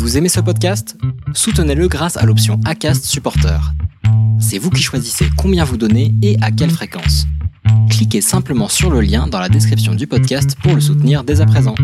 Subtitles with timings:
[0.00, 0.96] Vous aimez ce podcast?
[1.34, 3.60] Soutenez-le grâce à l'option ACAST Supporter.
[4.40, 7.26] C'est vous qui choisissez combien vous donnez et à quelle fréquence.
[7.90, 11.46] Cliquez simplement sur le lien dans la description du podcast pour le soutenir dès à
[11.46, 11.74] présent.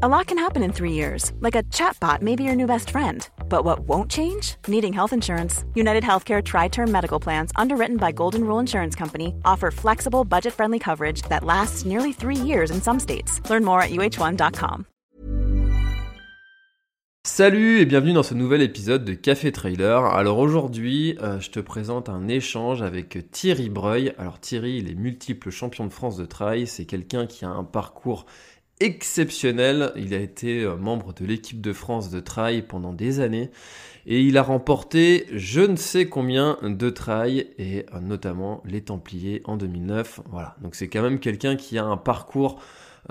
[0.00, 2.90] A lot can happen in three years, like a chatbot may be your new best
[2.90, 3.28] friend.
[3.48, 4.54] But what won't change?
[4.68, 5.64] Needing health insurance.
[5.74, 10.54] United Healthcare Tri Term Medical Plans, underwritten by Golden Rule Insurance Company, offer flexible, budget
[10.54, 13.40] friendly coverage that lasts nearly three years in some states.
[13.50, 14.86] Learn more at uh1.com.
[17.22, 20.06] Salut et bienvenue dans ce nouvel épisode de Café Trailer.
[20.06, 24.14] Alors aujourd'hui, euh, je te présente un échange avec Thierry Breuil.
[24.16, 26.66] Alors Thierry, il est multiple champion de France de trail.
[26.66, 28.24] C'est quelqu'un qui a un parcours
[28.80, 29.92] exceptionnel.
[29.96, 33.50] Il a été euh, membre de l'équipe de France de trail pendant des années
[34.06, 39.42] et il a remporté je ne sais combien de trails et euh, notamment les Templiers
[39.44, 40.20] en 2009.
[40.30, 42.62] Voilà, donc c'est quand même quelqu'un qui a un parcours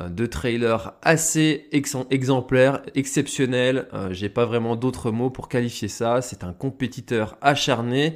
[0.10, 3.88] de trailer assez exemplaire, exceptionnel.
[4.12, 6.22] J'ai pas vraiment d'autres mots pour qualifier ça.
[6.22, 8.16] C'est un compétiteur acharné.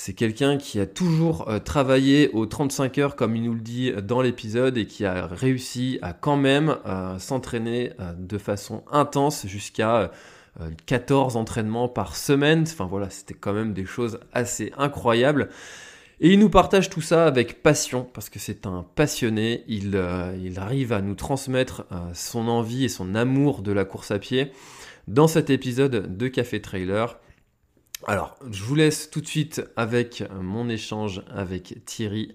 [0.00, 3.92] C'est quelqu'un qui a toujours euh, travaillé aux 35 heures, comme il nous le dit
[4.00, 9.44] dans l'épisode, et qui a réussi à quand même euh, s'entraîner euh, de façon intense
[9.48, 10.12] jusqu'à
[10.86, 12.62] 14 entraînements par semaine.
[12.62, 15.48] Enfin voilà, c'était quand même des choses assez incroyables.
[16.20, 19.64] Et il nous partage tout ça avec passion, parce que c'est un passionné.
[19.68, 20.00] Il,
[20.42, 24.50] il, arrive à nous transmettre son envie et son amour de la course à pied
[25.06, 27.18] dans cet épisode de Café Trailer.
[28.06, 32.34] Alors, je vous laisse tout de suite avec mon échange avec Thierry.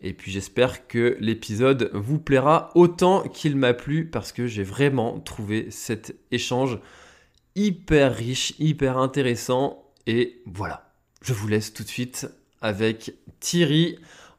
[0.00, 5.20] Et puis j'espère que l'épisode vous plaira autant qu'il m'a plu parce que j'ai vraiment
[5.20, 6.78] trouvé cet échange
[7.54, 9.92] hyper riche, hyper intéressant.
[10.06, 12.26] Et voilà, je vous laisse tout de suite
[12.64, 13.98] avec Thierry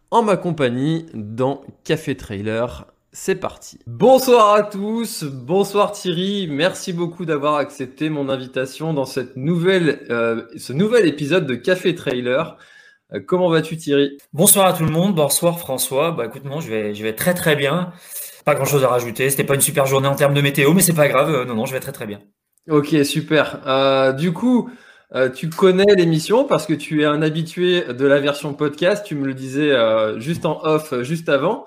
[0.10, 3.80] en ma compagnie dans Café Trailer c'est parti.
[3.88, 10.42] Bonsoir à tous, bonsoir Thierry, merci beaucoup d'avoir accepté mon invitation dans cette nouvelle, euh,
[10.58, 12.58] ce nouvel épisode de Café Trailer.
[13.14, 14.18] Euh, comment vas-tu Thierry?
[14.34, 16.12] Bonsoir à tout le monde, bonsoir François.
[16.12, 17.94] Bah écoute, moi je vais, je vais très très bien.
[18.44, 20.82] Pas grand chose à rajouter, c'était pas une super journée en termes de météo, mais
[20.82, 22.20] c'est pas grave, euh, non, non, je vais très très bien.
[22.70, 23.62] Ok, super.
[24.18, 24.70] du coup,
[25.34, 29.26] tu connais l'émission parce que tu es un habitué de la version podcast, tu me
[29.26, 29.74] le disais
[30.20, 31.66] juste en off, juste avant.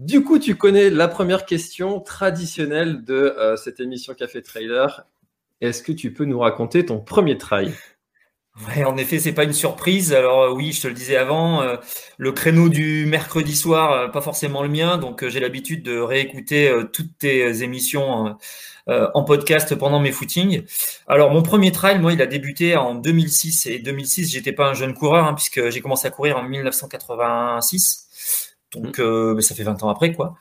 [0.00, 5.06] Du coup, tu connais la première question traditionnelle de euh, cette émission Café Trailer.
[5.60, 7.74] Est-ce que tu peux nous raconter ton premier trail?
[8.68, 10.12] Ouais, en effet, c'est pas une surprise.
[10.12, 11.76] Alors euh, oui, je te le disais avant, euh,
[12.18, 17.16] le créneau du mercredi soir, pas forcément le mien, donc j'ai l'habitude de réécouter toutes
[17.18, 18.36] tes émissions
[18.86, 20.64] en podcast pendant mes footings.
[21.06, 24.74] Alors mon premier trail, moi, il a débuté en 2006 et 2006, j'étais pas un
[24.74, 28.08] jeune coureur hein, puisque j'ai commencé à courir en 1986.
[28.72, 29.02] Donc, mmh.
[29.02, 30.34] euh, ça fait 20 ans après, quoi.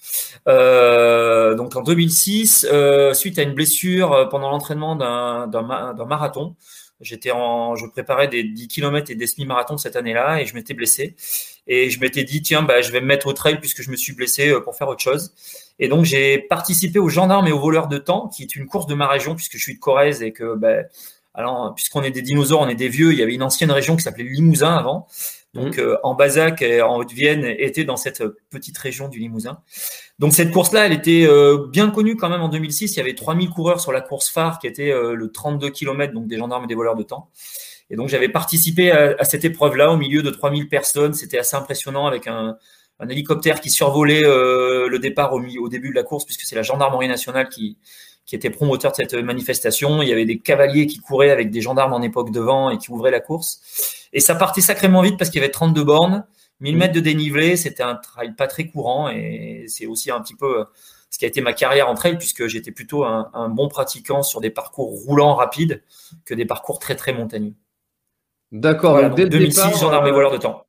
[0.47, 6.55] Euh, donc, en 2006, euh, suite à une blessure euh, pendant l'entraînement d'un marathon,
[7.01, 10.73] j'étais en, je préparais des 10 km et des semi-marathons cette année-là et je m'étais
[10.73, 11.15] blessé.
[11.67, 13.95] Et je m'étais dit, tiens, bah, je vais me mettre au trail puisque je me
[13.95, 15.33] suis blessé pour faire autre chose.
[15.77, 18.87] Et donc, j'ai participé aux gendarmes et aux voleurs de temps, qui est une course
[18.87, 20.83] de ma région puisque je suis de Corrèze et que, bah,
[21.33, 23.95] alors, puisqu'on est des dinosaures, on est des vieux, il y avait une ancienne région
[23.95, 25.07] qui s'appelait Limousin avant.
[25.53, 25.81] Donc mmh.
[25.81, 29.59] euh, en Bazac et en Haute-Vienne était dans cette petite région du Limousin.
[30.19, 32.93] Donc cette course-là, elle était euh, bien connue quand même en 2006.
[32.93, 36.13] Il y avait 3000 coureurs sur la course phare qui était euh, le 32 km,
[36.13, 37.29] donc des gendarmes et des voleurs de temps.
[37.89, 41.13] Et donc j'avais participé à, cette épreuve-là au milieu de 3000 personnes.
[41.13, 42.57] C'était assez impressionnant avec un,
[42.99, 46.61] un hélicoptère qui survolait le départ au, au, début de la course, puisque c'est la
[46.61, 47.77] gendarmerie nationale qui,
[48.29, 50.03] qui était promoteur de cette manifestation.
[50.03, 52.91] Il y avait des cavaliers qui couraient avec des gendarmes en époque devant et qui
[52.91, 53.59] ouvraient la course.
[54.13, 56.23] Et ça partait sacrément vite parce qu'il y avait 32 bornes,
[56.59, 57.55] 1000 mètres de dénivelé.
[57.55, 60.65] C'était un trail pas très courant et c'est aussi un petit peu
[61.09, 64.41] ce qui a été ma carrière en trail puisque j'étais plutôt un, bon pratiquant sur
[64.41, 65.83] des parcours roulants rapides
[66.25, 67.53] que des parcours très très montagneux.
[68.51, 68.93] D'accord.
[68.93, 70.65] Voilà, dès 2006, départ, gendarme et voleur de temps.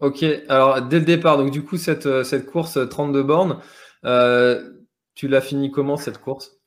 [0.00, 0.24] Ok.
[0.48, 3.58] Alors dès le départ, donc du coup cette, cette course 32 bornes,
[4.04, 4.72] euh,
[5.14, 6.59] tu l'as fini comment cette course?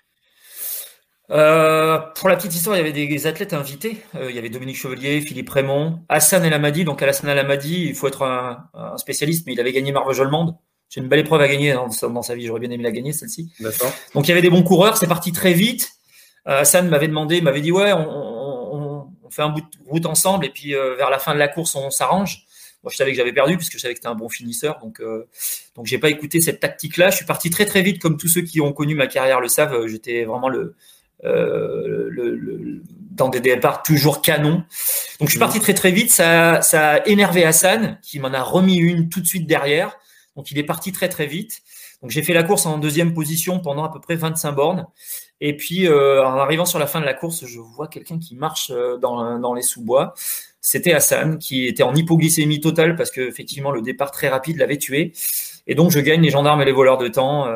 [1.34, 3.98] Euh, pour la petite histoire, il y avait des athlètes invités.
[4.16, 6.86] Euh, il y avait Dominique Chevalier, Philippe Raymond, Hassan El Amadi.
[6.86, 10.56] Donc, Hassan El Amadi, il faut être un, spécialiste, mais il avait gagné Marvejol Monde.
[10.90, 12.46] C'est une belle épreuve à gagner dans, sa vie.
[12.46, 13.52] J'aurais bien aimé la gagner, celle-ci.
[14.14, 14.96] Donc, il y avait des bons coureurs.
[14.98, 15.90] C'est parti très vite.
[16.48, 20.50] Euh, Hassan m'avait demandé, m'avait dit, ouais, on, fait un bout de route ensemble et
[20.50, 22.46] puis vers la fin de la course, on s'arrange.
[22.84, 24.78] Moi, je savais que j'avais perdu puisque je savais que c'était un bon finisseur.
[24.84, 25.02] Donc,
[25.76, 27.10] donc j'ai pas écouté cette tactique-là.
[27.10, 29.48] Je suis parti très, très vite, comme tous ceux qui ont connu ma carrière le
[29.48, 29.88] savent.
[29.88, 30.76] J'étais vraiment le,
[31.26, 32.82] euh, le,
[33.12, 34.64] dans des départs toujours canon.
[35.20, 36.12] Donc je suis parti très très vite.
[36.12, 39.98] Ça, ça a énervé Hassan, qui m'en a remis une tout de suite derrière.
[40.36, 41.62] Donc il est parti très très vite.
[42.02, 44.88] Donc j'ai fait la course en deuxième position pendant à peu près 25 bornes.
[45.40, 48.72] Et puis en arrivant sur la fin de la course, je vois quelqu'un qui marche
[49.02, 50.14] dans, dans les sous-bois.
[50.66, 54.78] C'était Hassan qui était en hypoglycémie totale parce que effectivement le départ très rapide l'avait
[54.78, 55.12] tué.
[55.68, 57.48] Et donc je gagne les gendarmes et les voleurs de temps.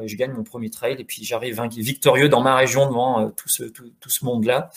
[0.00, 3.48] et je gagne mon premier trail et puis j'arrive victorieux dans ma région devant tout
[3.48, 4.70] ce tout, tout ce monde là.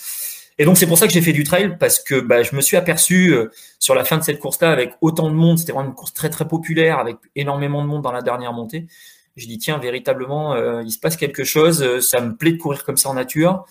[0.60, 2.60] Et donc c'est pour ça que j'ai fait du trail parce que bah, je me
[2.60, 5.88] suis aperçu euh, sur la fin de cette course-là avec autant de monde, c'était vraiment
[5.88, 8.86] une course très très populaire avec énormément de monde dans la dernière montée.
[9.36, 12.58] Je dis tiens véritablement euh, il se passe quelque chose, euh, ça me plaît de
[12.58, 13.64] courir comme ça en nature.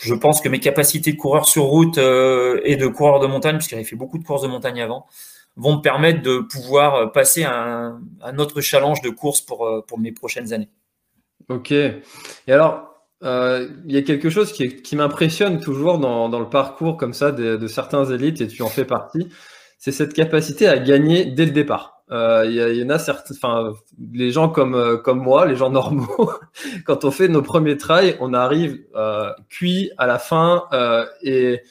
[0.00, 3.72] Je pense que mes capacités de coureur sur route et de coureur de montagne, puisque
[3.72, 5.06] j'avais fait beaucoup de courses de montagne avant,
[5.56, 9.98] vont me permettre de pouvoir passer à un, un autre challenge de course pour, pour
[9.98, 10.70] mes prochaines années.
[11.48, 11.72] Ok.
[11.72, 12.02] Et
[12.48, 16.96] alors, euh, il y a quelque chose qui, qui m'impressionne toujours dans, dans, le parcours
[16.96, 19.28] comme ça de, de, certains élites, et tu en fais partie,
[19.78, 22.02] c'est cette capacité à gagner dès le départ.
[22.10, 23.72] Euh, il, y, y, en a certains, enfin,
[24.12, 26.32] les gens comme euh, comme moi, les gens normaux,
[26.84, 30.64] quand on fait nos premiers trails, on arrive euh, cuit à la fin.
[30.72, 31.62] Euh, et,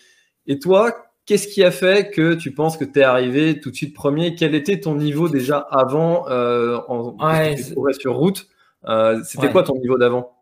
[0.48, 0.96] et toi,
[1.26, 4.36] qu'est-ce qui a fait que tu penses que tu es arrivé tout de suite premier?
[4.36, 7.56] Quel était ton niveau déjà avant en, ouais,
[7.94, 8.48] sur route?
[9.24, 9.52] C'était ouais.
[9.52, 10.42] quoi ton niveau d'avant?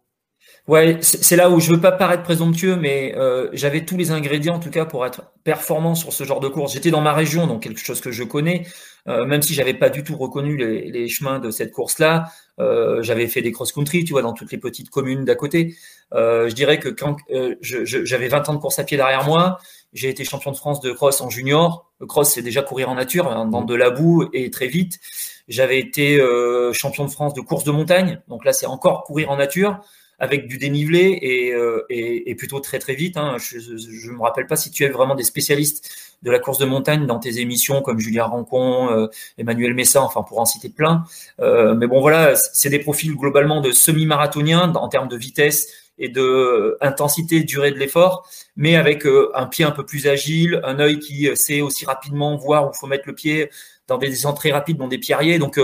[0.69, 4.55] Ouais, c'est là où je veux pas paraître présomptueux, mais euh, j'avais tous les ingrédients
[4.55, 6.73] en tout cas pour être performant sur ce genre de course.
[6.73, 8.67] J'étais dans ma région, donc quelque chose que je connais,
[9.07, 12.25] euh, même si j'avais pas du tout reconnu les, les chemins de cette course-là.
[12.59, 15.75] Euh, j'avais fait des cross-country, tu vois, dans toutes les petites communes d'à côté.
[16.13, 19.57] Euh, je dirais que quand euh, j'avais 20 ans de course à pied derrière moi,
[19.93, 21.91] j'ai été champion de France de cross en junior.
[21.99, 24.99] Le cross, c'est déjà courir en nature, hein, dans de la boue et très vite.
[25.47, 29.31] J'avais été euh, champion de France de course de montagne, donc là, c'est encore courir
[29.31, 29.81] en nature
[30.19, 33.15] avec du dénivelé et, euh, et, et, plutôt très très vite.
[33.17, 33.37] Hein.
[33.37, 35.89] Je ne me rappelle pas si tu es vraiment des spécialistes
[36.23, 39.07] de la course de montagne dans tes émissions comme Julien Rancon, euh,
[39.37, 41.05] Emmanuel Messa, enfin pour en citer plein.
[41.39, 46.09] Euh, mais bon voilà, c'est des profils globalement de semi-marathoniens en termes de vitesse et
[46.09, 50.99] de intensité, durée de l'effort, mais avec un pied un peu plus agile, un œil
[50.99, 53.49] qui sait aussi rapidement voir où faut mettre le pied
[53.87, 55.39] dans des entrées rapides, dans des pierriers.
[55.39, 55.59] Donc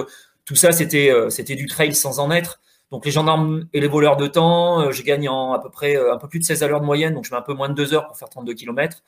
[0.45, 2.59] tout ça, c'était c'était du trail sans en être.
[2.91, 5.97] Donc les gendarmes et les voleurs de temps, euh, je gagne en à peu près
[5.97, 7.53] euh, un peu plus de 16 à l'heure de moyenne, donc je mets un peu
[7.53, 9.03] moins de 2 heures pour faire 32 km.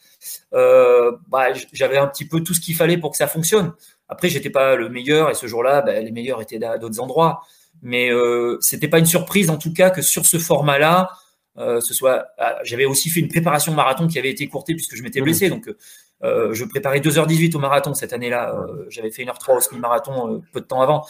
[0.54, 3.74] Euh, bah, j'avais un petit peu tout ce qu'il fallait pour que ça fonctionne.
[4.10, 7.44] Après, j'étais pas le meilleur et ce jour-là, bah, les meilleurs étaient à d'autres endroits.
[7.82, 11.10] Mais euh, c'était pas une surprise en tout cas que sur ce format-là,
[11.58, 12.28] euh, ce soit.
[12.38, 15.50] Ah, j'avais aussi fait une préparation marathon qui avait été courtée puisque je m'étais blessé,
[15.50, 15.70] donc
[16.24, 18.56] euh, je préparais 2h18 au marathon cette année-là.
[18.90, 21.06] j'avais fait 1h03 au semi-marathon peu de temps avant.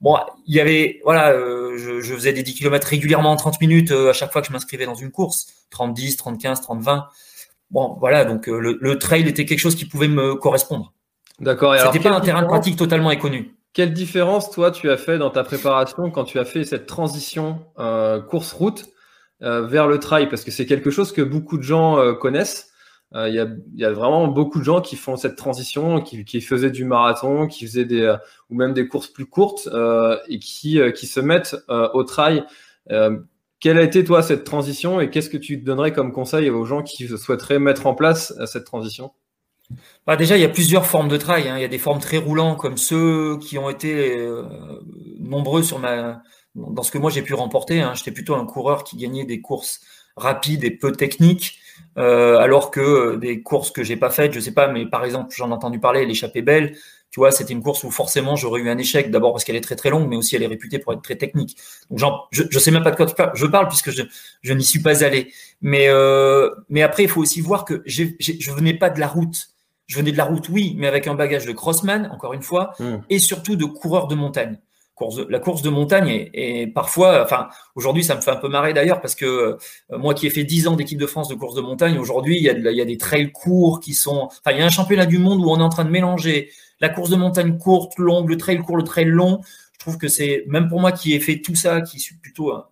[0.00, 3.60] Bon, il y avait, voilà, euh, je, je, faisais des 10 km régulièrement en 30
[3.60, 6.60] minutes euh, à chaque fois que je m'inscrivais dans une course, 30, 10, 30, 15,
[6.60, 7.06] 30, 20.
[7.70, 10.92] Bon, voilà, donc euh, le, le, trail était quelque chose qui pouvait me correspondre.
[11.40, 11.74] D'accord.
[11.78, 13.55] C'était pas un terrain de pratique totalement inconnu.
[13.76, 17.60] Quelle différence, toi, tu as fait dans ta préparation quand tu as fait cette transition
[18.30, 18.86] course-route
[19.40, 20.30] vers le trail?
[20.30, 22.70] Parce que c'est quelque chose que beaucoup de gens connaissent.
[23.14, 26.24] Euh, il y, a, y, a, vraiment beaucoup de gens qui font cette transition, qui,
[26.24, 28.16] qui faisaient du marathon, qui faisaient des euh,
[28.50, 32.44] ou même des courses plus courtes euh, et qui, euh, qui se mettent au trail.
[33.60, 36.82] quelle a été toi cette transition et qu'est-ce que tu donnerais comme conseil aux gens
[36.82, 39.12] qui souhaiteraient mettre en place cette transition?
[40.06, 41.48] Bah déjà, il y a plusieurs formes de trail.
[41.48, 41.58] Hein.
[41.58, 44.16] Il y a des formes très roulants comme ceux qui ont été
[45.18, 46.22] nombreux sur ma
[46.56, 47.80] dans ce que moi j'ai pu remporter.
[47.80, 47.92] Hein.
[47.94, 49.80] J'étais plutôt un coureur qui gagnait des courses
[50.16, 51.58] rapides et peu techniques.
[51.98, 55.04] Euh, alors que euh, des courses que j'ai pas faites, je sais pas, mais par
[55.04, 56.74] exemple, j'en ai entendu parler, l'échappée belle,
[57.10, 59.62] tu vois, c'était une course où forcément j'aurais eu un échec, d'abord parce qu'elle est
[59.62, 61.56] très très longue, mais aussi elle est réputée pour être très technique.
[61.90, 65.32] Je, je sais même pas de quoi je parle puisque je, n'y suis pas allé.
[65.60, 66.50] Mais euh,
[66.82, 69.55] après, il faut aussi voir que je je venais pas de la route.
[69.86, 72.72] Je venais de la route, oui, mais avec un bagage de crossman, encore une fois,
[72.80, 72.96] mmh.
[73.08, 74.58] et surtout de coureur de montagne
[75.28, 79.00] la course de montagne est, parfois, enfin aujourd'hui ça me fait un peu marrer d'ailleurs
[79.00, 79.58] parce que euh,
[79.90, 82.42] moi qui ai fait 10 ans d'équipe de France de course de montagne, aujourd'hui il
[82.42, 84.70] y, a il y a des trails courts qui sont, enfin il y a un
[84.70, 86.50] championnat du monde où on est en train de mélanger
[86.80, 89.40] la course de montagne courte, longue, le trail court, le trail long.
[89.74, 92.52] Je trouve que c'est même pour moi qui ai fait tout ça, qui suis plutôt
[92.52, 92.66] un,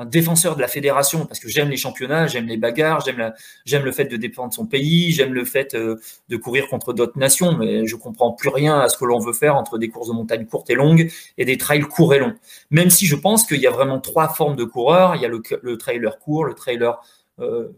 [0.00, 3.92] un défenseur de la fédération parce que j'aime les championnats, j'aime les bagarres, j'aime le
[3.92, 5.96] fait de défendre son pays, j'aime le fait euh,
[6.30, 9.34] de courir contre d'autres nations, mais je comprends plus rien à ce que l'on veut
[9.34, 12.34] faire entre des courses de montagne courtes et longues et des trails courts et longs.
[12.70, 15.28] Même si je pense qu'il y a vraiment trois formes de coureurs, il y a
[15.28, 16.98] le, le trailer court, le trailer
[17.38, 17.68] euh,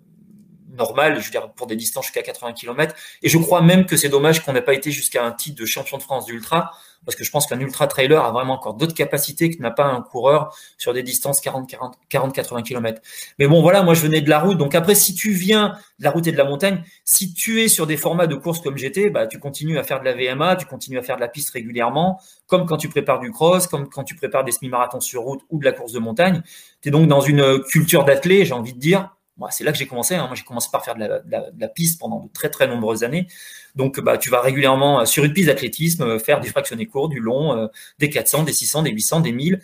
[0.76, 3.96] normal, je veux dire pour des distances jusqu'à 80 km, et je crois même que
[3.96, 6.70] c'est dommage qu'on n'ait pas été jusqu'à un titre de champion de France d'ultra
[7.04, 9.84] parce que je pense qu'un ultra trailer a vraiment encore d'autres capacités que n'a pas
[9.84, 13.02] un coureur sur des distances 40, 40, 40, 80 km.
[13.38, 14.58] Mais bon, voilà, moi je venais de la route.
[14.58, 17.68] Donc après, si tu viens de la route et de la montagne, si tu es
[17.68, 20.56] sur des formats de course comme j'étais, bah, tu continues à faire de la VMA,
[20.56, 23.88] tu continues à faire de la piste régulièrement, comme quand tu prépares du cross, comme
[23.88, 26.42] quand tu prépares des semi-marathons sur route ou de la course de montagne.
[26.80, 29.10] Tu es donc dans une culture d'athlète, j'ai envie de dire,
[29.50, 30.14] c'est là que j'ai commencé.
[30.14, 30.26] Hein.
[30.26, 31.22] Moi, j'ai commencé par faire de
[31.58, 33.26] la, piste pendant de très très nombreuses années.
[33.74, 37.08] Donc, bah, tu vas régulièrement euh, sur une piste d'athlétisme euh, faire du fractionné court,
[37.08, 37.66] du long, euh,
[37.98, 39.60] des 400, des 600, des 800, des 1000.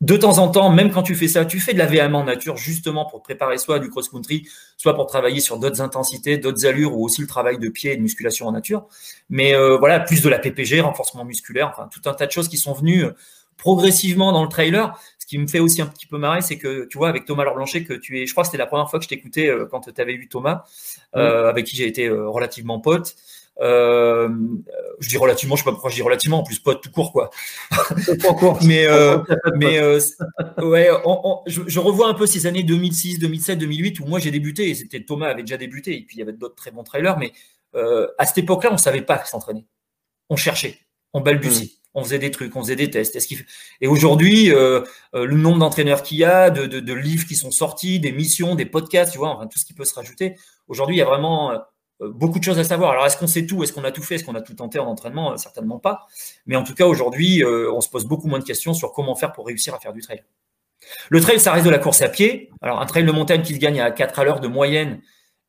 [0.00, 2.22] De temps en temps, même quand tu fais ça, tu fais de la VM en
[2.22, 4.46] nature justement pour préparer soit du cross-country,
[4.76, 7.96] soit pour travailler sur d'autres intensités, d'autres allures ou aussi le travail de pied et
[7.96, 8.86] de musculation en nature.
[9.28, 12.58] Mais voilà, plus de la PPG, renforcement musculaire, enfin tout un tas de choses qui
[12.58, 13.06] sont venues
[13.56, 14.96] progressivement dans le trailer
[15.28, 17.54] qui me fait aussi un petit peu marrer, c'est que tu vois, avec Thomas Laure
[17.54, 19.66] Blanchet, que tu es, je crois que c'était la première fois que je t'écoutais euh,
[19.66, 20.64] quand tu avais vu Thomas,
[21.16, 23.14] euh, avec qui j'ai été euh, relativement pote.
[23.60, 24.28] Euh,
[25.00, 27.12] je dis relativement, je sais pas pourquoi je dis relativement, en plus pote tout court
[27.12, 27.28] quoi.
[28.62, 29.18] mais euh,
[29.56, 30.00] mais euh,
[30.58, 30.88] ouais,
[31.46, 34.74] je, je, revois un peu ces années 2006, 2007, 2008 où moi j'ai débuté et
[34.76, 37.32] c'était Thomas avait déjà débuté et puis il y avait d'autres très bons trailers, mais
[37.74, 39.66] à cette époque-là on savait pas s'entraîner,
[40.30, 40.78] on cherchait,
[41.12, 43.18] on balbutiait on faisait des trucs, on faisait des tests.
[43.80, 44.82] Et aujourd'hui, euh,
[45.14, 48.66] euh, le nombre d'entraîneurs qu'il y a, de, livres qui sont sortis, des missions, des
[48.66, 50.36] podcasts, tu vois, enfin tout ce qui peut se rajouter.
[50.68, 51.58] Aujourd'hui, il y a vraiment euh,
[52.00, 52.92] beaucoup de choses à savoir.
[52.92, 53.62] Alors, est-ce qu'on sait tout?
[53.62, 54.16] Est-ce qu'on a tout fait?
[54.16, 55.36] Est-ce qu'on a tout tenté en entraînement?
[55.36, 56.06] Certainement pas.
[56.46, 59.32] Mais en tout cas, aujourd'hui, on se pose beaucoup moins de questions sur comment faire
[59.32, 60.22] pour réussir à faire du trail.
[61.08, 62.50] Le trail, ça reste de la course à pied.
[62.62, 65.00] Alors, un trail de montagne qui se gagne à 4 à l'heure de moyenne,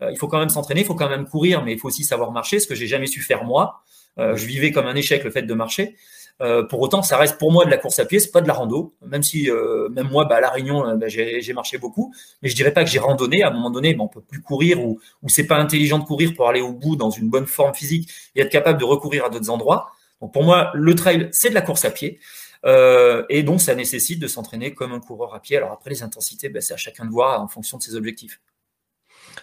[0.01, 2.31] il faut quand même s'entraîner, il faut quand même courir, mais il faut aussi savoir
[2.31, 3.83] marcher, ce que j'ai jamais su faire moi.
[4.17, 5.95] je vivais comme un échec le fait de marcher.
[6.41, 8.47] Euh, pour autant, ça reste pour moi de la course à pied, c'est pas de
[8.47, 8.95] la rando.
[9.05, 12.49] Même si, euh, même moi, bah, à la Réunion, euh, bah, j'ai marché beaucoup, mais
[12.49, 13.43] je dirais pas que j'ai randonné.
[13.43, 16.05] À un moment donné, bah, on peut plus courir ou, ou c'est pas intelligent de
[16.05, 19.25] courir pour aller au bout dans une bonne forme physique et être capable de recourir
[19.25, 19.91] à d'autres endroits.
[20.21, 22.19] Donc pour moi, le trail, c'est de la course à pied.
[22.65, 25.57] Euh, et donc, ça nécessite de s'entraîner comme un coureur à pied.
[25.57, 28.41] Alors après, les intensités, bah, c'est à chacun de voir en fonction de ses objectifs.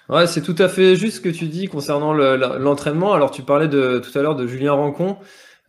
[0.09, 3.13] Ouais, c'est tout à fait juste ce que tu dis concernant l'entraînement.
[3.13, 5.17] Alors, tu parlais de, tout à l'heure de Julien Rancon.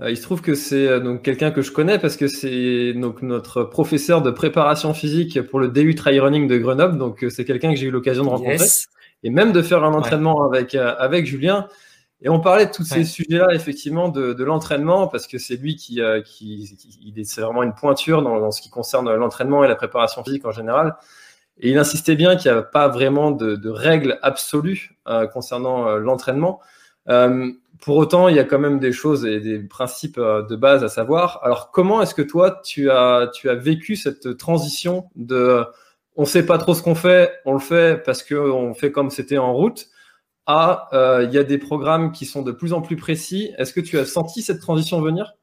[0.01, 2.93] Euh, il se trouve que c'est euh, donc quelqu'un que je connais parce que c'est
[2.93, 6.97] donc notre professeur de préparation physique pour le DU Trail Running de Grenoble.
[6.97, 8.67] Donc euh, c'est quelqu'un que j'ai eu l'occasion de rencontrer
[9.23, 11.67] et même de faire un entraînement avec avec Julien.
[12.21, 15.75] Et on parlait de tous ces sujets-là, effectivement, de, de l'entraînement, parce que c'est lui
[15.75, 19.75] qui, qui, qui c'est vraiment une pointure dans, dans ce qui concerne l'entraînement et la
[19.75, 20.95] préparation physique en général.
[21.59, 24.97] Et il insistait bien qu'il n'y a pas vraiment de, de règles absolues
[25.31, 26.59] concernant l'entraînement.
[27.09, 30.55] Euh, pour autant, il y a quand même des choses et des principes euh, de
[30.55, 31.39] base à savoir.
[31.43, 35.63] Alors, comment est-ce que toi, tu as, tu as vécu cette transition de
[36.17, 39.11] on ne sait pas trop ce qu'on fait, on le fait parce qu'on fait comme
[39.11, 39.87] c'était en route,
[40.47, 43.51] à euh, il y a des programmes qui sont de plus en plus précis.
[43.57, 45.36] Est-ce que tu as senti cette transition venir?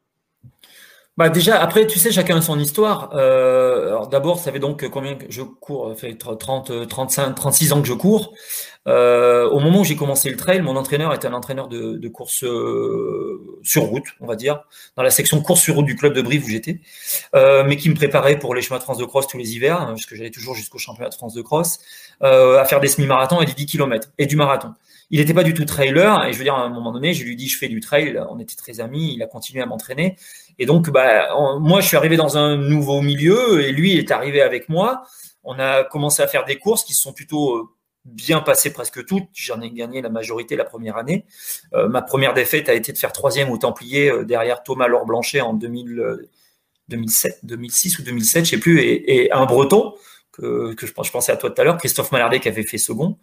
[1.16, 3.10] Bah déjà, après, tu sais, chacun a son histoire.
[3.14, 7.72] Euh, alors d'abord, ça fait donc combien que je cours Ça fait 30, 35, 36
[7.72, 8.34] ans que je cours.
[8.86, 12.08] Euh, au moment où j'ai commencé le trail, mon entraîneur était un entraîneur de, de
[12.08, 14.64] course euh, sur route, on va dire,
[14.96, 16.80] dans la section course sur route du club de Brive où j'étais,
[17.34, 19.80] euh, mais qui me préparait pour les chemins de France de cross tous les hivers,
[19.80, 21.78] hein, parce que j'allais toujours jusqu'au championnat de France de cross,
[22.22, 24.74] euh, à faire des semi-marathons et des 10 km et du marathon.
[25.10, 27.24] Il n'était pas du tout trailer, et je veux dire, à un moment donné, je
[27.24, 30.16] lui dis, je fais du trail, on était très amis, il a continué à m'entraîner.
[30.58, 31.28] Et donc, bah,
[31.60, 35.02] moi, je suis arrivé dans un nouveau milieu, et lui, il est arrivé avec moi.
[35.42, 37.68] On a commencé à faire des courses qui se sont plutôt euh,
[38.04, 39.28] bien passées presque toutes.
[39.34, 41.26] J'en ai gagné la majorité la première année.
[41.74, 45.04] Euh, ma première défaite a été de faire troisième au Templier euh, derrière Thomas Laure
[45.04, 46.02] Blanchet en 2000,
[46.88, 49.94] 2007, 2006 ou 2007, je sais plus, et un Breton
[50.36, 53.16] que, je, je, pensais à toi tout à l'heure, Christophe Malardet qui avait fait second.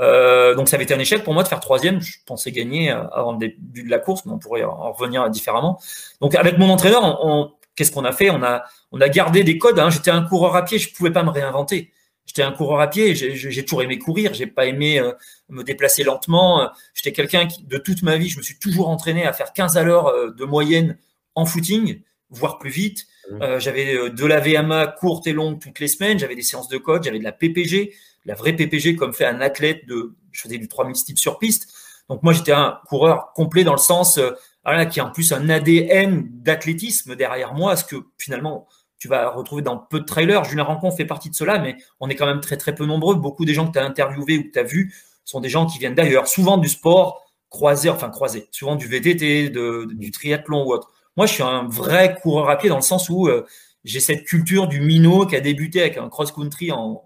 [0.00, 2.00] Euh, donc ça avait été un échec pour moi de faire troisième.
[2.00, 5.28] Je pensais gagner euh, avant le début de la course, mais on pourrait en revenir
[5.30, 5.80] différemment.
[6.20, 8.30] Donc avec mon entraîneur, on, qu'est-ce qu'on a fait?
[8.30, 9.78] On a on a gardé des codes.
[9.78, 9.90] Hein.
[9.90, 11.92] J'étais un coureur à pied, je pouvais pas me réinventer.
[12.26, 15.12] J'étais un coureur à pied, j'ai toujours aimé courir, j'ai pas aimé euh,
[15.48, 16.68] me déplacer lentement.
[16.92, 19.76] J'étais quelqu'un qui, de toute ma vie, je me suis toujours entraîné à faire 15
[19.76, 20.98] à l'heure euh, de moyenne
[21.36, 23.06] en footing, voire plus vite.
[23.30, 23.42] Mmh.
[23.42, 26.18] Euh, j'avais euh, de la VMA courte et longue toutes les semaines.
[26.18, 27.04] J'avais des séances de code.
[27.04, 30.14] J'avais de la PPG, la vraie PPG comme fait un athlète de.
[30.32, 31.72] Je faisais du 3000 steps sur piste.
[32.08, 34.30] Donc moi j'étais un coureur complet dans le sens euh,
[34.64, 38.68] voilà, qui a en plus un ADN d'athlétisme derrière moi, ce que finalement
[38.98, 40.44] tu vas retrouver dans peu de trailers.
[40.44, 43.14] Julien Rancon fait partie de cela, mais on est quand même très très peu nombreux.
[43.14, 45.66] Beaucoup des gens que tu as interviewés ou que tu as vus sont des gens
[45.66, 50.72] qui viennent d'ailleurs, souvent du sport croisé, enfin croisé, souvent du VTT, du triathlon ou
[50.72, 50.92] autre.
[51.16, 53.46] Moi, je suis un vrai coureur à pied dans le sens où euh,
[53.84, 57.02] j'ai cette culture du minot qui a débuté avec un cross-country en,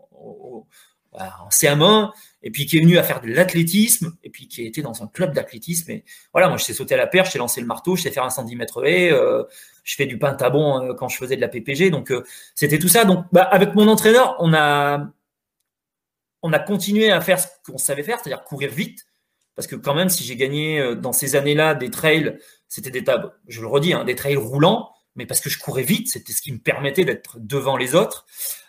[1.12, 2.10] en CM1,
[2.42, 5.06] et puis qui est venu à faire de l'athlétisme, et puis qui été dans un
[5.06, 5.90] club d'athlétisme.
[5.90, 8.02] Et voilà, moi, je sais sauter à la perche, je sais lancer le marteau, je
[8.02, 9.44] sais faire un 110 mètres et euh,
[9.84, 11.90] je fais du pentabon euh, quand je faisais de la PPG.
[11.90, 12.12] Donc,
[12.54, 13.04] c'était tout ça.
[13.04, 15.10] Donc, bah, avec mon entraîneur, on a,
[16.42, 19.06] on a continué à faire ce qu'on savait faire, c'est-à-dire courir vite.
[19.56, 22.38] Parce que quand même, si j'ai gagné dans ces années-là des trails,
[22.68, 25.82] c'était des tables, je le redis, hein, des trails roulants, mais parce que je courais
[25.82, 28.26] vite, c'était ce qui me permettait d'être devant les autres.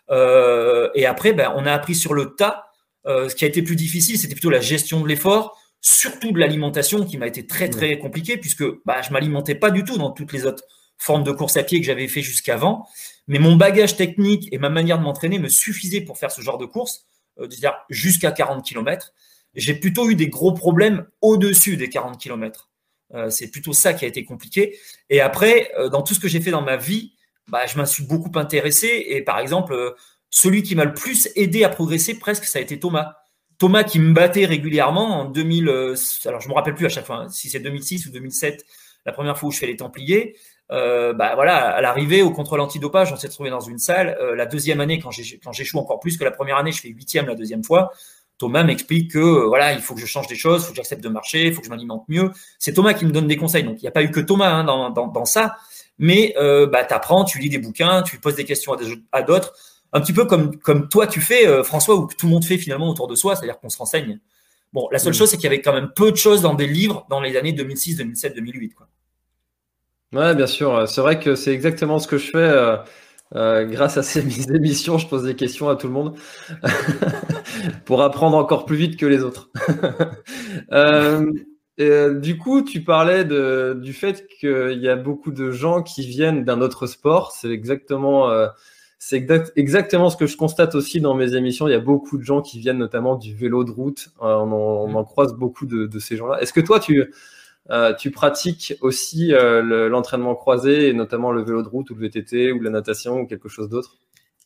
[0.10, 2.72] et après, ben, on a appris sur le tas
[3.08, 6.40] euh, ce qui a été plus difficile, c'était plutôt la gestion de l'effort, surtout de
[6.40, 10.12] l'alimentation qui m'a été très très compliqué puisque bah, je m'alimentais pas du tout dans
[10.12, 10.64] toutes les autres
[10.98, 12.88] formes de course à pied que j'avais fait jusqu'avant.
[13.28, 16.60] Mais mon bagage technique et ma manière de m'entraîner me suffisaient pour faire ce genre
[16.60, 17.06] de course,
[17.40, 19.14] euh, c'est-à-dire jusqu'à 40 km.
[19.56, 22.70] J'ai plutôt eu des gros problèmes au-dessus des 40 km.
[23.14, 24.78] Euh, c'est plutôt ça qui a été compliqué.
[25.10, 27.14] Et après, euh, dans tout ce que j'ai fait dans ma vie,
[27.48, 29.06] bah, je m'en suis beaucoup intéressé.
[29.08, 29.96] Et par exemple,
[30.30, 33.16] celui qui m'a le plus aidé à progresser presque, ça a été Thomas.
[33.62, 37.06] Thomas qui me battait régulièrement en 2000, euh, alors je me rappelle plus à chaque
[37.06, 38.66] fois hein, si c'est 2006 ou 2007,
[39.06, 40.36] la première fois où je fais les Templiers.
[40.72, 44.18] Euh, bah voilà, à l'arrivée au contrôle antidopage, on s'est trouvé dans une salle.
[44.20, 47.28] Euh, la deuxième année, quand j'échoue encore plus que la première année, je fais huitième
[47.28, 47.92] la deuxième fois.
[48.42, 50.78] Thomas m'explique que euh, voilà, il faut que je change des choses, il faut que
[50.78, 52.32] j'accepte de marcher, il faut que je m'alimente mieux.
[52.58, 53.64] C'est Thomas qui me donne des conseils.
[53.64, 55.58] Donc il n'y a pas eu que Thomas hein, dans, dans, dans, ça,
[56.00, 58.76] mais euh, bah, tu apprends, tu lis des bouquins, tu poses des questions
[59.12, 59.54] à d'autres
[59.94, 62.46] un petit peu comme, comme toi tu fais, euh, François, ou que tout le monde
[62.46, 64.20] fait finalement autour de soi, c'est-à-dire qu'on se renseigne.
[64.74, 66.66] Bon, la seule chose, c'est qu'il y avait quand même peu de choses dans des
[66.66, 68.74] livres dans les années 2006, 2007, 2008.
[68.74, 68.88] Quoi.
[70.14, 70.88] Ouais, bien sûr.
[70.88, 72.78] C'est vrai que c'est exactement ce que je fais.
[73.36, 74.20] Euh, euh, grâce à ces
[74.56, 76.18] émissions, je pose des questions à tout le monde
[77.86, 79.50] pour apprendre encore plus vite que les autres.
[82.22, 86.44] du coup, tu parlais de, du fait qu'il y a beaucoup de gens qui viennent
[86.44, 87.32] d'un autre sport.
[87.32, 88.30] C'est exactement
[89.04, 91.68] c'est exactement ce que je constate aussi dans mes émissions.
[91.68, 94.10] Il y a beaucoup de gens qui viennent notamment du vélo de route.
[94.22, 96.40] Euh, on, en, croise beaucoup de, ces gens-là.
[96.40, 97.12] Est-ce que toi, tu,
[97.72, 102.02] euh, tu pratiques aussi euh, l'entraînement croisé, et notamment le vélo de route ou le
[102.02, 103.98] VTT ou la natation ou quelque chose d'autre?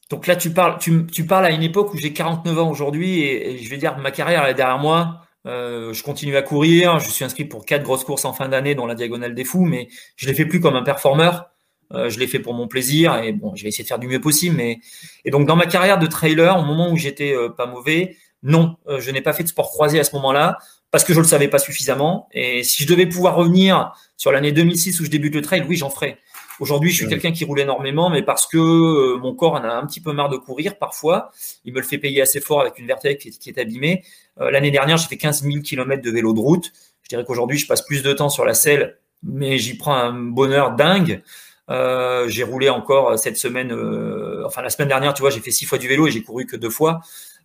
[0.10, 3.22] Donc là, tu parles, tu, tu, parles à une époque où j'ai 49 ans aujourd'hui
[3.22, 5.22] et, je vais dire ma carrière est derrière moi.
[5.46, 7.00] je continue à courir.
[7.00, 9.66] Je suis inscrit pour quatre grosses courses en fin d'année, dont la Diagonale des Fous,
[9.66, 11.50] mais je les fais plus comme un performeur.
[11.94, 14.08] Euh, je l'ai fait pour mon plaisir et bon, je vais essayer de faire du
[14.08, 14.56] mieux possible.
[14.56, 14.80] Mais
[15.24, 18.78] et donc dans ma carrière de trailer, au moment où j'étais euh, pas mauvais, non,
[18.88, 20.60] euh, je n'ai pas fait de sport croisé à ce moment-là
[20.92, 22.30] parce que je le savais pas suffisamment.
[22.32, 25.76] Et si je devais pouvoir revenir sur l'année 2006 où je débute le trail, oui,
[25.76, 26.20] j'en ferais.
[26.60, 29.86] Aujourd'hui, je suis quelqu'un qui roule énormément, mais parce que mon corps en a un
[29.86, 31.32] petit peu marre de courir parfois.
[31.66, 34.04] Il me le fait payer assez fort avec une vertèbre qui est, abîmée.
[34.38, 36.72] L'année dernière, j'ai fait 15 000 km de vélo de route.
[37.02, 40.14] Je dirais qu'aujourd'hui, je passe plus de temps sur la selle, mais j'y prends un
[40.14, 41.22] bonheur dingue.
[41.70, 45.40] Euh, j'ai roulé encore euh, cette semaine, euh, enfin la semaine dernière, tu vois, j'ai
[45.40, 47.02] fait six fois du vélo et j'ai couru que deux fois.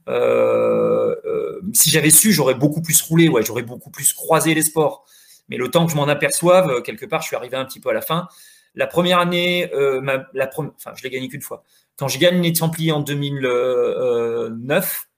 [0.08, 4.62] Euh, euh, si j'avais su, j'aurais beaucoup plus roulé, ouais, j'aurais beaucoup plus croisé les
[4.62, 5.04] sports.
[5.48, 7.90] Mais le temps que je m'en aperçoive, quelque part, je suis arrivé un petit peu
[7.90, 8.28] à la fin.
[8.74, 11.64] La première année, la enfin, je l'ai gagné qu'une fois.
[11.96, 15.08] Quand je gagne les Templiers en 2009,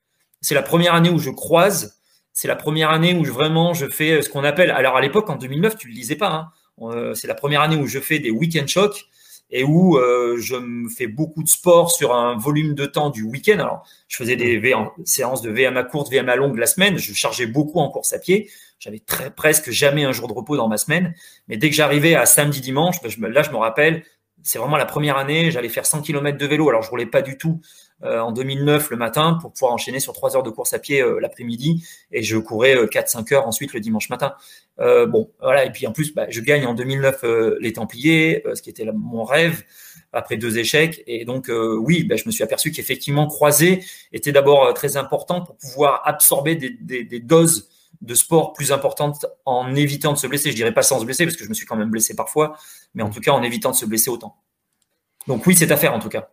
[0.40, 1.98] c'est la première année où je croise.
[2.32, 4.70] C'est la première année où je, vraiment je fais ce qu'on appelle.
[4.70, 6.30] Alors à l'époque, en 2009, tu le lisais pas.
[6.30, 6.48] Hein,
[6.80, 9.06] euh, c'est la première année où je fais des week-end shocks
[9.52, 13.22] et où euh, je me fais beaucoup de sport sur un volume de temps du
[13.22, 13.58] week-end.
[13.58, 14.60] Alors, je faisais des
[15.04, 16.96] séances de VMA courte, VMA longue la semaine.
[16.96, 18.50] Je chargeais beaucoup en course à pied.
[18.78, 21.14] J'avais très presque jamais un jour de repos dans ma semaine.
[21.48, 24.02] Mais dès que j'arrivais à samedi, dimanche, ben, là, je me rappelle,
[24.42, 25.50] c'est vraiment la première année.
[25.50, 26.70] J'allais faire 100 km de vélo.
[26.70, 27.60] Alors, je roulais pas du tout
[28.04, 31.20] en 2009 le matin pour pouvoir enchaîner sur trois heures de course à pied euh,
[31.20, 34.34] l'après-midi et je courais 4-5 euh, heures ensuite le dimanche matin.
[34.78, 35.64] bon, voilà.
[35.64, 37.24] Et puis en plus, bah, je gagne en 2009
[37.60, 39.62] les Templiers, ce qui était mon rêve
[40.12, 41.02] après deux échecs.
[41.06, 45.56] Et donc, oui, bah, je me suis aperçu qu'effectivement, croiser était d'abord très important pour
[45.56, 47.68] pouvoir absorber des, doses
[48.00, 50.50] de sport plus importantes en évitant de se blesser.
[50.50, 52.56] Je dirais pas sans se blesser, parce que je me suis quand même blessé parfois,
[52.94, 54.36] mais en tout cas en évitant de se blesser autant.
[55.28, 56.30] Donc oui, c'est à faire en tout cas.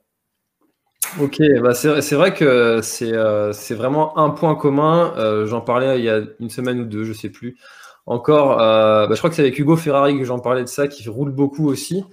[1.19, 5.13] Ok, bah c'est vrai que c'est euh, vraiment un point commun.
[5.17, 7.57] Euh, j'en parlais il y a une semaine ou deux, je sais plus.
[8.05, 10.87] Encore, euh, bah, je crois que c'est avec Hugo Ferrari que j'en parlais de ça,
[10.87, 12.03] qui roule beaucoup aussi.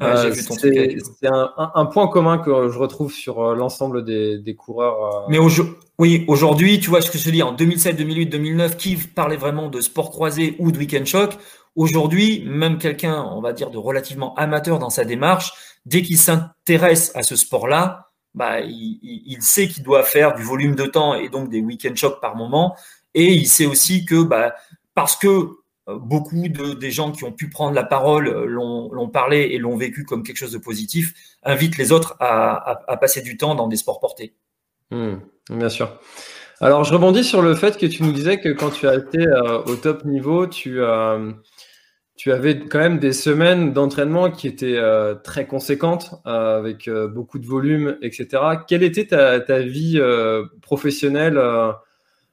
[0.00, 5.26] c'est un, un, point commun que je retrouve sur l'ensemble des, des, coureurs.
[5.28, 5.38] Mais
[5.98, 9.68] oui, aujourd'hui, tu vois ce que je dis, en 2007, 2008, 2009, qui parlait vraiment
[9.68, 11.38] de sport croisé ou de week-end choc?
[11.74, 15.52] Aujourd'hui, même quelqu'un, on va dire, de relativement amateur dans sa démarche,
[15.86, 18.05] dès qu'il s'intéresse à ce sport-là,
[18.36, 22.20] bah, il, sait qu'il doit faire du volume de temps et donc des week-end shocks
[22.20, 22.76] par moment.
[23.14, 24.54] Et il sait aussi que bah,
[24.94, 25.26] parce que
[25.88, 29.58] euh, beaucoup de, des gens qui ont pu prendre la parole euh, l'ont parlé et
[29.58, 33.68] l'ont vécu comme quelque chose de positif, invitent les autres à, passer du temps dans
[33.68, 34.34] des sports portés.
[34.90, 35.16] Hmm,
[35.48, 35.98] bien sûr.
[36.60, 39.26] Alors, je rebondis sur le fait que tu nous disais que quand tu as été
[39.26, 41.32] euh, au top niveau, tu, euh,
[42.16, 47.46] tu avais quand même des semaines d'entraînement qui étaient euh, très conséquentes, avec beaucoup de
[47.46, 48.42] volume, etc.
[48.66, 50.00] Quelle était ta, ta vie
[50.62, 51.40] professionnelle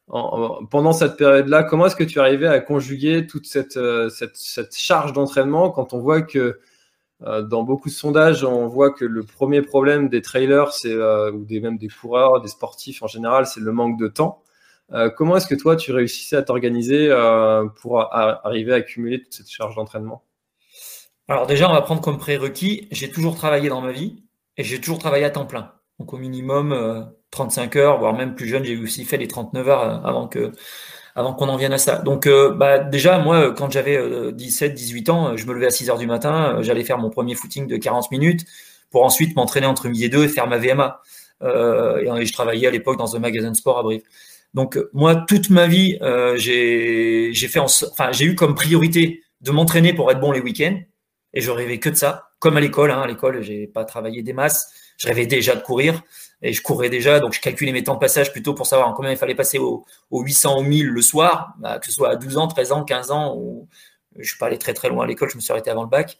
[0.07, 1.63] pendant cette période-là?
[1.63, 5.99] Comment est-ce que tu arrivais à conjuguer toute cette, cette, cette charge d'entraînement quand on
[5.99, 6.59] voit que
[7.25, 11.45] euh, dans beaucoup de sondages, on voit que le premier problème des trailers, euh, ou
[11.45, 14.42] des même des coureurs, des sportifs en général, c'est le manque de temps?
[14.91, 17.09] Euh, comment est-ce que toi, tu réussissais à t'organiser
[17.81, 20.23] pour arriver à accumuler toute cette charge d'entraînement?
[21.29, 24.23] Alors déjà, on va prendre comme prérequis, j'ai toujours travaillé dans ma vie
[24.57, 25.71] et j'ai toujours travaillé à temps plein.
[25.99, 30.05] Donc au minimum 35 heures, voire même plus jeune, j'ai aussi fait les 39 heures
[30.05, 30.51] avant que
[31.15, 31.97] avant qu'on en vienne à ça.
[31.97, 35.89] Donc, euh, bah, déjà, moi, quand j'avais 17, 18 ans, je me levais à 6
[35.89, 38.45] heures du matin, euh, j'allais faire mon premier footing de 40 minutes
[38.89, 41.01] pour ensuite m'entraîner entre midi et deux et faire ma VMA.
[41.41, 44.03] Euh, et je travaillais à l'époque dans un magasin de sport à Brive.
[44.53, 49.93] Donc, moi, toute ma vie, euh, j'ai fait, enfin, j'ai eu comme priorité de m'entraîner
[49.93, 50.79] pour être bon les week-ends.
[51.33, 52.91] Et je rêvais que de ça, comme à l'école.
[52.91, 53.01] Hein.
[53.01, 54.71] À l'école, j'ai pas travaillé des masses.
[54.97, 56.03] Je rêvais déjà de courir
[56.43, 59.11] et je courais déjà, donc je calculais mes temps de passage plutôt pour savoir combien
[59.11, 62.37] il fallait passer au, 800 au 1000 le soir, bah, que ce soit à 12
[62.37, 63.67] ans, 13 ans, 15 ans,
[64.17, 65.89] je suis pas allé très très loin à l'école, je me suis arrêté avant le
[65.89, 66.17] bac,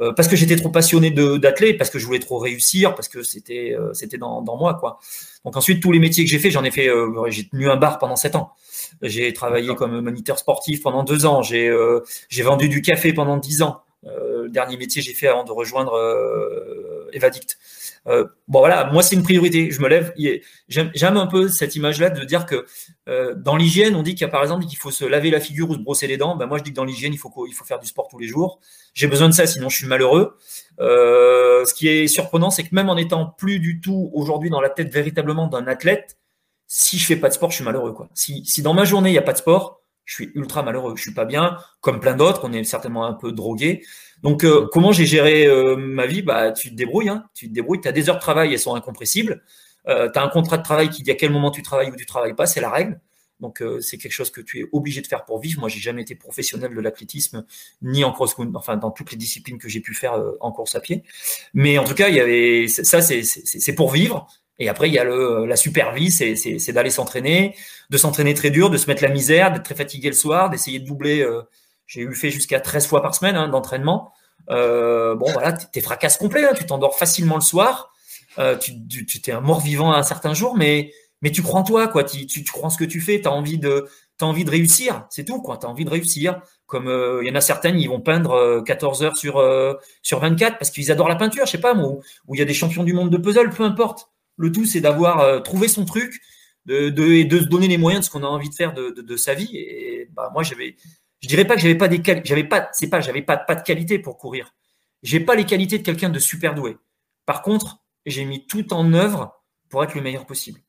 [0.00, 3.22] euh, parce que j'étais trop passionné d'athlète, parce que je voulais trop réussir, parce que
[3.22, 4.98] c'était euh, c'était dans, dans, moi quoi.
[5.44, 7.76] Donc ensuite tous les métiers que j'ai fait, j'en ai fait, euh, j'ai tenu un
[7.76, 8.52] bar pendant 7 ans.
[9.02, 11.42] J'ai travaillé comme moniteur sportif pendant 2 ans.
[11.42, 11.72] J'ai
[12.28, 13.82] j'ai vendu du café pendant 10 ans.
[14.04, 15.94] le dernier métier j'ai fait avant de rejoindre
[17.12, 17.58] Evadict.
[18.08, 19.70] Euh, bon voilà, moi c'est une priorité.
[19.70, 20.12] Je me lève.
[20.68, 22.66] J'aime un peu cette image-là de dire que
[23.08, 25.40] euh, dans l'hygiène, on dit qu'il y a par exemple qu'il faut se laver la
[25.40, 26.36] figure ou se brosser les dents.
[26.36, 28.18] Ben moi je dis que dans l'hygiène, il faut il faut faire du sport tous
[28.18, 28.60] les jours.
[28.94, 30.36] J'ai besoin de ça, sinon je suis malheureux.
[30.80, 34.60] Euh, ce qui est surprenant, c'est que même en étant plus du tout aujourd'hui dans
[34.60, 36.18] la tête véritablement d'un athlète,
[36.66, 37.94] si je fais pas de sport, je suis malheureux.
[38.14, 40.94] Si, si dans ma journée il y a pas de sport, je suis ultra malheureux.
[40.96, 42.40] Je suis pas bien, comme plein d'autres.
[42.44, 43.84] On est certainement un peu drogué.
[44.22, 46.22] Donc, euh, comment j'ai géré euh, ma vie?
[46.22, 47.08] Bah, tu te débrouilles.
[47.08, 47.24] Hein.
[47.34, 47.80] Tu te débrouilles.
[47.80, 49.42] Tu as des heures de travail, elles sont incompressibles.
[49.88, 51.96] Euh, tu as un contrat de travail qui dit à quel moment tu travailles ou
[51.96, 52.46] tu travailles pas.
[52.46, 53.00] C'est la règle.
[53.40, 55.58] Donc, euh, c'est quelque chose que tu es obligé de faire pour vivre.
[55.58, 57.44] Moi, j'ai jamais été professionnel de l'athlétisme,
[57.82, 60.80] ni en cross enfin, dans toutes les disciplines que j'ai pu faire en course à
[60.80, 61.02] pied.
[61.52, 64.28] Mais en tout cas, il y avait ça, c'est pour vivre.
[64.60, 67.56] Et après, il y a le, la super vie, c'est d'aller s'entraîner,
[67.90, 70.78] de s'entraîner très dur, de se mettre la misère, d'être très fatigué le soir, d'essayer
[70.78, 71.26] de doubler
[71.92, 74.11] j'ai eu fait jusqu'à 13 fois par semaine hein, d'entraînement.
[74.50, 77.92] Euh, bon, voilà, t'es fracasse complet, hein, tu t'endors facilement le soir.
[78.38, 81.60] Euh, tu, tu, t'es un mort vivant à un certain jour, mais, mais tu crois
[81.60, 82.04] en toi, quoi.
[82.04, 83.86] Tu, crois en ce que tu fais, tu as envie de,
[84.20, 85.58] as envie de réussir, c'est tout, quoi.
[85.58, 86.40] Tu as envie de réussir.
[86.66, 89.44] Comme euh, il y en a certaines, ils vont peindre 14 heures sur,
[90.00, 92.00] sur 24 parce qu'ils adorent la peinture, je sais pas, où
[92.34, 94.08] il y a des champions du monde de puzzle, peu importe.
[94.38, 96.22] Le tout, c'est d'avoir trouvé son truc,
[96.66, 98.90] de, et de se donner les moyens de ce qu'on a envie de faire de,
[98.90, 99.50] de, de sa vie.
[99.54, 100.76] Et bah, moi, j'avais,
[101.22, 103.62] je dirais pas que j'avais pas des j'avais pas, c'est pas, j'avais pas, pas de
[103.62, 104.54] qualité pour courir.
[105.02, 106.76] J'ai pas les qualités de quelqu'un de super doué.
[107.26, 110.60] Par contre, j'ai mis tout en œuvre pour être le meilleur possible.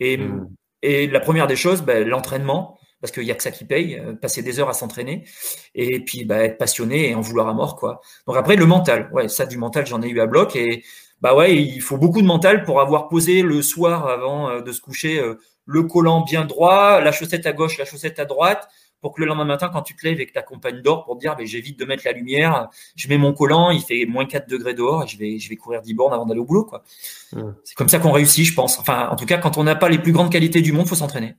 [0.00, 0.48] Et, hmm.
[0.82, 3.98] et la première des choses, ben, l'entraînement, parce qu'il y a que ça qui paye,
[3.98, 5.24] euh, passer des heures à s'entraîner,
[5.74, 8.00] et puis ben, être passionné et en vouloir à mort, quoi.
[8.26, 10.84] Donc après, le mental, ouais, ça du mental, j'en ai eu à bloc, et
[11.20, 14.72] bah ouais, il faut beaucoup de mental pour avoir posé le soir avant euh, de
[14.72, 18.68] se coucher euh, le collant bien droit, la chaussette à gauche, la chaussette à droite,
[19.00, 21.36] pour que le lendemain matin, quand tu te lèves avec ta compagne dort pour dire,
[21.36, 24.74] ben, j'évite de mettre la lumière, je mets mon collant, il fait moins 4 degrés
[24.74, 26.82] dehors et je vais, je vais courir 10 bornes avant d'aller au boulot, quoi.
[27.64, 28.78] C'est comme ça qu'on réussit, je pense.
[28.78, 30.94] Enfin, en tout cas, quand on n'a pas les plus grandes qualités du monde, faut
[30.94, 31.36] s'entraîner.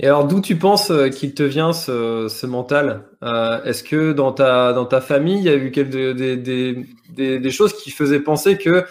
[0.00, 3.04] Et alors, d'où tu penses euh, qu'il te vient ce, ce mental?
[3.24, 7.38] Euh, Est-ce que dans ta, dans ta famille, il y a eu des, des, des,
[7.40, 8.86] des choses qui faisaient penser que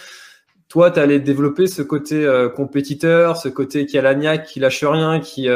[0.67, 4.83] toi, tu allais développer ce côté euh, compétiteur, ce côté qui a la qui lâche
[4.83, 5.47] rien, qui,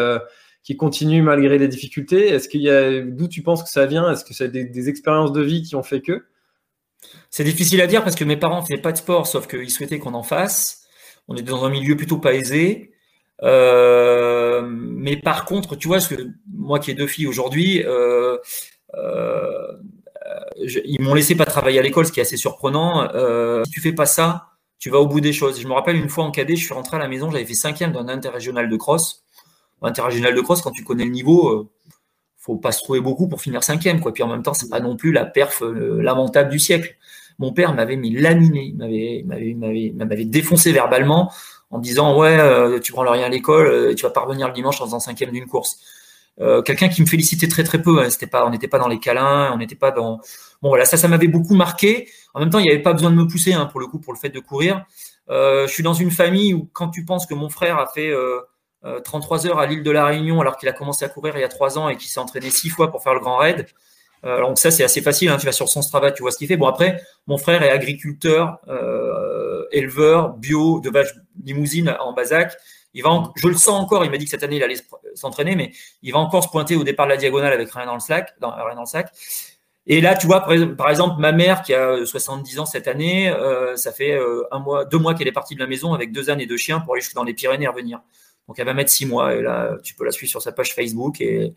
[0.64, 4.12] qui continue malgré les difficultés Est-ce qu'il y a d'où tu penses que ça vient?
[4.12, 6.26] Est-ce que c'est des, expériences de vie qui ont fait que?
[7.30, 10.00] C'est difficile à dire parce que mes parents faisaient pas de sport, sauf qu'ils souhaitaient
[10.00, 10.86] qu'on en fasse.
[11.28, 12.92] On est dans un milieu plutôt pas aisé.
[13.44, 15.98] Euh, mais par contre, tu vois,
[16.54, 18.38] moi qui ai deux filles aujourd'hui, euh,
[18.94, 19.74] euh,
[20.58, 23.10] ils m'ont laissé pas travailler à l'école, ce qui est assez surprenant.
[23.66, 25.60] Si tu fais pas ça, tu vas au bout des choses.
[25.60, 27.56] Je me rappelle une fois en cadet, je suis rentré à la maison, j'avais fait
[27.56, 29.24] cinquième d'un interrégional de cross
[29.88, 31.70] interrégional de cross, quand tu connais le niveau, euh,
[32.38, 34.14] faut pas se trouver beaucoup pour finir cinquième, quoi.
[34.14, 36.96] Puis en même temps, c'est pas non plus la perf euh, lamentable du siècle.
[37.40, 38.74] Mon père m'avait mis laminé,
[39.26, 41.32] m'avait, défoncé verbalement
[41.72, 44.54] en disant ouais, euh, tu prends le rien à l'école, tu vas pas revenir le
[44.54, 45.80] dimanche en faisant cinquième d'une course.
[46.66, 48.00] quelqu'un qui me félicitait très très peu.
[48.04, 48.10] Hein.
[48.12, 50.20] C'était pas, on n'était pas dans les câlins, on n'était pas dans.
[50.62, 52.10] Bon voilà, ça, ça m'avait beaucoup marqué.
[52.36, 54.00] En même temps, il n'y avait pas besoin de me pousser hein, pour le coup
[54.00, 54.86] pour le fait de courir.
[55.30, 58.14] je suis dans une famille où quand tu penses que mon frère a fait
[59.04, 61.44] 33 heures à l'île de la Réunion alors qu'il a commencé à courir il y
[61.44, 63.68] a trois ans et qu'il s'est entraîné six fois pour faire le grand raid,
[64.24, 66.38] euh, donc ça c'est assez facile, hein, tu vas sur son Strava, tu vois ce
[66.38, 66.58] qu'il fait.
[66.58, 71.14] Bon après, mon frère est agriculteur, euh, éleveur, bio, de vaches
[71.44, 72.56] limousine en Bazac.
[72.94, 74.04] Il va, je le sens encore.
[74.04, 74.76] Il m'a dit que cette année il allait
[75.16, 77.94] s'entraîner, mais il va encore se pointer au départ de la diagonale avec rien dans
[77.94, 79.12] le sac, dans, rien dans le sac.
[79.88, 80.46] Et là, tu vois,
[80.78, 84.60] par exemple, ma mère qui a 70 ans cette année, euh, ça fait euh, un
[84.60, 86.82] mois, deux mois qu'elle est partie de la maison avec deux ânes et deux chiens
[86.82, 88.02] pour aller dans les Pyrénées et revenir.
[88.48, 89.36] Donc elle va mettre six mois.
[89.36, 91.22] Et là, tu peux la suivre sur sa page Facebook.
[91.22, 91.54] Et,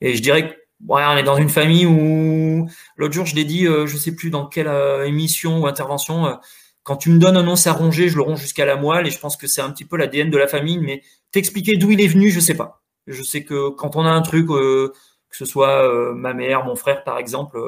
[0.00, 3.44] et je dirais que Ouais, on est dans une famille où l'autre jour je l'ai
[3.44, 6.26] dit, euh, je sais plus dans quelle euh, émission ou intervention.
[6.26, 6.34] Euh,
[6.82, 9.10] quand tu me donnes un os à ronger, je le ronge jusqu'à la moelle et
[9.10, 10.78] je pense que c'est un petit peu l'ADN de la famille.
[10.78, 12.82] Mais t'expliquer d'où il est venu, je sais pas.
[13.06, 14.92] Je sais que quand on a un truc, que
[15.32, 17.58] ce soit ma mère, mon frère par exemple,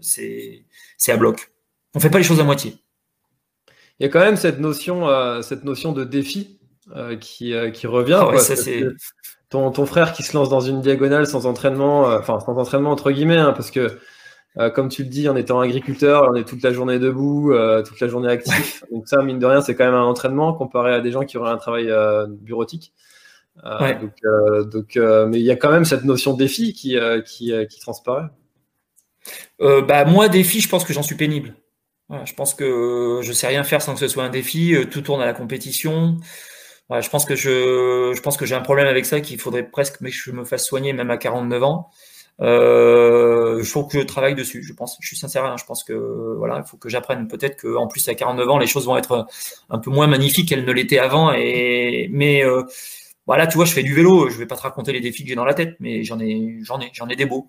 [0.00, 0.64] c'est
[0.96, 1.52] c'est à bloc.
[1.94, 2.76] On fait pas les choses à moitié.
[3.98, 5.06] Il y a quand même cette notion,
[5.42, 6.58] cette notion de défi
[7.20, 8.24] qui, qui revient.
[8.38, 8.84] Ça, c'est
[9.52, 13.10] ton, frère qui se lance dans une diagonale sans entraînement, euh, enfin sans entraînement entre
[13.10, 13.98] guillemets, hein, parce que
[14.58, 17.82] euh, comme tu le dis, en étant agriculteur, on est toute la journée debout, euh,
[17.82, 18.82] toute la journée actif.
[18.92, 21.38] Donc ça, mine de rien, c'est quand même un entraînement comparé à des gens qui
[21.38, 21.90] auraient un travail
[22.28, 22.92] bureautique.
[23.64, 28.28] Donc, mais il y a quand même cette notion de défi qui, qui, qui transparaît.
[29.58, 31.54] bah moi, défi, je pense que j'en suis pénible.
[32.10, 34.76] je pense que je sais rien faire sans que ce soit un défi.
[34.90, 36.18] Tout tourne à la compétition
[37.00, 39.98] je pense que je, je pense que j'ai un problème avec ça qu'il faudrait presque
[39.98, 41.90] que je me fasse soigner même à 49 ans.
[42.40, 44.62] Euh, il faut que je travaille dessus.
[44.62, 45.44] Je pense, je suis sincère.
[45.44, 47.28] Hein, je pense que voilà, il faut que j'apprenne.
[47.28, 49.26] Peut-être qu'en plus à 49 ans, les choses vont être
[49.70, 51.32] un peu moins magnifiques qu'elles ne l'étaient avant.
[51.32, 52.62] Et mais euh,
[53.26, 54.28] voilà, tu vois, je fais du vélo.
[54.28, 56.58] Je vais pas te raconter les défis que j'ai dans la tête, mais j'en ai,
[56.62, 57.48] j'en ai, j'en ai des beaux.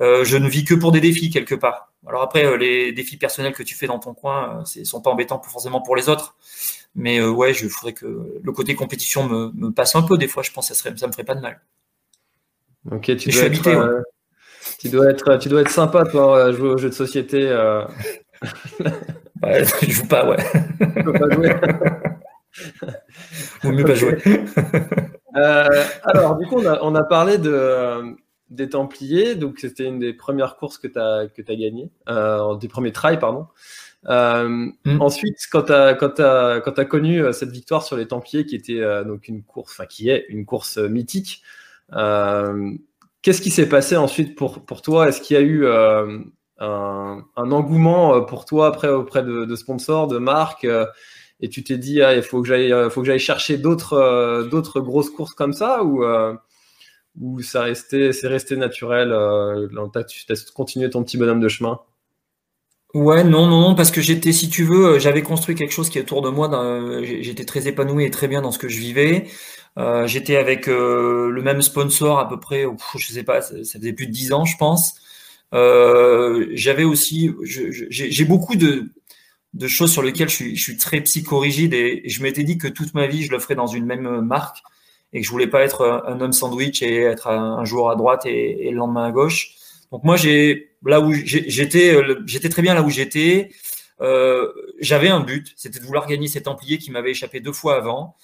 [0.00, 1.92] Euh, je ne vis que pour des défis quelque part.
[2.06, 5.10] Alors après, euh, les défis personnels que tu fais dans ton coin, euh, sont pas
[5.10, 6.36] embêtants forcément pour les autres.
[6.94, 10.18] Mais euh, ouais, je voudrais que le côté compétition me, me, passe un peu.
[10.18, 11.60] Des fois, je pense que ça, serait, ça me ferait pas de mal.
[12.90, 14.02] Ok, tu dois, être, euh,
[14.78, 17.48] tu dois être, tu dois être sympa toi, jouer aux jeux de société.
[17.48, 17.84] Euh...
[19.42, 20.36] ouais, je joue pas, ouais.
[21.02, 21.54] peux pas jouer.
[23.62, 24.18] Vaut mieux pas jouer.
[25.34, 28.14] Euh, alors, du coup, on a, on a parlé de,
[28.50, 29.34] des Templiers.
[29.34, 32.92] Donc, c'était une des premières courses que tu as, que as gagnées, euh, des premiers
[32.92, 33.46] trails, pardon.
[34.08, 35.00] Euh, mm.
[35.00, 38.44] Ensuite, quand tu as, quand as, quand as connu euh, cette victoire sur les Templiers,
[38.44, 41.42] qui était euh, donc une course, enfin qui est une course mythique,
[43.22, 45.08] qu'est-ce qui s'est passé ensuite pour, pour toi?
[45.08, 50.08] Est-ce qu'il y a eu un, un, engouement pour toi après auprès de, de sponsors,
[50.08, 50.66] de marques
[51.44, 54.80] et tu t'es dit ah, il faut que j'aille faut que j'aille chercher d'autres d'autres
[54.80, 56.04] grosses courses comme ça ou
[57.20, 59.08] ou ça restait c'est resté naturel
[60.08, 61.80] tu as continué ton petit bonhomme de chemin?
[62.94, 65.88] Ouais, non, non, non, parce que j'étais, si tu veux, euh, j'avais construit quelque chose
[65.88, 66.50] qui est autour de moi.
[67.02, 69.28] J'étais très épanoui et très bien dans ce que je vivais.
[69.78, 72.66] Euh, j'étais avec euh, le même sponsor à peu près,
[72.98, 74.94] je sais pas, ça, faisait plus de dix ans, je pense.
[75.52, 78.90] j'avais aussi, j'ai beaucoup de,
[79.66, 83.22] choses sur lesquelles je suis, très psychorigide et, je m'étais dit que toute ma vie,
[83.24, 84.58] je le ferais dans une même marque
[85.14, 88.26] et que je voulais pas être un homme sandwich et être un, jour à droite
[88.26, 89.54] et, et le lendemain à gauche.
[89.90, 93.50] Donc moi, j'ai là où j'étais, euh, j'étais très bien là où j'étais.
[94.00, 97.76] Euh, j'avais un but, c'était de vouloir gagner cet Templier qui m'avait échappé deux fois
[97.76, 98.16] avant.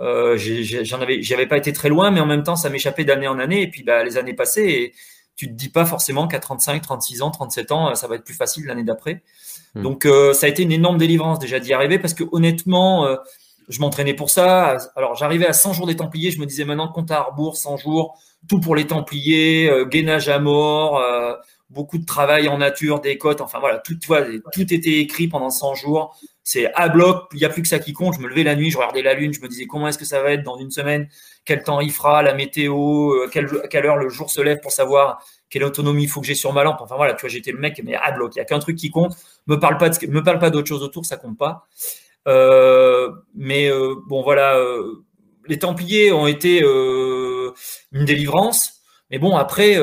[0.00, 3.28] Euh, j'en avais, j'avais pas été très loin, mais en même temps, ça m'échappait d'année
[3.28, 3.62] en année.
[3.62, 4.94] Et puis, bah, les années passées, et
[5.36, 8.34] tu te dis pas forcément qu'à 35, 36 ans, 37 ans, ça va être plus
[8.34, 9.22] facile l'année d'après.
[9.74, 9.82] Hmm.
[9.82, 13.08] Donc, ça a été une énorme délivrance déjà d'y arriver parce que honnêtement,
[13.68, 14.78] je m'entraînais pour ça.
[14.94, 17.78] Alors, j'arrivais à 100 jours des Templiers, je me disais maintenant compte à rebours, 100
[17.78, 18.16] jours,
[18.48, 21.02] tout pour les Templiers, gainage à mort
[21.74, 25.74] beaucoup de travail en nature, des côtes, enfin voilà, tout, tout était écrit pendant 100
[25.74, 26.16] jours.
[26.42, 28.14] C'est à bloc, il n'y a plus que ça qui compte.
[28.14, 30.04] Je me levais la nuit, je regardais la lune, je me disais comment est-ce que
[30.04, 31.08] ça va être dans une semaine,
[31.44, 34.70] quel temps il fera, la météo, euh, quelle, quelle heure le jour se lève pour
[34.70, 36.80] savoir quelle autonomie il faut que j'ai sur ma lampe?
[36.80, 38.76] Enfin voilà, tu vois, j'étais le mec, mais à bloc, il n'y a qu'un truc
[38.76, 39.16] qui compte.
[39.46, 41.66] Me parle pas de, me parle pas d'autre chose autour, ça compte pas.
[42.28, 44.58] Euh, mais euh, bon voilà,
[45.46, 48.82] les Templiers ont été une délivrance.
[49.10, 49.78] Mais bon, après,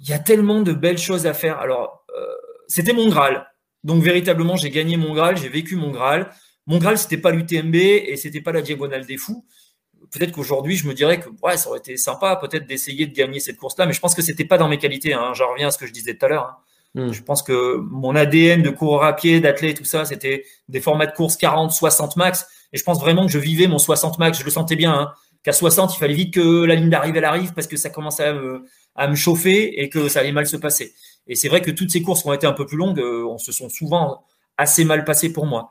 [0.00, 1.58] il y a tellement de belles choses à faire.
[1.58, 2.24] Alors, euh,
[2.68, 3.46] c'était mon Graal.
[3.84, 6.30] Donc, véritablement, j'ai gagné mon Graal, j'ai vécu mon Graal.
[6.66, 9.44] Mon Graal, c'était pas l'UTMB et c'était pas la Diagonale des Fous.
[10.10, 13.40] Peut-être qu'aujourd'hui, je me dirais que ouais, ça aurait été sympa peut-être d'essayer de gagner
[13.40, 15.12] cette course-là, mais je pense que c'était pas dans mes qualités.
[15.12, 15.32] Hein.
[15.34, 16.46] J'en reviens à ce que je disais tout à l'heure.
[16.46, 16.56] Hein.
[16.94, 17.12] Hmm.
[17.12, 21.06] Je pense que mon ADN de coureur à pied, d'athlète, tout ça, c'était des formats
[21.06, 22.46] de course 40, 60 max.
[22.72, 24.38] Et je pense vraiment que je vivais mon 60 max.
[24.38, 24.92] Je le sentais bien.
[24.92, 25.12] Hein.
[25.42, 28.32] Qu'à 60, il fallait vite que la ligne d'arrivée arrive parce que ça commençait à
[28.34, 30.94] me, à me chauffer et que ça allait mal se passer.
[31.26, 33.24] Et c'est vrai que toutes ces courses qui ont été un peu plus longues, euh,
[33.24, 34.24] on se sont souvent
[34.56, 35.70] assez mal passées pour moi.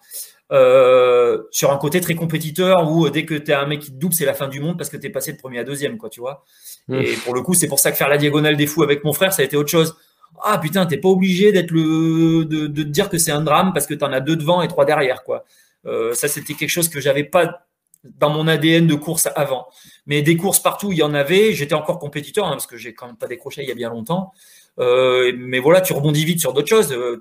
[0.52, 3.98] euh, sur un côté très compétiteur où dès que tu as un mec qui te
[3.98, 5.98] double, c'est la fin du monde parce que tu es passé de premier à deuxième,
[5.98, 6.44] quoi, tu vois.
[6.88, 6.96] Mmh.
[6.96, 9.14] Et pour le coup, c'est pour ça que faire la diagonale des fous avec mon
[9.14, 9.96] frère, ça a été autre chose.
[10.44, 13.74] Ah putain, t'es pas obligé d'être le de, de, te dire que c'est un drame
[13.74, 15.46] parce que tu en as deux devant et trois derrière, quoi.
[15.86, 17.68] Euh, ça, c'était quelque chose que j'avais pas
[18.04, 19.68] dans mon ADN de course avant.
[20.06, 21.54] Mais des courses partout, il y en avait.
[21.54, 23.90] J'étais encore compétiteur hein, parce que j'ai quand même pas décroché il y a bien
[23.90, 24.34] longtemps.
[24.80, 26.92] Euh, mais voilà, tu rebondis vite sur d'autres choses.
[26.92, 27.18] Euh,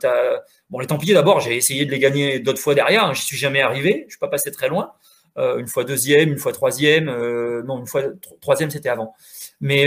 [0.70, 3.04] bon, les Templiers d'abord, j'ai essayé de les gagner d'autres fois derrière.
[3.04, 4.04] Hein, J'y suis jamais arrivé.
[4.06, 4.92] Je suis pas passé très loin.
[5.36, 7.06] Euh, une fois deuxième, une fois troisième.
[7.64, 8.02] Non, une fois
[8.40, 9.14] troisième, c'était avant.
[9.60, 9.86] Mais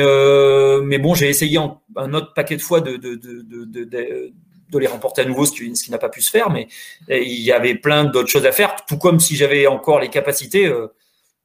[0.83, 4.33] mais bon, j'ai essayé un autre paquet de fois de, de, de,
[4.71, 6.67] de les remporter à nouveau, ce qui, ce qui n'a pas pu se faire, mais
[7.09, 10.65] il y avait plein d'autres choses à faire, tout comme si j'avais encore les capacités,
[10.65, 10.87] euh,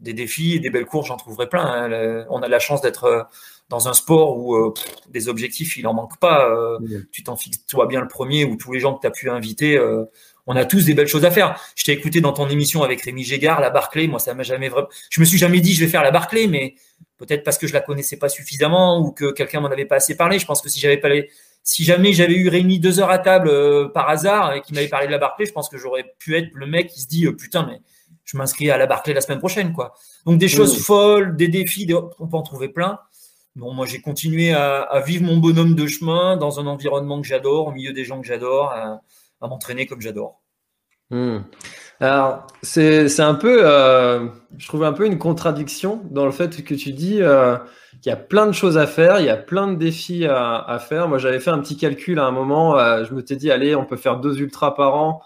[0.01, 1.65] des défis et des belles courses, j'en trouverais plein.
[1.65, 2.27] Hein.
[2.31, 3.23] On a la chance d'être euh,
[3.69, 4.75] dans un sport où euh,
[5.09, 6.49] des objectifs, il en manque pas.
[7.11, 9.29] Tu t'en fixes toi bien le premier, ou tous les gens que tu as pu
[9.29, 9.81] inviter,
[10.47, 11.61] on a tous des belles choses à faire.
[11.75, 14.69] Je t'ai écouté dans ton émission avec Rémi Gégard, la Barclay, moi ça m'a jamais
[14.69, 14.89] vraiment...
[15.11, 16.77] Je me suis jamais dit je vais faire la Barclay, mais
[17.19, 20.17] peut-être parce que je la connaissais pas suffisamment ou que quelqu'un m'en avait pas assez
[20.17, 20.39] parlé.
[20.39, 21.31] Je pense que si j'avais pas les
[21.67, 24.89] si jamais j'avais eu Rémi deux heures à table euh, par hasard et qu'il m'avait
[24.89, 27.27] parlé de la Barclay, je pense que j'aurais pu être le mec qui se dit
[27.27, 27.81] euh, putain mais
[28.23, 29.93] je m'inscris à la Barclay la semaine prochaine quoi.
[30.27, 33.01] Donc des choses folles, des défis, on peut en trouver plein.
[33.57, 37.67] Bon, moi j'ai continué à, vivre mon bonhomme de chemin dans un environnement que j'adore,
[37.67, 39.01] au milieu des gens que j'adore, à,
[39.41, 40.41] m'entraîner comme j'adore.
[41.11, 41.39] Hmm.
[41.99, 46.75] Alors c'est un peu, euh, je trouve un peu une contradiction dans le fait que
[46.75, 47.21] tu dis
[48.05, 50.79] il y a plein de choses à faire, il y a plein de défis à,
[50.81, 51.09] faire.
[51.09, 52.79] Moi, j'avais fait un petit calcul à un moment.
[52.79, 55.23] Euh, je me t'ai dit, allez, on peut faire deux ultras par an.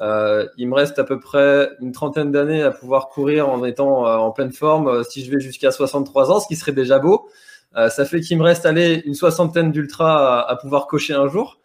[0.00, 4.06] Euh, il me reste à peu près une trentaine d'années à pouvoir courir en étant
[4.06, 5.02] euh, en pleine forme.
[5.04, 7.28] si je vais jusqu'à 63 ans, ce qui serait déjà beau,
[7.74, 11.60] ça fait qu'il me reste aller une soixantaine d'ultras à, pouvoir cocher un jour.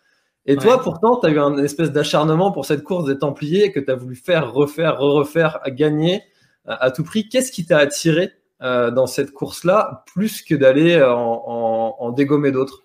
[0.46, 3.80] Et toi, pourtant, tu as eu un espèce d'acharnement pour cette course des Templiers que
[3.80, 6.22] tu as voulu faire, refaire, re-refaire, gagner
[6.66, 7.30] à tout prix.
[7.30, 8.32] Qu'est-ce qui t'a attiré?
[8.63, 12.84] Euh, dans cette course-là, plus que d'aller euh, en, dégommer d'autres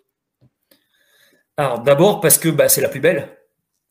[1.56, 3.38] Alors d'abord parce que bah, c'est la plus belle.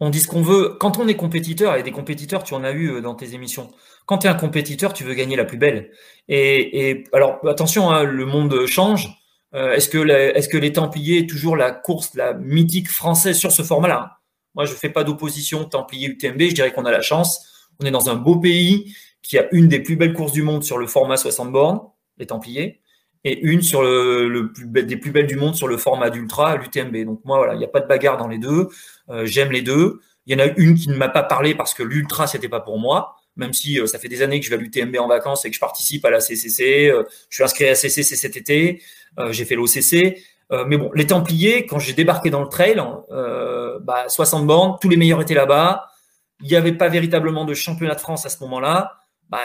[0.02, 0.76] On dit ce qu'on veut.
[0.82, 3.72] Quand on est compétiteur, et des compétiteurs, tu en as eu euh, dans tes émissions.
[4.06, 5.92] Quand tu es un compétiteur, tu veux gagner la plus belle.
[6.28, 9.08] Et, alors attention, hein, le monde change.
[9.54, 14.20] est-ce que, les Templiers est toujours la course, la mythique française sur ce format-là?
[14.56, 16.42] Moi, je fais pas d'opposition Templiers-UTMB.
[16.42, 17.70] Je dirais qu'on a la chance.
[17.82, 18.94] On est dans un beau pays
[19.28, 21.82] qui a une des plus belles courses du monde sur le format 60 bornes,
[22.18, 22.82] les Templiers,
[23.24, 27.06] et une sur le, plus des plus belles du monde sur le format d'ultra, l'UTMB.
[27.06, 28.70] Donc moi, voilà, il n'y a pas de bagarre dans les deux.
[29.10, 30.00] Euh, j'aime les deux.
[30.26, 32.62] Il y en a une qui ne m'a pas parlé parce que l'ultra, c'était pas
[32.62, 33.16] pour moi.
[33.36, 35.50] Même si euh, ça fait des années que je vais à l'UTMB en vacances et
[35.50, 38.82] que je participe à la CCC, euh, je suis inscrit à la CCC cet été,
[39.32, 40.18] j'ai fait l'OCC.
[40.68, 42.82] mais bon, les Templiers, quand j'ai débarqué dans le trail,
[43.82, 45.90] bah, 60 bornes, tous les meilleurs étaient là-bas.
[46.42, 49.42] Il n'y avait pas véritablement de championnat de France à ce moment-là bah,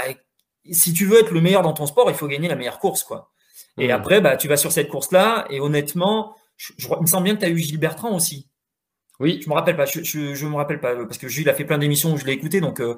[0.71, 3.03] si tu veux être le meilleur dans ton sport, il faut gagner la meilleure course,
[3.03, 3.33] quoi.
[3.79, 3.91] Et mmh.
[3.91, 7.41] après, bah, tu vas sur cette course-là, et honnêtement, je, il me semble bien que
[7.41, 8.49] tu as eu Gilles Bertrand aussi.
[9.19, 9.41] Oui.
[9.43, 11.79] Je me rappelle pas, je, je, me rappelle pas, parce que Gilles a fait plein
[11.79, 12.97] d'émissions où je l'ai écouté, donc, euh,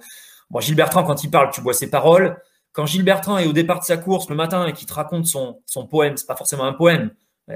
[0.50, 2.40] bon, Gilles Bertrand, quand il parle, tu vois ses paroles.
[2.72, 5.26] Quand Gilles Bertrand est au départ de sa course le matin et qu'il te raconte
[5.26, 7.12] son, son poème, c'est pas forcément un poème,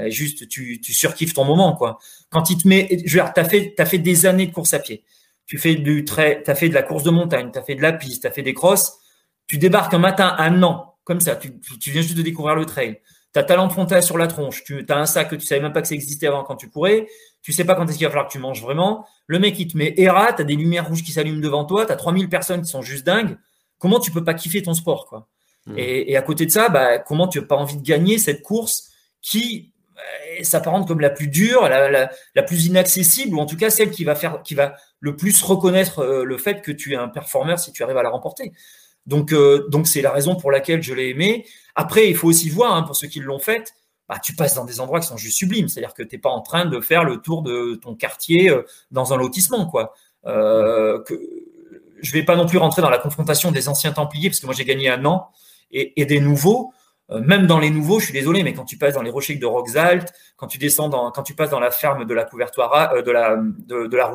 [0.07, 1.99] juste tu, tu surkiffes ton moment, quoi.
[2.31, 4.75] Quand il te met, je veux dire, t'as fait, as fait des années de course
[4.75, 5.05] à pied.
[5.47, 7.93] Tu fais du trait, t'as fait de la course de montagne, t'as fait de la
[7.93, 8.99] piste, t'as fait des crosses
[9.49, 11.51] tu débarques un matin, un an, comme ça, tu,
[11.91, 13.01] viens juste de découvrir le trail.
[13.33, 15.73] Tu as talent frontal sur la tronche, tu as un sac que tu savais même
[15.73, 17.09] pas que ça existait avant quand tu courais,
[17.43, 19.07] tu sais pas quand est-ce qu'il va falloir que tu manges vraiment.
[19.27, 21.87] Le mec, il te met ERA, tu as des lumières rouges qui s'allument devant toi,
[21.87, 23.37] tu as 3000 personnes qui sont juste dingues.
[23.79, 25.29] Comment tu peux pas kiffer ton sport quoi?
[25.67, 25.75] Mmh.
[25.77, 28.91] et, à côté de ça, bah, comment tu n'as pas envie de gagner cette course
[29.21, 33.69] qui euh, s'apparente comme la plus dure, la, la, plus inaccessible, ou en tout cas
[33.69, 36.97] celle qui va faire, qui va le plus reconnaître euh, le fait que tu es
[36.97, 38.53] un performeur si tu arrives à la remporter.
[39.09, 41.47] Donc, euh, donc c'est la raison pour laquelle je l'ai aimé.
[41.75, 43.73] Après, il faut aussi voir, hein, pour ceux qui l'ont fait,
[44.07, 45.69] bah, tu passes dans des endroits qui sont juste sublimes.
[45.69, 48.63] C'est-à-dire que tu n'es pas en train de faire le tour de ton quartier euh,
[48.91, 49.67] dans un lotissement.
[49.67, 49.95] Quoi.
[50.27, 51.15] Euh, que,
[52.01, 54.55] je vais pas non plus rentrer dans la confrontation des anciens Templiers, parce que moi
[54.55, 55.31] j'ai gagné un an,
[55.71, 56.73] et, des nouveaux.
[57.11, 59.37] Euh, même dans les nouveaux, je suis désolé, mais quand tu passes dans les rochers
[59.37, 63.03] de Roxalt, quand tu descends dans, quand tu passes dans la ferme de la couvertoire
[63.03, 64.07] de la de, la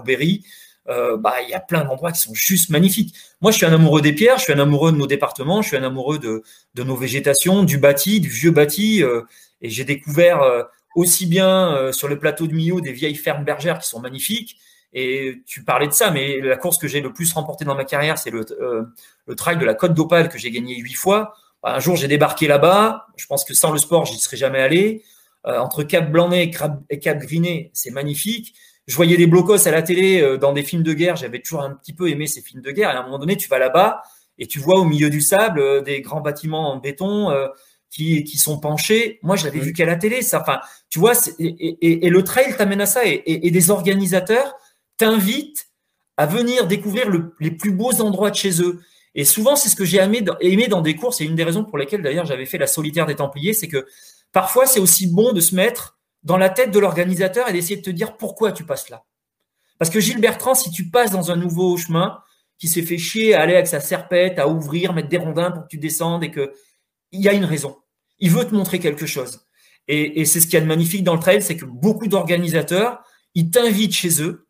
[0.90, 3.16] euh, bah il y a plein d'endroits qui sont juste magnifiques.
[3.42, 5.70] Moi, je suis un amoureux des pierres, je suis un amoureux de nos départements, je
[5.70, 6.44] suis un amoureux de,
[6.84, 9.22] nos végétations, du bâti, du vieux bâti, euh,
[9.62, 10.64] et j'ai découvert euh,
[10.96, 14.58] aussi bien sur le plateau de Millau des vieilles fermes bergères qui sont magnifiques.
[14.96, 17.86] Et tu parlais de ça, mais la course que j'ai le plus remportée dans ma
[17.86, 18.46] carrière, c'est le,
[19.26, 21.34] le trail de la Côte d'Opale que j'ai gagné huit fois.
[21.64, 23.08] Bah, un jour, j'ai débarqué là-bas.
[23.16, 25.04] Je pense que sans le sport, j'y serais jamais allé.
[25.46, 28.54] entre Cap Blanc et Cap Griné, c'est magnifique.
[28.88, 31.16] Je voyais des blocos à la télé euh, dans des films de guerre.
[31.16, 32.90] J'avais toujours un petit peu aimé ces films de guerre.
[32.90, 34.04] Et à un moment donné, tu vas là-bas
[34.38, 37.48] et tu vois au milieu du sable euh, des grands bâtiments en béton euh,
[37.90, 39.20] qui, qui sont penchés.
[39.24, 40.22] Moi, je l'avais vu qu'à la télé.
[40.22, 40.60] Ça, enfin,
[40.90, 43.06] tu vois, et, et, le trail t'amène à ça.
[43.06, 44.54] Et, et, des organisateurs
[44.98, 45.68] t'invitent
[46.18, 48.82] à venir découvrir le, les plus beaux endroits de chez eux.
[49.16, 51.22] Et souvent, c'est ce que j'ai aimé, aimé dans des courses.
[51.22, 53.86] Et une des raisons pour lesquelles, d'ailleurs, j'avais fait la solitaire des Templiers, c'est que
[54.32, 57.82] parfois, c'est aussi bon de se mettre dans la tête de l'organisateur et d'essayer de
[57.82, 59.04] te dire pourquoi tu passes là.
[59.80, 62.20] Parce que Gilles Bertrand, si tu passes dans un nouveau chemin,
[62.58, 65.64] qui s'est fait chier à aller avec sa serpette, à ouvrir, mettre des rondins pour
[65.64, 66.54] que tu descendes et que
[67.12, 67.76] il y a une raison.
[68.20, 69.46] Il veut te montrer quelque chose.
[69.90, 73.04] Et, c'est ce qu'il y a de magnifique dans le trail, c'est que beaucoup d'organisateurs,
[73.36, 74.48] ils t'invitent chez eux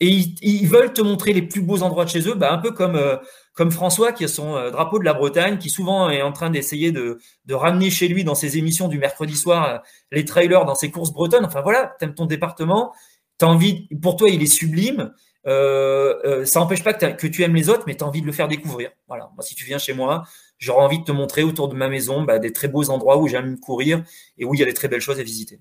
[0.00, 2.70] et ils, veulent te montrer les plus beaux endroits de chez eux, bah, un peu
[2.70, 3.18] comme, euh,
[3.60, 6.48] comme François qui a son euh, drapeau de la Bretagne, qui souvent est en train
[6.48, 7.18] d'essayer de,
[7.50, 9.78] ramener chez lui dans ses émissions du mercredi soir euh,
[10.12, 11.44] les trailers dans ses courses bretonnes.
[11.44, 12.94] Enfin voilà, t'aimes ton département,
[13.36, 15.12] t'as envie, pour toi il est sublime.
[15.46, 18.32] Euh, ça n'empêche pas que, tu aimes les autres, mais tu as envie de le
[18.32, 18.92] faire découvrir.
[19.08, 19.28] Voilà.
[19.34, 20.22] Moi, si tu viens chez moi,
[20.56, 23.28] j'aurais envie de te montrer autour de ma maison bah, des très beaux endroits où
[23.28, 24.02] j'aime courir
[24.38, 25.60] et où il y a des très belles choses à visiter.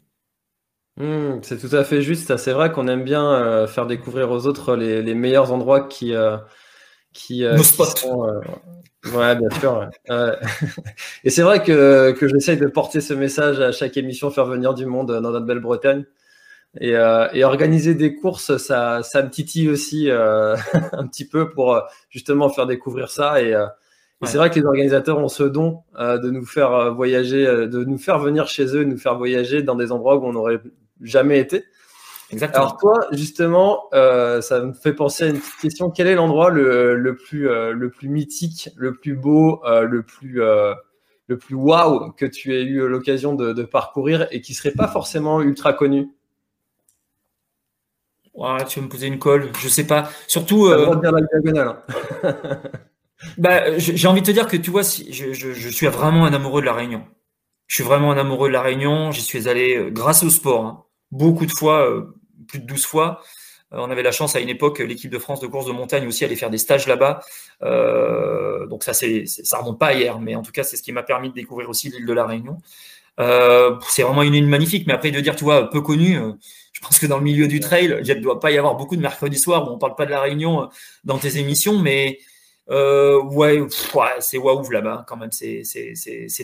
[0.95, 2.37] Mmh, c'est tout à fait juste.
[2.37, 6.13] C'est vrai qu'on aime bien faire découvrir aux autres les, meilleurs endroits qui,
[7.13, 7.85] qui, euh, Nos spots.
[7.85, 8.41] Sont,
[9.13, 9.89] ouais, bien sûr.
[11.23, 14.73] et c'est vrai que, que j'essaye de porter ce message à chaque émission, faire venir
[14.73, 16.05] du monde dans notre belle Bretagne.
[16.79, 22.49] Et, et organiser des courses, ça, ça me titille aussi un petit peu pour justement
[22.49, 23.41] faire découvrir ça.
[23.41, 27.83] Et, et c'est vrai que les organisateurs ont ce don de nous faire voyager, de
[27.83, 30.61] nous faire venir chez eux, de nous faire voyager dans des endroits où on aurait
[31.01, 31.65] jamais été.
[32.31, 32.65] Exactement.
[32.65, 35.89] Alors toi, justement, euh, ça me fait penser à une petite question.
[35.89, 40.03] Quel est l'endroit le, le, plus euh, le plus mythique, le plus beau, euh, le
[40.03, 40.41] plus
[41.27, 44.87] le plus waouh que tu aies eu l'occasion de, de, parcourir et qui serait pas
[44.87, 46.09] forcément ultra connu?
[48.67, 50.09] Tu veux me poser une colle Je sais pas.
[50.27, 50.71] Surtout.
[53.37, 56.25] Bah, j'ai envie de te dire que tu vois, si je, je, je suis vraiment
[56.25, 57.03] un amoureux de la Réunion.
[57.67, 59.11] Je suis vraiment un amoureux de la Réunion.
[59.11, 60.65] J'y suis allé grâce au sport.
[60.65, 62.15] Hein beaucoup de fois, euh,
[62.49, 63.21] plus de 12 fois.
[63.73, 66.07] Euh, on avait la chance à une époque, l'équipe de France de course de montagne
[66.07, 67.21] aussi allait faire des stages là-bas.
[67.63, 70.91] Euh, donc ça, c'est, ça remonte pas hier, mais en tout cas, c'est ce qui
[70.91, 72.57] m'a permis de découvrir aussi l'île de la Réunion.
[73.19, 76.17] Euh, c'est vraiment une île magnifique, mais après de dire, tu vois, peu connue,
[76.71, 78.95] je pense que dans le milieu du trail, il ne doit pas y avoir beaucoup
[78.95, 80.69] de mercredi soir où on parle pas de la Réunion
[81.03, 82.19] dans tes émissions, mais
[82.69, 83.61] ouais,
[84.19, 85.63] c'est waouh là-bas quand même, c'est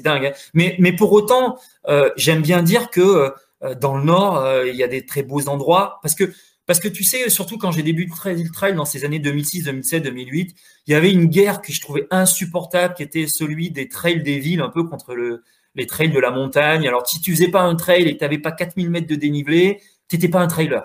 [0.04, 0.26] dingue.
[0.26, 0.32] Hein.
[0.54, 1.58] Mais mais pour autant,
[2.18, 3.32] j'aime bien dire que
[3.74, 6.32] dans le nord, euh, il y a des très beaux endroits parce que
[6.68, 10.04] parce que tu sais, surtout quand j'ai débuté le trail dans ces années 2006, 2007,
[10.04, 10.56] 2008,
[10.88, 14.40] il y avait une guerre que je trouvais insupportable, qui était celui des trails des
[14.40, 15.44] villes, un peu contre le,
[15.76, 16.88] les trails de la montagne.
[16.88, 19.14] Alors, si tu faisais pas un trail et que tu n'avais pas 4000 mètres de
[19.14, 20.84] dénivelé, tu n'étais pas un trailer.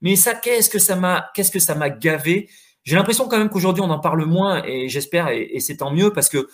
[0.00, 2.48] Mais ça, qu'est-ce que ça m'a, qu'est-ce que ça m'a gavé?
[2.84, 6.12] J'ai l'impression quand même qu'aujourd'hui on en parle moins et j'espère et c'est tant mieux
[6.12, 6.48] parce que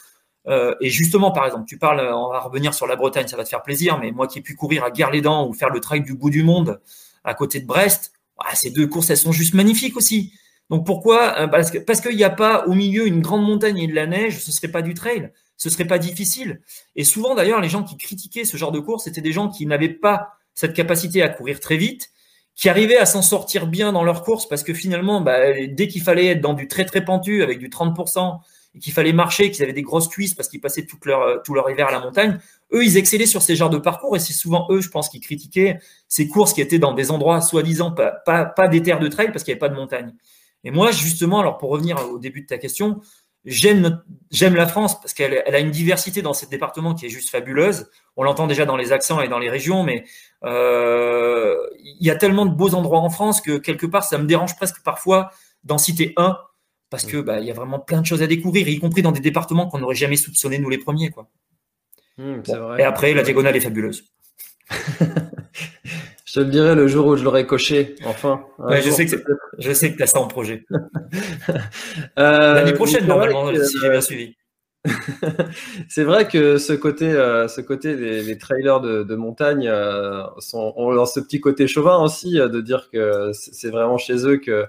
[0.48, 3.44] euh, et justement, par exemple, tu parles, on va revenir sur la Bretagne, ça va
[3.44, 6.02] te faire plaisir, mais moi qui ai pu courir à Guerre-les-Dents ou faire le trail
[6.02, 6.80] du bout du monde
[7.24, 10.32] à côté de Brest, ah, ces deux courses, elles sont juste magnifiques aussi.
[10.70, 13.78] Donc pourquoi euh, Parce que parce qu'il n'y a pas au milieu une grande montagne
[13.78, 16.60] et de la neige, ce serait pas du trail, ce serait pas difficile.
[16.96, 19.66] Et souvent d'ailleurs, les gens qui critiquaient ce genre de course, c'était des gens qui
[19.66, 22.10] n'avaient pas cette capacité à courir très vite,
[22.54, 25.38] qui arrivaient à s'en sortir bien dans leur course parce que finalement, bah,
[25.68, 28.38] dès qu'il fallait être dans du très très pentu avec du 30%,
[28.74, 31.70] et qu'il fallait marcher, qu'ils avaient des grosses cuisses parce qu'ils passaient euh, tout leur
[31.70, 32.38] hiver à la montagne,
[32.72, 35.20] eux, ils excellaient sur ces genres de parcours et c'est souvent eux, je pense, qui
[35.20, 39.44] critiquaient ces courses qui étaient dans des endroits soi-disant pas, des terres de trail parce
[39.44, 40.14] qu'il n'y avait pas de montagne.
[40.62, 43.00] Et moi, justement, alors pour revenir au début de ta question,
[43.44, 47.30] j'aime la France parce qu'elle elle a une diversité dans ce département qui est juste
[47.30, 47.88] fabuleuse.
[48.16, 50.04] On l'entend déjà dans les accents et dans les régions, mais
[50.44, 54.26] euh, il y a tellement de beaux endroits en France que quelque part, ça me
[54.26, 55.30] dérange presque parfois
[55.64, 56.38] d'en citer un
[56.90, 59.12] parce que bah, il y a vraiment plein de choses à découvrir, y compris dans
[59.12, 61.28] des départements qu'on n'aurait jamais soupçonné nous les premiers, quoi.
[62.18, 62.82] Mmh, vrai.
[62.82, 64.04] Et après, la diagonale est fabuleuse.
[64.70, 68.44] je te le dirai le jour où je l'aurai coché, enfin.
[68.58, 69.16] Ouais, je, sais que
[69.58, 70.64] je sais que tu as ça en projet.
[72.18, 74.36] euh, L'année prochaine, normalement, que, si j'ai bien suivi.
[75.88, 80.72] c'est vrai que ce côté, euh, ce côté les trailers de, de montagne euh, sont,
[80.76, 84.66] ont ce petit côté chauvin aussi, euh, de dire que c'est vraiment chez eux que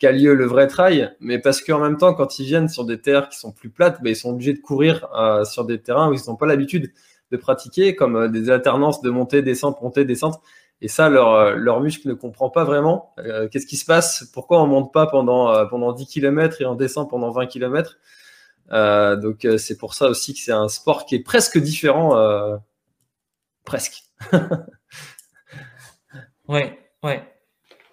[0.00, 3.00] qu'a lieu le vrai trail, mais parce qu'en même temps, quand ils viennent sur des
[3.00, 6.08] terres qui sont plus plates, ben, ils sont obligés de courir euh, sur des terrains
[6.08, 6.90] où ils n'ont pas l'habitude
[7.30, 10.40] de pratiquer, comme euh, des alternances de montée, descente, montée, descente.
[10.80, 13.14] Et ça, leur, euh, leur muscle ne comprend pas vraiment.
[13.52, 14.24] Qu'est-ce qui se passe?
[14.32, 17.98] Pourquoi on monte pas pendant, pendant 10 km et on descend pendant 20 km
[18.70, 22.58] Donc c'est pour ça aussi que c'est un sport qui est presque différent.
[23.66, 24.04] presque.
[26.48, 27.29] ouais, ouais.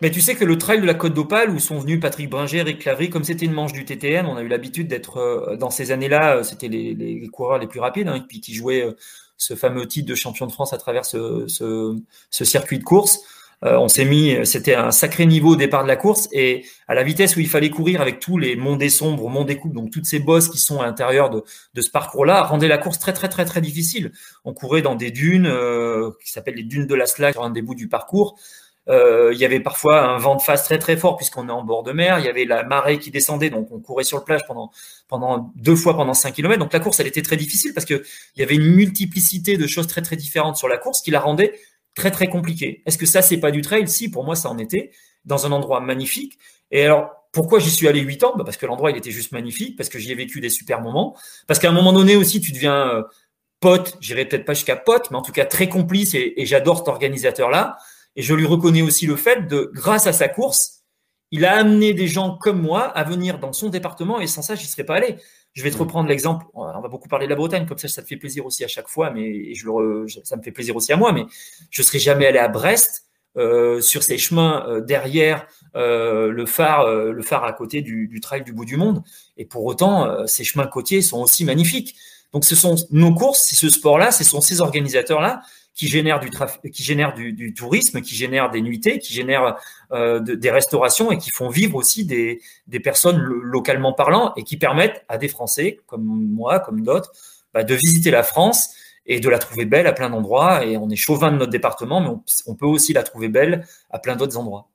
[0.02, 2.60] Mais tu sais que le trail de la Côte d'Opale, où sont venus Patrick Bringer,
[2.60, 5.72] Eric Clavry, comme c'était une manche du TTM, on a eu l'habitude d'être, euh, dans
[5.72, 8.96] ces années-là, euh, c'était les, coureurs les plus rapides, hein, puis qui jouaient euh,
[9.38, 11.48] ce fameux titre de champion de France à travers ce,
[12.30, 13.22] circuit de course.
[13.64, 17.04] on s'est mis, c'était un sacré niveau au départ de la course, et à la
[17.04, 20.20] vitesse où il fallait courir avec tous les mondés sombres, mondés coupes, donc toutes ces
[20.20, 21.44] bosses qui sont à l'intérieur de,
[21.74, 24.12] de ce parcours-là, rendait la course très très très très difficile.
[24.44, 25.52] On courait dans des dunes
[26.24, 28.40] qui s'appellent les dunes de la Slack, sur un des bouts du parcours.
[28.90, 31.64] Euh, il y avait parfois un vent de face très très fort puisqu'on est en
[31.64, 32.20] bord de mer.
[32.20, 34.72] Il y avait la marée qui descendait, donc on courait sur le plage pendant
[35.08, 36.60] pendant deux fois pendant 5 km.
[36.60, 38.04] Donc la course, elle était très difficile parce que
[38.36, 41.20] il y avait une multiplicité de choses très très différentes sur la course qui la
[41.20, 41.54] rendait
[41.96, 42.82] très très compliquée.
[42.86, 43.88] Est-ce que ça c'est pas du trail?
[43.88, 44.92] Si, pour moi ça en était
[45.26, 46.38] dans un endroit magnifique.
[46.72, 48.34] Et alors pourquoi j'y suis allé 8 ans?
[48.38, 50.82] Bah Parce que l'endroit il était juste magnifique, parce que j'y ai vécu des super
[50.82, 53.04] moments, parce qu'à un moment donné aussi tu deviens euh,
[53.60, 56.78] pote, j'irai peut-être pas jusqu'à pote, mais en tout cas très complice et, et j'adore
[56.78, 57.78] cet organisateur là.
[58.18, 60.78] Et je lui reconnais aussi le fait de, grâce à sa course,
[61.32, 64.56] il a amené des gens comme moi à venir dans son département et sans ça,
[64.56, 65.18] j'y serais pas allé.
[65.54, 65.82] Je vais te mm.
[65.82, 66.46] reprendre l'exemple.
[66.54, 68.68] On va beaucoup parler de la Bretagne, comme ça, ça te fait plaisir aussi à
[68.68, 71.12] chaque fois, mais je le, ça me fait plaisir aussi à moi.
[71.12, 71.26] Mais
[71.70, 73.06] je serais jamais allé à Brest
[73.38, 75.46] euh, sur ces chemins euh, derrière
[75.76, 79.04] euh, le phare, le phare à côté du, du, trail du bout du monde.
[79.38, 81.96] Et pour autant, ces chemins côtiers sont aussi magnifiques.
[82.34, 85.42] Donc, ce sont nos courses, c'est ce sport-là, ce sont ces organisateurs-là
[85.78, 86.32] qui génère du,
[86.72, 86.96] qui
[87.34, 89.58] du, tourisme, qui génère des nuitées, qui génère
[89.92, 94.58] euh, des restaurations et qui font vivre aussi des, des personnes localement parlant et qui
[94.58, 97.12] permettent à des Français comme moi, comme d'autres,
[97.54, 98.74] bah, de visiter la France
[99.06, 100.66] et de la trouver belle à plein d'endroits.
[100.66, 102.10] Et on est chauvin de notre département, mais
[102.48, 104.68] on peut aussi la trouver belle à plein d'autres endroits.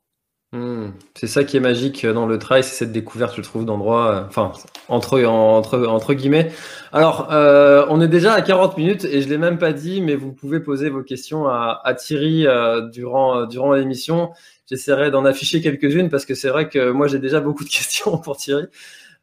[0.53, 0.91] Hmm.
[1.15, 4.27] C'est ça qui est magique dans le trail, c'est cette découverte, je trouve, d'endroits, euh,
[4.27, 4.51] enfin,
[4.87, 6.51] entre, entre, entre guillemets.
[6.91, 10.15] Alors, euh, on est déjà à 40 minutes et je l'ai même pas dit, mais
[10.15, 14.29] vous pouvez poser vos questions à, à Thierry euh, durant, durant l'émission.
[14.69, 18.19] J'essaierai d'en afficher quelques-unes parce que c'est vrai que moi, j'ai déjà beaucoup de questions
[18.19, 18.67] pour Thierry.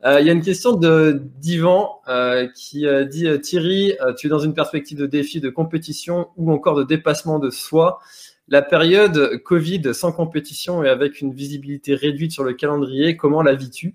[0.04, 2.00] Il y a une question de d'Ivan
[2.56, 6.84] qui dit Thierry, tu es dans une perspective de défi, de compétition ou encore de
[6.84, 8.00] dépassement de soi.
[8.50, 13.54] La période Covid sans compétition et avec une visibilité réduite sur le calendrier, comment la
[13.54, 13.94] vis-tu?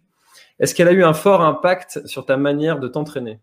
[0.60, 3.39] Est-ce qu'elle a eu un fort impact sur ta manière de t'entraîner?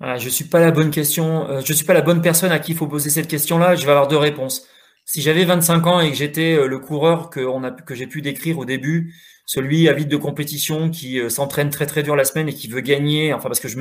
[0.00, 1.48] Je ne suis pas la bonne question.
[1.48, 3.74] Euh, je suis pas la bonne personne à qui il faut poser cette question-là.
[3.74, 4.66] Je vais avoir deux réponses.
[5.06, 7.40] Si j'avais 25 ans et que j'étais euh, le coureur que,
[7.90, 9.14] j'ai pu décrire au début,
[9.46, 12.80] celui avide de compétition qui euh, s'entraîne très très dur la semaine et qui veut
[12.80, 13.78] gagner, enfin parce que je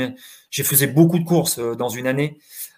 [0.50, 2.38] j'ai faisais beaucoup de courses dans une année,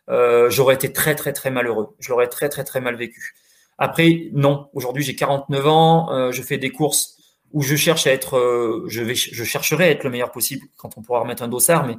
[0.10, 1.96] euh, j'aurais été très très très malheureux.
[2.00, 3.36] Je l'aurais très très très mal vécu.
[3.78, 4.70] Après, non.
[4.74, 6.12] Aujourd'hui, j'ai 49 ans.
[6.12, 7.18] Euh, je fais des courses
[7.54, 10.68] où je cherche à être, euh, je vais, je chercherai à être le meilleur possible
[10.78, 11.96] quand on pourra remettre un dossard, mais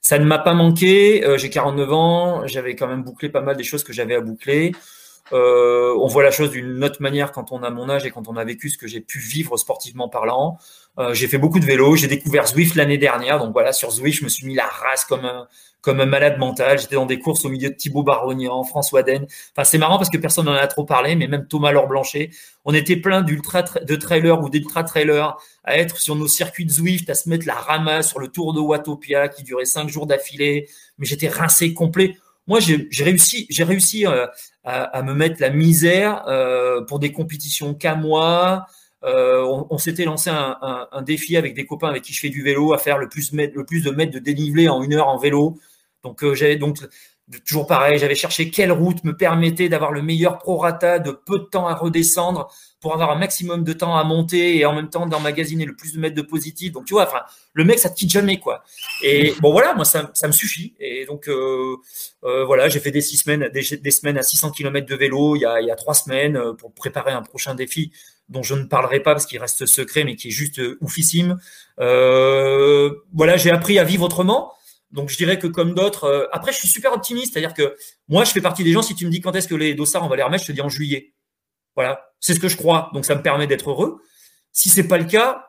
[0.00, 1.24] ça ne m'a pas manqué.
[1.36, 2.46] j'ai 49 ans.
[2.46, 4.72] J'avais quand même bouclé pas mal des choses que j'avais à boucler.
[5.32, 8.28] Euh, on voit la chose d'une autre manière quand on a mon âge et quand
[8.28, 10.58] on a vécu ce que j'ai pu vivre sportivement parlant.
[10.98, 14.18] Euh, j'ai fait beaucoup de vélo, j'ai découvert Zwift l'année dernière, donc voilà, sur Zwift,
[14.18, 15.46] je me suis mis la race comme un,
[15.80, 16.78] comme un malade mental.
[16.78, 19.26] J'étais dans des courses au milieu de Thibaut Barognan, François Den.
[19.56, 22.30] Enfin, c'est marrant parce que personne n'en a trop parlé, mais même Thomas Laure Blanchet,
[22.64, 26.70] on était plein d'ultra de trailers ou d'ultra trailers à être sur nos circuits de
[26.70, 30.06] Zwift, à se mettre la ramasse sur le Tour de Watopia qui durait cinq jours
[30.06, 30.68] d'affilée.
[30.98, 32.16] Mais j'étais rincé complet.
[32.48, 34.26] Moi, j'ai réussi, euh,
[34.64, 38.66] à, me mettre la misère euh, pour des compétitions qu'à moi.
[39.04, 42.72] Euh, on, s'était lancé un, défi avec des copains avec qui je fais du vélo
[42.72, 45.60] à faire le plus, le plus de mètres de dénivelé en une heure en vélo.
[46.02, 46.78] Donc j'avais donc
[47.46, 51.44] toujours pareil, j'avais cherché quelle route me permettait d'avoir le meilleur prorata de peu de
[51.44, 52.50] temps à redescendre
[52.80, 55.92] pour avoir un maximum de temps à monter et en même temps d'emmagasiner le plus
[55.94, 56.72] de mètres de positif.
[56.72, 57.22] Donc tu vois, enfin,
[57.52, 58.62] le mec ça te quitte jamais quoi.
[59.02, 60.74] Et bon voilà, moi ça, ça me suffit.
[60.78, 61.76] Et donc euh,
[62.24, 65.36] euh, voilà, j'ai fait des six semaines, des, des, semaines à 600 km de vélo
[65.36, 67.92] il y a, il y a trois semaines euh, pour préparer un prochain défi
[68.28, 71.38] dont je ne parlerai pas parce qu'il reste secret, mais qui est juste oufissime.
[71.80, 74.52] Euh, voilà, j'ai appris à vivre autrement.
[74.90, 77.76] Donc je dirais que comme d'autres, euh, après je suis super optimiste, c'est-à-dire que
[78.08, 80.04] moi je fais partie des gens, si tu me dis quand est-ce que les dossards
[80.04, 81.12] on va les remettre, je te dis en juillet.
[81.74, 84.00] Voilà, c'est ce que je crois, donc ça me permet d'être heureux.
[84.52, 85.46] Si c'est pas le cas,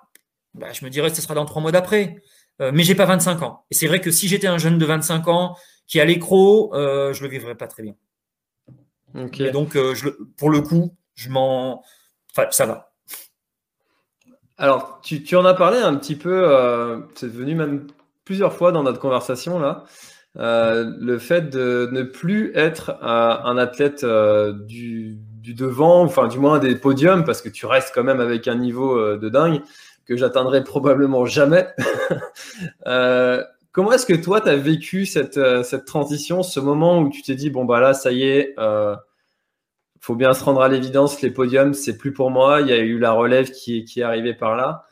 [0.54, 2.18] bah, je me dirais que ce sera dans trois mois d'après.
[2.62, 3.66] Euh, mais j'ai pas 25 ans.
[3.72, 5.56] Et c'est vrai que si j'étais un jeune de 25 ans
[5.88, 7.96] qui a l'écro, euh, je le vivrais pas très bien.
[9.16, 11.84] Et donc euh, je, pour le coup, je m'en,
[12.32, 12.92] enfin ça va.
[14.58, 17.88] Alors, tu, tu, en as parlé un petit peu, c'est devenu même
[18.26, 19.86] plusieurs fois dans notre conversation là.
[20.38, 26.40] Euh, le fait de ne plus être un athlète euh, du, du, devant, enfin du
[26.40, 29.62] moins des podiums, parce que tu restes quand même avec un niveau euh, de dingue
[30.06, 31.68] que j'atteindrai probablement jamais.
[33.72, 37.36] comment est-ce que toi, tu as vécu cette, cette transition, ce moment où tu t'es
[37.36, 38.56] dit, bon, bah là, ça y est,
[40.00, 42.62] faut bien se rendre à l'évidence, les podiums, c'est plus pour moi.
[42.62, 44.86] Il y a eu la relève qui, qui est arrivée par là.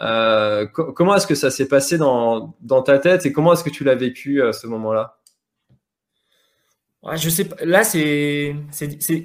[0.00, 3.70] Euh, comment est-ce que ça s'est passé dans, dans, ta tête et comment est-ce que
[3.70, 5.18] tu l'as vécu à ce moment-là?
[7.04, 7.48] Ouais, Je sais.
[7.62, 8.54] Là, c'est,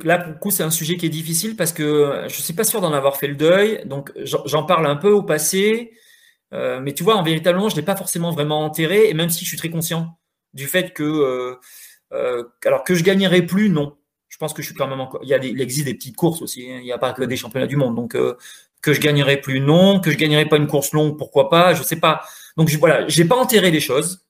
[0.03, 2.63] là pour le coup, c'est un sujet qui est difficile parce que je suis pas
[2.63, 3.81] sûr d'en avoir fait le deuil.
[3.85, 5.91] Donc, j'en parle un peu au passé.
[6.53, 9.09] Euh, mais tu vois, en véritablement, je l'ai pas forcément vraiment enterré.
[9.09, 10.19] Et même si je suis très conscient
[10.53, 11.55] du fait que, euh,
[12.13, 13.95] euh alors que je gagnerai plus, non.
[14.29, 15.21] Je pense que je suis quand même encore.
[15.23, 16.69] Il, y a il existe des petites courses aussi.
[16.71, 16.77] Hein.
[16.79, 17.95] Il n'y a pas que des championnats du monde.
[17.95, 18.35] Donc, euh,
[18.81, 19.99] que je gagnerai plus, non.
[19.99, 22.21] Que je gagnerai pas une course longue, pourquoi pas Je sais pas.
[22.57, 24.25] Donc, je, voilà, j'ai pas enterré les choses.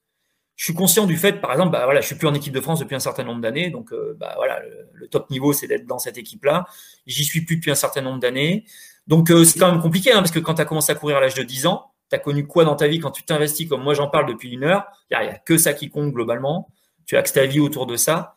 [0.60, 2.60] Je suis conscient du fait, par exemple, bah voilà, je suis plus en équipe de
[2.60, 3.70] France depuis un certain nombre d'années.
[3.70, 4.60] Donc, euh, bah voilà,
[4.92, 6.66] le, top niveau, c'est d'être dans cette équipe-là.
[7.06, 8.66] J'y suis plus depuis un certain nombre d'années.
[9.06, 11.20] Donc, c'est quand même compliqué, hein, parce que quand tu as commencé à courir à
[11.20, 13.82] l'âge de 10 ans, tu as connu quoi dans ta vie quand tu t'investis comme
[13.82, 16.68] moi j'en parle depuis une heure Il n'y a, que ça qui compte globalement.
[17.06, 18.34] Tu axes ta vie autour de ça.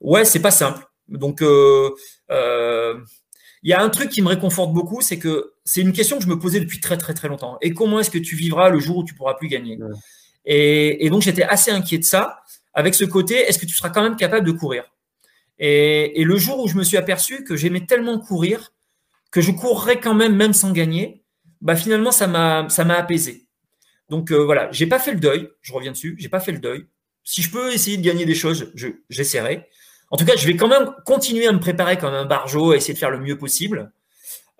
[0.00, 0.86] Ouais, c'est pas simple.
[1.08, 1.90] Donc, euh,
[2.30, 2.94] euh,
[3.64, 6.22] il y a un truc qui me réconforte beaucoup, c'est que c'est une question que
[6.22, 7.58] je me posais depuis très très très longtemps.
[7.60, 9.80] Et comment est-ce que tu vivras le jour où tu pourras plus gagner?
[10.46, 12.40] Et, donc j'étais assez inquiet de ça,
[12.72, 14.84] avec ce côté, est-ce que tu seras quand même capable de courir?
[15.58, 18.72] Et, le jour où je me suis aperçu que j'aimais tellement courir
[19.32, 21.24] que je courrais quand même même sans gagner,
[21.60, 23.46] bah finalement ça m'a ça m'a apaisé.
[24.08, 26.58] Donc euh, voilà, j'ai pas fait le deuil, je reviens dessus, j'ai pas fait le
[26.58, 26.86] deuil.
[27.24, 29.68] Si je peux essayer de gagner des choses, je j'essaierai.
[30.10, 32.76] En tout cas, je vais quand même continuer à me préparer comme un barjo, à
[32.76, 33.90] essayer de faire le mieux possible.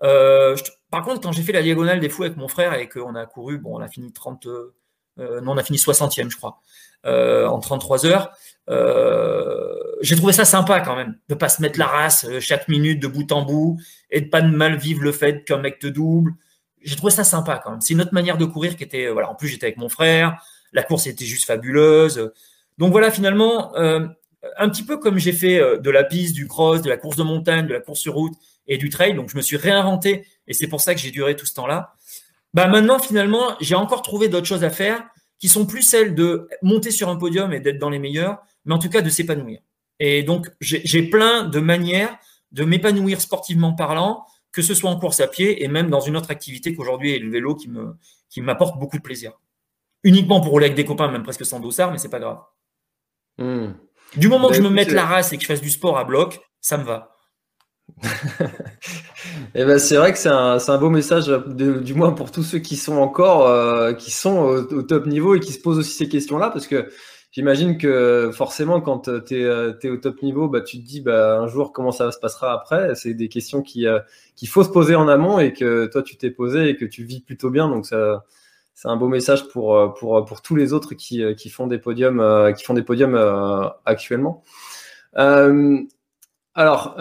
[0.03, 0.57] Euh,
[0.91, 3.27] par contre, quand j'ai fait la diagonale des fous avec mon frère et qu'on a
[3.27, 4.75] couru, bon, on a fini 30, euh,
[5.19, 6.61] non, on a fini 60e, je crois,
[7.07, 8.31] euh, en 33 heures.
[8.69, 12.67] Euh, j'ai trouvé ça sympa quand même, de pas se mettre la race euh, chaque
[12.69, 13.79] minute de bout en bout
[14.11, 16.33] et de pas mal vivre le fait qu'un mec te double
[16.87, 17.81] j'ai trouvé ça sympa quand même.
[17.81, 19.89] C'est une autre manière de courir qui était, euh, voilà, en plus j'étais avec mon
[19.89, 20.41] frère,
[20.73, 22.33] la course était juste fabuleuse.
[22.79, 24.07] Donc voilà, finalement, euh,
[24.57, 27.17] un petit peu comme j'ai fait euh, de la piste, du cross, de la course
[27.17, 28.35] de montagne, de la course sur route
[28.69, 31.35] et du trail, donc je me suis réinventé et c'est pour ça que j'ai duré
[31.35, 31.95] tout ce temps-là.
[32.57, 35.07] Bah maintenant, finalement, j'ai encore trouvé d'autres choses à faire
[35.39, 38.73] qui sont plus celles de monter sur un podium et d'être dans les meilleurs, mais
[38.73, 39.61] en tout cas de s'épanouir.
[40.01, 42.17] Et donc, j'ai plein de manières
[42.53, 46.17] de m'épanouir sportivement parlant, que ce soit en course à pied et même dans une
[46.17, 47.95] autre activité qu'aujourd'hui est le vélo qui me
[48.31, 49.33] qui m'apporte beaucoup de plaisir.
[50.03, 52.41] Uniquement pour rouler avec des copains, même presque sans dossard, mais c'est pas grave.
[53.37, 53.73] Hmm.
[54.17, 56.05] Du moment que je me mette la race et que je fasse du sport à
[56.05, 57.16] bloc, ça me va.
[58.03, 58.09] Et
[59.55, 62.59] eh ben c'est vrai que c'est un, un, beau message, du moins pour tous ceux
[62.59, 66.09] qui sont encore, euh, qui sont au, top niveau et qui se posent aussi ces
[66.09, 66.91] questions-là, parce que
[67.33, 69.43] j'imagine que forcément, quand tu es,
[69.83, 72.53] es, au top niveau, bah, tu te dis bah, un jour comment ça se passera
[72.53, 72.95] après?
[72.95, 74.01] C'est des questions euh,
[74.35, 77.03] qu'il faut se poser en amont et que toi, tu t'es posé et que tu
[77.03, 77.69] vis plutôt bien.
[77.69, 81.79] Donc, c'est un beau message pour, pour, pour tous les autres qui, qui font des
[81.79, 83.69] podiums, euh, qui font des podiums euh,
[86.57, 86.97] alors,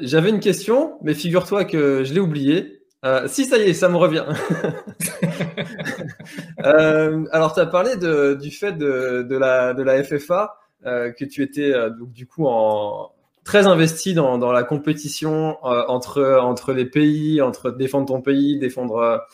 [0.00, 2.78] j'avais une question, mais figure-toi que je l'ai oubliée.
[3.04, 4.24] Euh, si, ça y est, ça me revient.
[6.64, 11.12] euh, alors, tu as parlé de, du fait de, de, la, de la FFA, euh,
[11.12, 13.12] que tu étais euh, donc, du coup en,
[13.44, 18.58] très investi dans, dans la compétition euh, entre, entre les pays, entre défendre ton pays,
[18.58, 19.24] défendre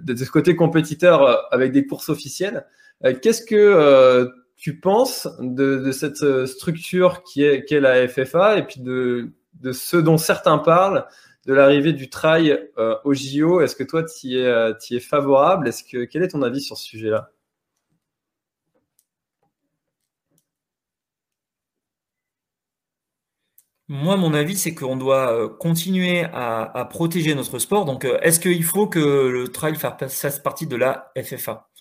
[0.00, 2.64] de, ce côté compétiteur avec des courses officielles.
[3.20, 4.30] Qu'est-ce que
[4.62, 9.32] tu penses de, cette structure qui est, la FFA et puis de,
[9.72, 11.04] ce dont certains parlent
[11.46, 13.60] de l'arrivée du trail euh, au JO.
[13.60, 15.68] Est-ce que toi, tu es, euh, es, favorable?
[15.90, 17.32] Quel est ton avis sur ce sujet-là?
[23.88, 27.84] Moi, mon avis, c'est qu'on doit euh, continuer à, protéger notre sport.
[27.84, 31.71] Donc, est-ce qu'il faut que le trail fasse partie de la FFA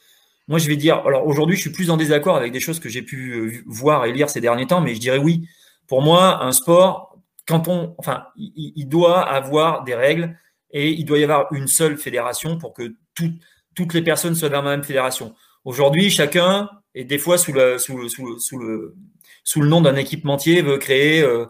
[0.51, 2.89] Moi, je vais dire, alors aujourd'hui, je suis plus en désaccord avec des choses que
[2.89, 5.47] j'ai pu voir et lire ces derniers temps, mais je dirais oui.
[5.87, 10.37] Pour moi, un sport, quand on, enfin, il, doit avoir des règles
[10.71, 14.61] et il doit y avoir une seule fédération pour que toutes les personnes soient dans
[14.61, 15.35] la même fédération.
[15.63, 18.25] Aujourd'hui, chacun, et des fois sous le, sous le, sous
[18.59, 18.93] le,
[19.45, 21.45] sous le, nom d'un équipementier, veut créer euh,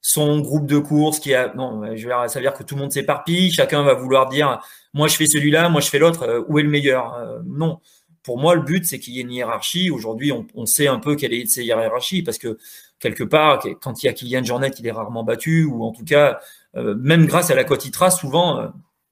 [0.00, 1.52] son groupe de course qui a.
[1.54, 1.82] Non,
[2.28, 3.50] ça veut dire que tout le monde s'éparpille.
[3.50, 4.60] Chacun va vouloir dire,
[4.92, 6.22] moi je fais celui-là, moi je fais l'autre.
[6.22, 7.80] Euh, où est le meilleur euh, Non.
[8.24, 9.90] Pour moi, le but, c'est qu'il y ait une hiérarchie.
[9.90, 12.58] Aujourd'hui, on, on, sait un peu quelle est cette hiérarchie parce que
[13.04, 16.04] quelque part, quand il y a Kylian Jornet, il est rarement battu, ou en tout
[16.04, 16.40] cas,
[16.74, 18.68] euh, même grâce à la quotitra, souvent, euh,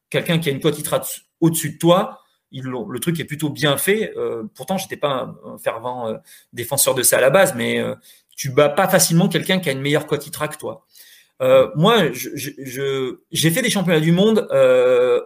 [0.09, 1.03] quelqu'un qui a une quotitra
[1.41, 4.15] au-dessus de toi, il, le truc est plutôt bien fait.
[4.17, 6.15] Euh, pourtant, j'étais pas un, fervent
[6.55, 7.83] défenseur de ça à la base, mais
[8.35, 10.87] tu bats pas facilement quelqu'un qui a une meilleure quotitra que toi.
[11.77, 14.49] moi, j'ai fait des championnats du monde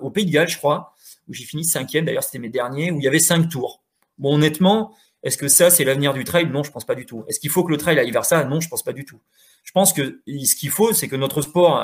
[0.00, 0.94] au Pays de Galles, je crois,
[1.28, 2.04] où j'ai fini cinquième.
[2.04, 3.82] D'ailleurs, c'était mes derniers, où il y avait cinq tours.
[4.18, 6.46] Bon, honnêtement, Est-ce que ça, c'est l'avenir du trail?
[6.46, 7.24] Non, je pense pas du tout.
[7.26, 8.44] Est-ce qu'il faut que le trail aille vers ça?
[8.44, 9.20] Non, je pense pas du tout.
[9.64, 11.80] Je pense que ce qu'il faut, c'est que notre sport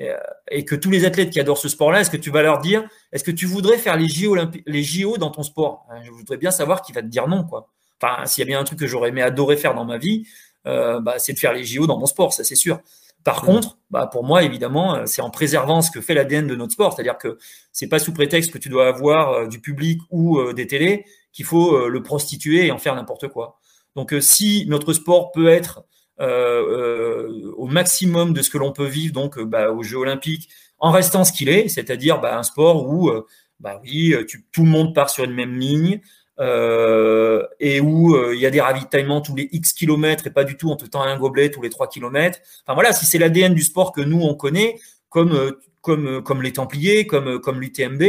[0.00, 0.16] euh,
[0.50, 2.88] et que tous les athlètes qui adorent ce sport-là, est-ce que tu vas leur dire,
[3.12, 5.86] est-ce que tu voudrais faire les JO, les JO dans ton sport?
[6.04, 7.70] Je voudrais bien savoir qui va te dire non, quoi.
[8.02, 10.26] Enfin, s'il y a bien un truc que j'aurais aimé adorer faire dans ma vie,
[10.66, 12.80] euh, bah, c'est de faire les JO dans mon sport, ça c'est sûr.
[13.24, 13.46] Par mmh.
[13.46, 16.72] contre, bah, pour moi, évidemment, euh, c'est en préservant ce que fait l'ADN de notre
[16.72, 17.38] sport, c'est-à-dire que
[17.72, 21.44] c'est pas sous prétexte que tu dois avoir euh, du public ou des télés qu'il
[21.44, 23.58] faut le prostituer et en faire n'importe quoi.
[23.96, 25.82] Donc, si notre sport peut être
[26.20, 30.48] au maximum de ce que l'on peut vivre, donc bah, aux Jeux Olympiques,
[30.78, 33.10] en restant ce qu'il est, c'est-à-dire bah, un sport où,
[33.58, 34.14] bah oui,
[34.52, 36.00] tout le monde part sur une même ligne,
[36.40, 40.42] euh, et où euh, il y a des ravitaillements tous les X kilomètres et pas
[40.42, 42.40] du tout en te tend un gobelet tous les 3 kilomètres.
[42.66, 44.76] Enfin voilà, si c'est l'ADN du sport que nous on connaît,
[45.08, 48.02] comme euh, comme comme les Templiers, comme comme l'UTMB,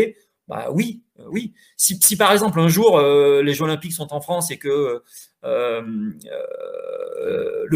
[0.47, 1.53] bah oui, oui.
[1.78, 5.01] Si, si par exemple un jour les Jeux Olympiques sont en France et que
[5.43, 6.09] le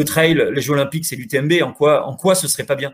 [0.03, 2.93] trail, les Jeux Olympiques c'est l'UTMB, en quoi en quoi ce serait pas bien?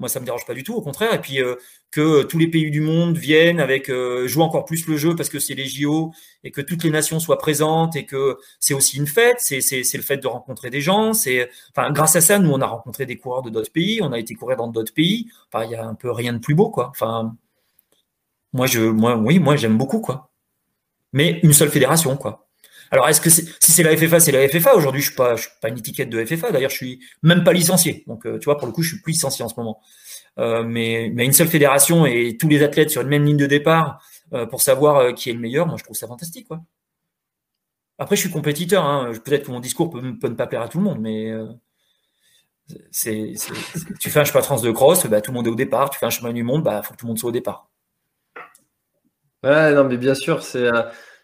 [0.00, 1.14] Moi, ça me dérange pas du tout, au contraire.
[1.14, 1.56] Et puis euh,
[1.90, 5.38] que tous les pays du monde viennent avec euh, encore plus le jeu parce que
[5.38, 9.06] c'est les JO et que toutes les nations soient présentes et que c'est aussi une
[9.06, 9.36] fête.
[9.38, 11.12] C'est c'est c'est le fait de rencontrer des gens.
[11.12, 14.00] C'est enfin grâce à ça, nous on a rencontré des coureurs de d'autres pays.
[14.02, 15.28] On a été courir dans d'autres pays.
[15.52, 16.88] Enfin, il y a un peu rien de plus beau, quoi.
[16.90, 17.36] Enfin,
[18.52, 20.30] moi je moi oui, moi j'aime beaucoup, quoi.
[21.12, 22.49] Mais une seule fédération, quoi.
[22.90, 24.74] Alors, est-ce que si c'est la FFA, c'est la FFA.
[24.74, 26.50] Aujourd'hui, je je suis pas une étiquette de FFA.
[26.50, 28.02] D'ailleurs, je suis même pas licencié.
[28.08, 29.80] Donc, euh, tu vois, pour le coup, je suis plus licencié en ce moment.
[30.38, 34.02] Euh, mais, une seule fédération et tous les athlètes sur une même ligne de départ
[34.32, 36.48] euh, pour savoir qui est le meilleur, moi, je trouve ça fantastique.
[37.98, 38.84] Après, je suis compétiteur.
[38.84, 39.12] Hein.
[39.24, 41.32] Peut-être que mon discours peut, ne pas plaire à tout le monde, mais
[42.90, 43.34] c'est,
[44.00, 45.90] tu fais un chemin trans de cross, bah, tout le monde est au départ.
[45.90, 47.70] Tu fais un chemin du monde, bah, faut que tout le monde soit au départ.
[49.44, 50.68] Ouais, non, mais bien sûr, c'est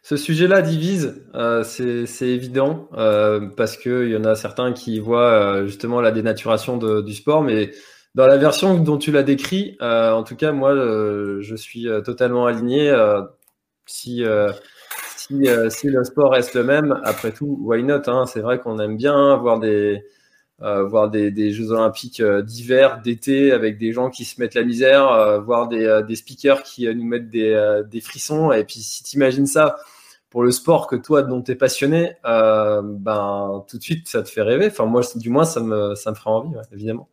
[0.09, 5.33] ce sujet-là divise, euh, c'est évident, euh, parce qu'il y en a certains qui voient
[5.33, 7.73] euh, justement la dénaturation du sport, mais
[8.15, 12.95] dans la version dont tu l'as décrit, en tout cas, moi, je suis totalement aligné.
[13.87, 18.97] si, le sport reste le même, après tout, why not hein, C'est vrai qu'on aime
[18.97, 20.05] bien voir des,
[20.63, 24.63] euh, voir des, Jeux Olympiques euh, d'hiver, d'été, avec des gens qui se mettent la
[24.63, 28.53] misère, euh, voir des, des, speakers qui nous mettent des, des, frissons.
[28.53, 29.77] Et puis si tu imagines ça
[30.31, 34.29] pour le sport que toi, dont tu es passionné, ben, tout de suite, ça te
[34.29, 34.66] fait rêver.
[34.66, 37.09] Enfin, moi, du moins, ça me, ça fera envie, évidemment.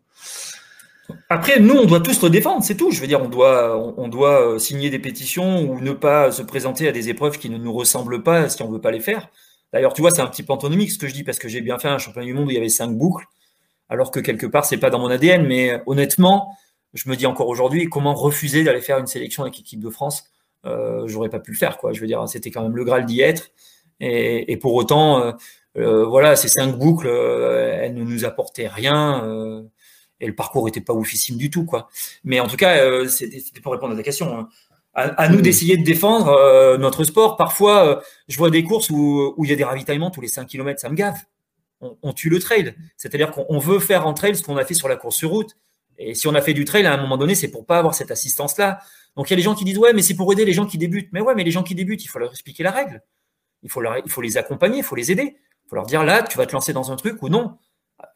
[1.30, 2.91] Après, nous, on doit tous le défendre, c'est tout.
[2.91, 6.91] Je veux dire, on doit, doit signer des pétitions ou ne pas se présenter à
[6.91, 9.30] des épreuves qui ne nous ressemblent pas si on veut pas les faire.
[9.74, 11.61] D'ailleurs, tu vois, c'est un petit peu antinomique ce que je dis parce que j'ai
[11.61, 13.26] bien fait un championnat du monde où il y avait cinq boucles,
[13.89, 15.45] alors que quelque part, c'est pas dans mon ADN.
[15.45, 16.55] Mais honnêtement,
[16.93, 20.26] je me dis encore aujourd'hui, comment refuser d'aller faire une sélection avec l'équipe de France
[20.26, 20.32] euh,
[21.05, 21.93] J'aurais pas pu le faire, quoi.
[21.93, 23.51] Je veux dire, c'était quand même le Graal d'y être.
[23.99, 25.32] Et, pour autant, euh,
[25.78, 29.64] euh, voilà, ces cinq boucles, euh, elles ne nous apportaient rien.
[30.20, 31.89] et le parcours était pas oufissime du tout, quoi.
[32.24, 34.38] Mais en tout cas, c'était pour répondre à ta question.
[34.38, 34.49] Hein
[34.95, 37.36] à, nous d'essayer de défendre euh, notre sport.
[37.36, 40.28] Parfois, euh, je vois des courses où, où il y a des ravitaillements tous les
[40.28, 41.18] 5 km, ça me gave.
[41.82, 42.76] On, on tue le trail.
[42.95, 45.57] C'est-à-dire qu'on veut faire en trail ce qu'on a fait sur la course sur route.
[45.97, 47.95] Et si on a fait du trail à un moment donné, c'est pour pas avoir
[47.95, 48.80] cette assistance-là.
[49.16, 50.66] Donc il y a des gens qui disent ouais, mais c'est pour aider les gens
[50.66, 51.09] qui débutent.
[51.11, 53.01] Mais ouais, mais les gens qui débutent, il faut leur expliquer la règle.
[53.61, 55.38] Il faut, leur, il faut les accompagner, il faut les aider.
[55.66, 57.57] Il faut leur dire là, tu vas te lancer dans un truc ou non.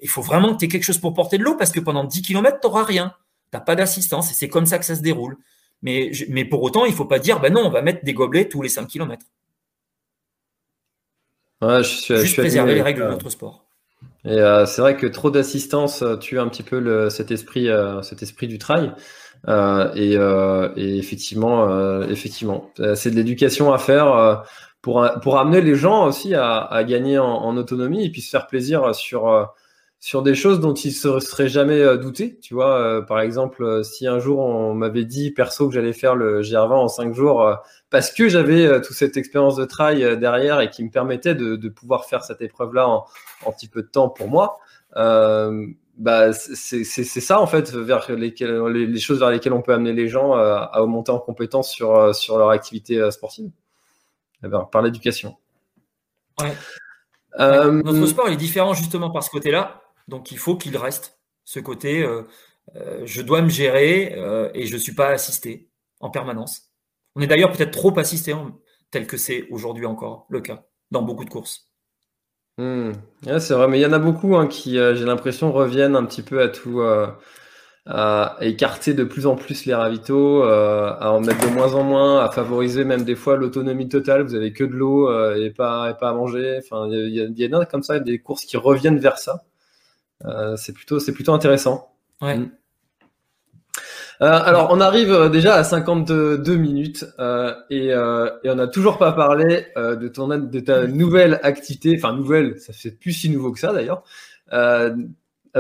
[0.02, 2.04] Il faut vraiment que tu aies quelque chose pour porter de l'eau parce que pendant
[2.04, 3.14] 10 km, tu n'auras rien.
[3.54, 5.38] Tu pas d'assistance et c'est comme ça que ça se déroule.
[5.82, 8.14] Mais, mais pour autant, il ne faut pas dire, ben non, on va mettre des
[8.14, 9.26] gobelets tous les 5 km.
[11.62, 13.66] Ouais, je suis, Juste préserver les règles de notre sport.
[14.26, 17.70] Et euh, c'est vrai que trop d'assistance euh, tue un petit peu le, cet, esprit,
[17.70, 18.94] euh, cet esprit du trail.
[19.48, 24.44] Et, et, effectivement, effectivement, c'est de l'éducation à faire
[24.82, 28.30] pour, pour amener les gens aussi à, à gagner en, en, autonomie et puis se
[28.30, 29.50] faire plaisir sur
[30.00, 32.38] sur des choses dont ils se seraient jamais euh, doutés.
[32.42, 35.94] Tu vois, euh, par exemple, euh, si un jour on m'avait dit perso que j'allais
[35.94, 37.58] faire le GR20 en cinq jours
[37.90, 41.70] parce que j'avais toute cette expérience de trail derrière et qui me permettait de, de
[41.70, 43.06] pouvoir faire cette épreuve-là en,
[43.46, 44.60] en, petit peu de temps pour moi.
[45.98, 50.08] Bah, c'est ça en fait vers lesquelles, les, choses vers lesquelles on peut amener les
[50.08, 53.50] gens à monter en compétence sur, sur leur activité sportive,
[54.44, 55.36] eh ben, par l'éducation.
[56.40, 56.54] Ouais.
[57.40, 59.82] Notre sport est différent justement par ce côté-là.
[60.08, 61.18] Donc il faut qu'il reste
[61.48, 62.24] ce côté, euh,
[62.76, 65.70] euh, je dois me gérer euh, et je ne suis pas assisté
[66.02, 66.74] en permanence.
[67.16, 68.36] On est d'ailleurs peut-être trop assisté,
[68.92, 71.67] tel que c'est aujourd'hui encore le cas dans beaucoup de courses.
[72.58, 72.92] Hmm.
[73.24, 76.24] c'est vrai, mais il y en a beaucoup hein, qui, j'ai l'impression, reviennent un petit
[76.24, 76.82] peu à tout,
[77.86, 82.24] à écarter de plus en plus les ravitaux, à en mettre de moins en moins,
[82.24, 84.24] à favoriser même des fois l'autonomie totale.
[84.24, 86.60] Vous avez que de l'eau et pas et pas à manger.
[86.64, 89.44] Enfin, il y, y, a comme ça des courses qui reviennent vers ça.
[90.58, 91.94] c'est plutôt c'est plutôt intéressant.
[92.22, 92.38] Ouais.
[92.38, 92.52] Mm.
[94.22, 98.68] Euh, alors, on arrive euh, déjà à 52 minutes euh, et, euh, et, on n'a
[98.68, 103.14] toujours pas parlé euh, de, ton, de ta nouvelle activité, enfin nouvelle, ça fait plus
[103.14, 104.04] si nouveau que ça d'ailleurs,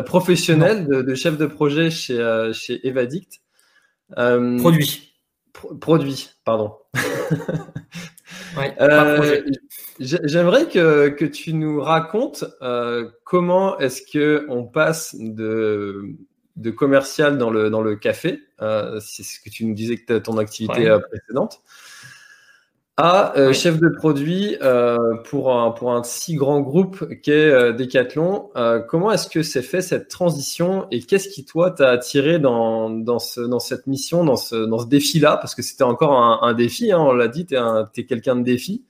[0.05, 3.41] professionnelle de, de, chef de projet chez, chez Evadict.
[4.15, 5.13] produit.
[5.79, 6.73] produit, pardon.
[8.57, 8.75] ouais,
[9.99, 12.43] J'aimerais que, que tu nous racontes
[13.23, 16.17] comment est-ce que on passe de
[16.57, 20.17] de commercial dans le, dans le café, euh, c'est ce que tu nous disais que
[20.17, 21.61] ton activité euh, précédente,
[22.99, 24.57] à euh, chef de produit
[25.25, 28.49] pour, un, pour un si grand groupe qu'est Decathlon.
[28.89, 33.19] comment est-ce que s'est fait cette transition et qu'est-ce qui, toi, t'a attiré dans, dans,
[33.19, 35.37] ce, dans cette mission, dans ce, dans ce défi-là?
[35.37, 37.59] Parce que c'était encore un, défi, hein, on l'a dit, tu es,
[37.97, 38.83] es quelqu'un de défi.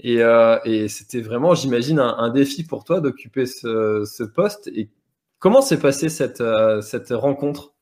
[0.00, 0.20] Et,
[0.64, 4.68] et c'était vraiment, j'imagine, un, un, défi pour toi d'occuper ce, ce poste.
[4.68, 4.90] Et
[5.38, 7.74] Comment s'est passée cette, euh, cette rencontre?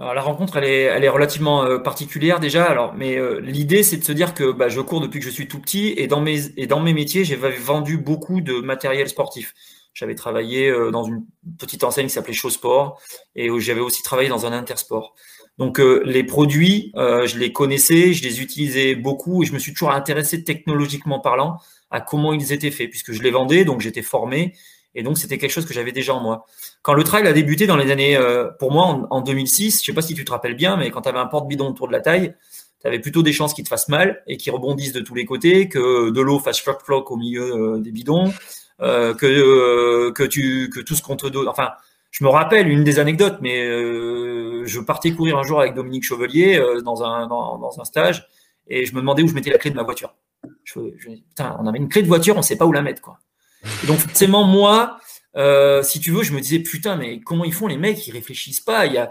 [0.00, 2.64] Alors, la rencontre, elle est, elle est relativement euh, particulière déjà.
[2.64, 5.30] Alors, mais euh, l'idée, c'est de se dire que bah, je cours depuis que je
[5.30, 9.08] suis tout petit et dans mes et dans mes métiers, j'ai vendu beaucoup de matériel
[9.08, 9.54] sportif.
[9.94, 11.24] J'avais travaillé dans une
[11.58, 13.00] petite enseigne qui s'appelait Show Sport
[13.34, 15.16] et j'avais aussi travaillé dans un intersport.
[15.56, 19.90] Donc les produits, je les connaissais, je les utilisais beaucoup et je me suis toujours
[19.90, 21.58] intéressé technologiquement parlant
[21.90, 24.54] à comment ils étaient faits, puisque je les vendais, donc j'étais formé,
[24.94, 26.46] et donc c'était quelque chose que j'avais déjà en moi.
[26.82, 29.92] Quand le trail a débuté dans les années, euh, pour moi, en, 2006, je sais
[29.92, 32.00] pas si tu te rappelles bien, mais quand tu avais un porte-bidon autour de la
[32.00, 32.34] taille,
[32.80, 35.24] tu avais plutôt des chances qu'il te fasse mal et qu'il rebondisse de tous les
[35.24, 38.32] côtés, que de l'eau fasse floc floc au milieu euh, des bidons,
[38.80, 41.26] euh, que que tu que tout ce qu'on te.
[41.48, 41.72] Enfin,
[42.10, 43.66] je me rappelle une des anecdotes, mais
[44.66, 48.28] je partais courir un jour avec Dominique Chevelier dans un dans, un stage
[48.68, 50.14] et je me demandais où je mettais la clé de ma voiture.
[50.64, 53.18] Je, putain, on avait une clé de voiture, on sait pas où la mettre, quoi.
[53.86, 54.98] Donc forcément, moi,
[55.36, 58.06] euh, si tu veux, je me disais putain, mais comment ils font les mecs?
[58.06, 58.86] Ils réfléchissent pas.
[58.86, 59.10] Il y a,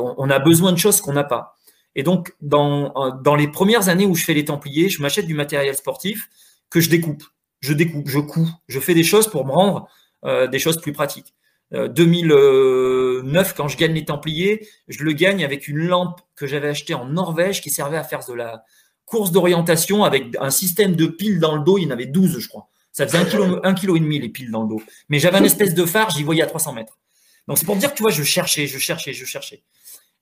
[0.00, 1.56] on, a besoin de choses qu'on n'a pas.
[1.94, 5.34] Et donc, dans, dans les premières années où je fais les Templiers, je m'achète du
[5.34, 6.28] matériel sportif
[6.70, 7.24] que je découpe.
[7.60, 9.88] Je découpe, je couds, je fais des choses pour me rendre
[10.24, 11.34] euh, des choses plus pratiques.
[11.72, 16.68] Euh, 2009, quand je gagne les Templiers, je le gagne avec une lampe que j'avais
[16.68, 18.64] achetée en Norvège qui servait à faire de la,
[19.10, 21.76] course d'orientation avec un système de piles dans le dos.
[21.76, 22.69] Il y en avait 12, je crois.
[22.92, 24.82] Ça faisait un kilo, un kilo et demi les piles dans le dos.
[25.08, 26.98] Mais j'avais un espèce de phare, j'y voyais à 300 mètres.
[27.46, 29.62] Donc c'est pour dire tu vois, je cherchais, je cherchais, je cherchais.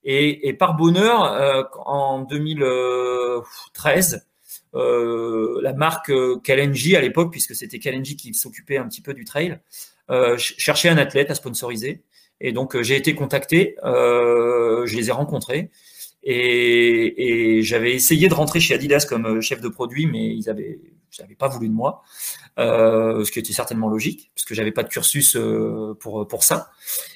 [0.05, 4.25] Et, par bonheur, euh, en 2013,
[4.75, 9.13] euh, la marque euh, Kalenji à l'époque, puisque c'était Kalenji qui s'occupait un petit peu
[9.13, 9.61] du trail,
[10.39, 12.03] cherchait un athlète à sponsoriser.
[12.41, 15.71] Et donc j'ai été contacté, je les ai rencontrés.
[16.31, 20.79] Et, j'avais essayé de rentrer chez Adidas comme euh, chef de produit, mais ils avaient,
[21.27, 22.03] ils pas voulu de moi,
[22.59, 26.69] euh, ce qui était certainement logique, puisque j'avais pas de cursus euh, pour pour ça.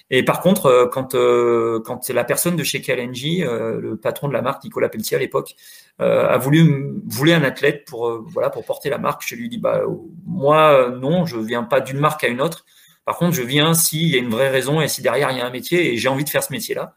[0.09, 4.89] Et par contre, quand la personne de chez KLNJ, le patron de la marque Nicolas
[4.89, 5.57] Pelletier à l'époque,
[5.99, 9.83] a voulu voulait un athlète pour voilà pour porter la marque, je lui dit bah
[10.27, 12.65] moi non, je viens pas d'une marque à une autre.
[13.05, 15.41] Par contre, je viens s'il y a une vraie raison et si derrière il y
[15.41, 16.95] a un métier et j'ai envie de faire ce métier-là.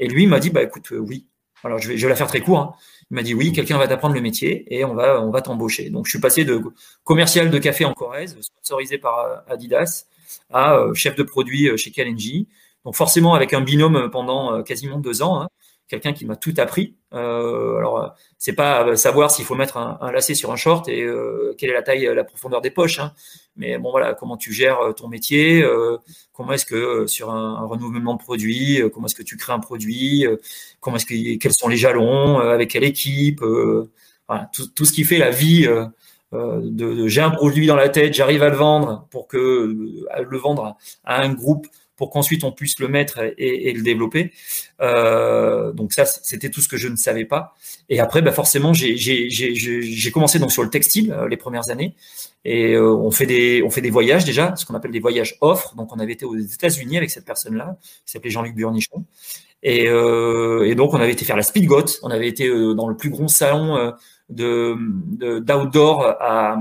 [0.00, 1.26] Et lui m'a dit bah écoute oui,
[1.64, 2.58] alors, je vais, la faire très court.
[2.58, 2.74] Hein.
[3.10, 5.90] Il m'a dit oui, quelqu'un va t'apprendre le métier et on va, on va t'embaucher.
[5.90, 6.60] Donc, je suis passé de
[7.04, 10.06] commercial de café en Corrèze, sponsorisé par euh, Adidas,
[10.50, 12.48] à euh, chef de produit euh, chez Kalenji.
[12.84, 15.42] Donc, forcément, avec un binôme pendant quasiment deux ans.
[15.42, 15.48] Hein
[15.88, 16.94] quelqu'un qui m'a tout appris.
[17.14, 21.54] Euh, alors, c'est pas savoir s'il faut mettre un, lacet sur un short et euh,
[21.58, 23.00] quelle est la taille, la profondeur des poches.
[23.00, 23.12] Hein.
[23.56, 25.96] Mais bon, voilà, comment tu gères euh, ton métier, euh,
[26.32, 30.26] comment est-ce que sur un, renouvellement de produit, comment est-ce que tu crées un produit,
[30.80, 35.30] comment est-ce que quels sont les jalons, avec quelle équipe, tout, ce qui fait la
[35.30, 35.68] vie.
[36.30, 40.76] De, j'ai un produit dans la tête, j'arrive à le vendre pour que le vendre
[41.04, 41.66] à un groupe
[41.98, 44.32] pour qu'ensuite on puisse le mettre et, le développer.
[44.80, 47.54] Euh, donc ça, c'était tout ce que je ne savais pas.
[47.90, 51.94] Et après, bah forcément, j'ai commencé donc sur le textile euh, les premières années.
[52.44, 55.36] Et euh, on fait des on fait des voyages déjà, ce qu'on appelle des voyages
[55.40, 55.74] offres.
[55.74, 57.76] Donc on avait été aux États-Unis avec cette personne-là,
[58.06, 59.04] qui s'appelait Jean-Luc Burnichon.
[59.64, 59.88] Et,
[60.76, 61.98] donc on avait été faire la Speedgot.
[62.04, 63.92] On avait été dans le plus grand salon
[64.28, 64.76] de
[65.40, 66.56] d'outdoor à,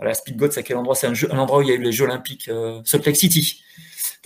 [0.00, 0.50] la Speedgot.
[0.50, 0.96] C'est à quel endroit?
[0.96, 2.50] C'est un, endroit où il y a eu les Jeux Olympiques,
[2.84, 3.62] Salt Lake City.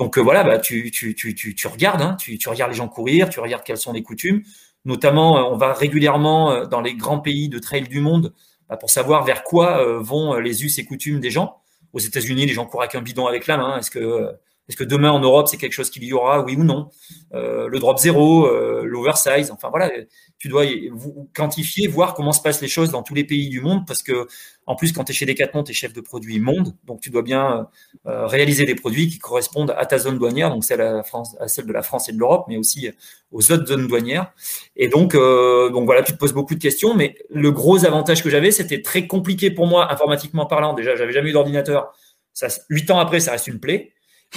[0.01, 3.28] Donc euh, voilà, bah, tu, tu, tu, tu, regardes, hein, tu, regardes les gens courir,
[3.28, 4.42] tu regardes quelles sont les coutumes.
[4.86, 8.32] Notamment, euh, on va régulièrement euh, dans les grands pays de trail du monde
[8.70, 11.61] bah, pour savoir vers quoi vont les us et coutumes des gens.
[11.92, 13.76] Aux États-Unis, les gens courent avec un bidon avec la main.
[13.76, 14.30] Est-ce que
[14.71, 16.91] Est-ce que demain en Europe, c'est quelque chose qu'il y aura, oui ou non?
[17.35, 19.91] Euh, Le drop zéro, euh, l'oversize, enfin voilà,
[20.39, 20.64] tu dois
[21.35, 24.29] quantifier, voir comment se passent les choses dans tous les pays du monde, parce que
[24.66, 27.11] en plus, quand tu es chez Decathlon, tu es chef de produit monde, donc tu
[27.11, 27.66] dois bien
[28.07, 31.03] euh, réaliser des produits qui correspondent à ta zone douanière, donc celle, à,
[31.49, 32.89] celle de la France et de l'Europe, mais aussi
[33.33, 34.33] aux autres zones douanières.
[34.77, 38.31] Et donc, donc voilà, tu te poses beaucoup de questions, mais le gros avantage que
[38.31, 40.75] j'avais, c'était très compliqué pour moi, informatiquement parlant.
[40.75, 41.93] Déjà, j'avais jamais eu d'ordinateur.
[42.68, 43.93] Huit ans après, ça reste une plaie.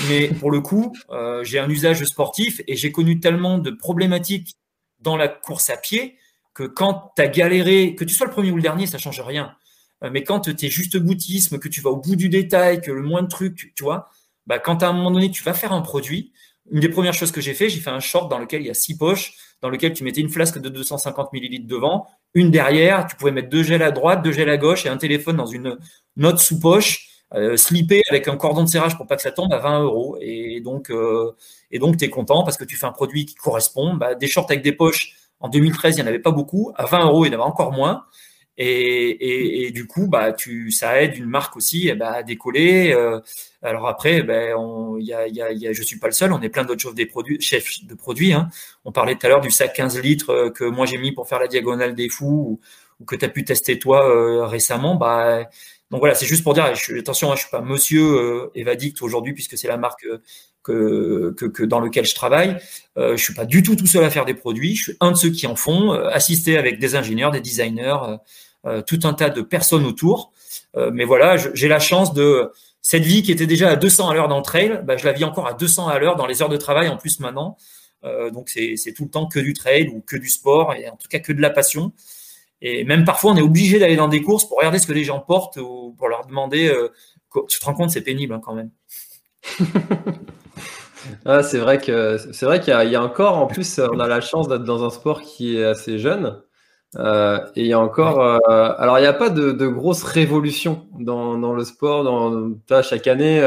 [0.10, 4.58] Mais pour le coup, euh, j'ai un usage sportif et j'ai connu tellement de problématiques
[5.00, 6.18] dans la course à pied
[6.54, 9.22] que quand tu as galéré, que tu sois le premier ou le dernier, ça change
[9.22, 9.56] rien.
[10.04, 12.91] Euh, mais quand tu es juste boutisme, que tu vas au bout du détail, que
[12.91, 14.10] le moins de trucs, tu vois,
[14.48, 16.34] bah, quand à un moment donné, tu vas faire un produit,
[16.72, 18.72] une des premières choses que j'ai fait, j'ai fait un short dans lequel il y
[18.72, 23.06] a six poches, dans lequel tu mettais une flasque de 250 millilitres devant, une derrière,
[23.08, 25.46] tu pouvais mettre deux gels à droite, deux gels à gauche et un téléphone dans
[25.46, 25.78] une
[26.16, 29.52] note sous poche euh, slipper avec un cordon de serrage pour pas que ça tombe
[29.54, 30.18] à 20 euros.
[30.22, 31.32] Et donc, euh,
[31.72, 33.96] et donc tu es content parce que tu fais un produit qui correspond.
[33.96, 36.72] Bah, des shorts avec des poches, en 2013, il n'y en avait pas beaucoup.
[36.76, 38.06] À 20 euros, il y en avait encore moins.
[38.56, 42.94] Et, et, du coup, bah, tu, ça aide une marque aussi eh bah, à décoller.
[42.94, 43.20] Euh,
[43.64, 46.32] alors après, ben, on, y a, y a, y a, je suis pas le seul,
[46.34, 48.34] on est plein d'autres choses des produits, chefs de produits.
[48.34, 48.50] Hein.
[48.86, 51.40] On parlait tout à l'heure du sac 15 litres que moi j'ai mis pour faire
[51.40, 52.60] la diagonale des fous
[53.00, 54.96] ou, que tu as pu tester toi récemment.
[54.96, 55.50] Bah,
[55.94, 56.66] donc voilà, c'est juste pour dire,
[56.98, 60.08] attention, hein, je suis pas Monsieur euh, Evadict aujourd'hui puisque c'est la marque
[60.70, 62.58] euh, que, dans lequel je travaille.
[62.98, 64.76] Euh, je suis pas du tout tout seul à faire des produits.
[64.76, 67.98] Je suis un de ceux qui en font, euh, assisté avec des ingénieurs, des designers,
[68.88, 70.32] tout un tas de personnes autour.
[70.76, 72.50] mais voilà, j'ai la chance de
[72.82, 75.12] cette vie qui était déjà à 200 à l'heure dans le trail, bah, je la
[75.12, 77.58] vis encore à 200 à l'heure dans les heures de travail en plus maintenant.
[78.32, 81.10] donc c'est tout le temps que du trail ou que du sport et en tout
[81.10, 81.91] cas que de la passion.
[82.66, 85.03] Et même parfois, on est obligé d'aller dans des courses pour regarder ce que les
[85.03, 86.70] gens portent ou pour leur demander.
[86.70, 86.88] Euh,
[87.49, 88.72] tu te rends compte, c'est pénible hein, quand même.
[91.26, 94.22] ah, c'est vrai que c'est vrai qu'il y, a encore, en plus, on a la
[94.22, 96.41] chance d'être dans un sport qui est assez jeune.
[96.95, 98.38] Euh, et il y a encore, euh,
[98.78, 102.05] alors il n'y a pas de, de grosse révolution dans, dans, le sport.
[102.05, 103.41] Dans, chaque année,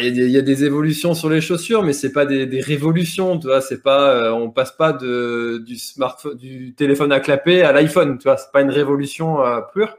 [0.00, 3.62] il y, a des évolutions sur les chaussures, mais c'est pas des, révolutions, tu vois.
[3.62, 8.24] C'est pas, euh, on passe pas du smartphone, du téléphone à clapper à l'iPhone, tu
[8.24, 8.36] vois.
[8.36, 9.96] C'est pas une révolution euh, pure.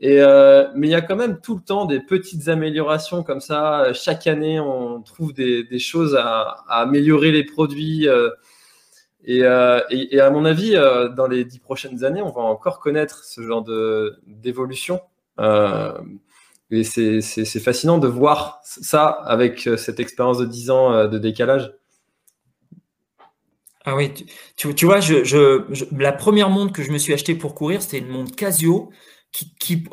[0.00, 3.40] Et euh, mais il y a quand même tout le temps des petites améliorations comme
[3.40, 3.92] ça.
[3.94, 8.06] Chaque année, on trouve des, choses à, améliorer les produits.
[9.24, 10.74] Et, et, et, à mon avis,
[11.16, 15.00] dans les dix prochaines années, on va encore connaître ce genre de d'évolution.
[16.70, 21.18] Et c'est fascinant de voir ça avec euh, cette expérience de 10 ans euh, de
[21.18, 21.72] décalage.
[23.84, 24.12] Ah oui,
[24.56, 24.98] tu, vois,
[25.96, 28.90] la première montre que je me suis acheté pour courir, c'était une montre Casio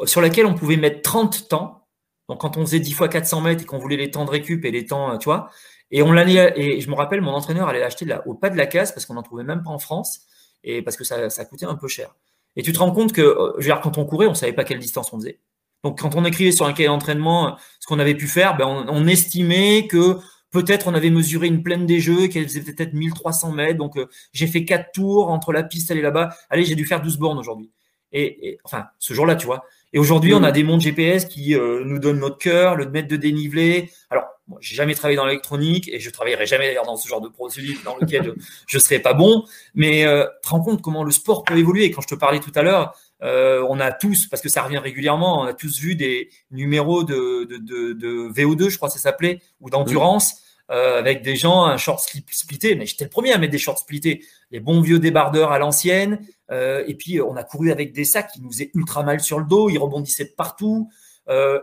[0.06, 1.88] sur laquelle on pouvait mettre 30 temps.
[2.28, 4.66] Donc quand on faisait 10 fois 400 mètres et qu'on voulait les temps de récup
[4.66, 5.50] et les temps, euh, tu vois,
[5.92, 8.66] et on l'allait, et je me rappelle, mon entraîneur allait l'acheter au pas de la
[8.66, 10.26] case parce qu'on n'en trouvait même pas en France
[10.64, 12.16] et parce que ça, coûtait un peu cher.
[12.58, 15.14] Et tu te rends compte que, je quand on courait, on savait pas quelle distance
[15.14, 15.40] on faisait.
[15.86, 19.06] Donc, quand on écrivait sur un cahier d'entraînement ce qu'on avait pu faire, ben, on,
[19.06, 20.18] estimait que
[20.50, 23.78] peut-être on avait mesuré une plaine des jeux, qu'elle faisait peut-être 1300 mètres.
[23.78, 26.36] Donc, euh, j'ai fait quatre tours entre la piste et là-bas.
[26.50, 27.70] Allez, j'ai dû faire 12 bornes aujourd'hui.
[28.14, 29.64] Et, enfin, ce jour-là, tu vois.
[29.94, 33.08] Et aujourd'hui, on a des montres GPS qui euh, nous donnent notre cœur, le mètre
[33.08, 33.92] de dénivelé.
[34.10, 37.22] Alors, moi, j'ai jamais travaillé dans l'électronique et je travaillerai jamais d'ailleurs dans ce genre
[37.22, 38.34] de produit dans lequel
[38.68, 39.44] je, ne serais pas bon.
[39.76, 41.92] Mais euh, te rends compte comment le sport peut évoluer.
[41.92, 44.78] Quand je te parlais tout à l'heure, euh, on a tous, parce que ça revient
[44.78, 49.42] régulièrement, on a tous vu des numéros de, de, VO2, je crois que ça s'appelait,
[49.62, 50.42] ou d'endurance,
[50.72, 52.76] euh, avec des gens, un short splitté.
[52.76, 54.26] Mais j'étais le premier à mettre des shorts splittés.
[54.52, 56.20] Les bons vieux débardeurs à l'ancienne.
[56.52, 59.40] Euh, et puis, on a couru avec des sacs qui nous faisaient ultra mal sur
[59.40, 60.90] le dos, ils rebondissaient partout.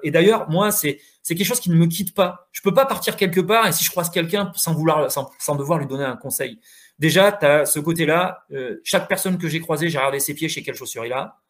[0.02, 0.98] et d'ailleurs, moi, c'est
[1.28, 2.48] quelque chose qui ne me quitte pas.
[2.52, 5.54] Je peux pas partir quelque part et si je croise quelqu'un sans vouloir, sans, sans,
[5.54, 6.58] devoir lui donner un conseil.
[6.98, 8.44] Déjà, tu as ce côté-là.
[8.82, 11.41] chaque personne que j'ai croisée, j'ai regardé ses pieds chez quelle chaussure il a.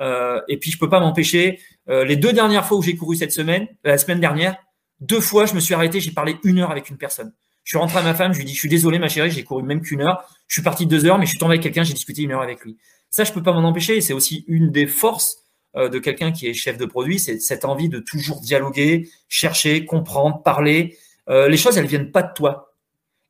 [0.00, 1.60] Euh, et puis je peux pas m'empêcher.
[1.88, 4.56] Euh, les deux dernières fois où j'ai couru cette semaine, euh, la semaine dernière,
[5.00, 7.32] deux fois je me suis arrêté, j'ai parlé une heure avec une personne.
[7.64, 9.44] Je suis rentré à ma femme, je lui dis je suis désolé ma chérie, j'ai
[9.44, 10.24] couru même qu'une heure.
[10.46, 12.42] Je suis parti deux heures, mais je suis tombé avec quelqu'un, j'ai discuté une heure
[12.42, 12.76] avec lui.
[13.10, 14.00] Ça je peux pas m'en empêcher.
[14.00, 15.44] C'est aussi une des forces
[15.74, 20.42] de quelqu'un qui est chef de produit, c'est cette envie de toujours dialoguer, chercher, comprendre,
[20.42, 20.96] parler.
[21.28, 22.72] les choses elles viennent pas de toi.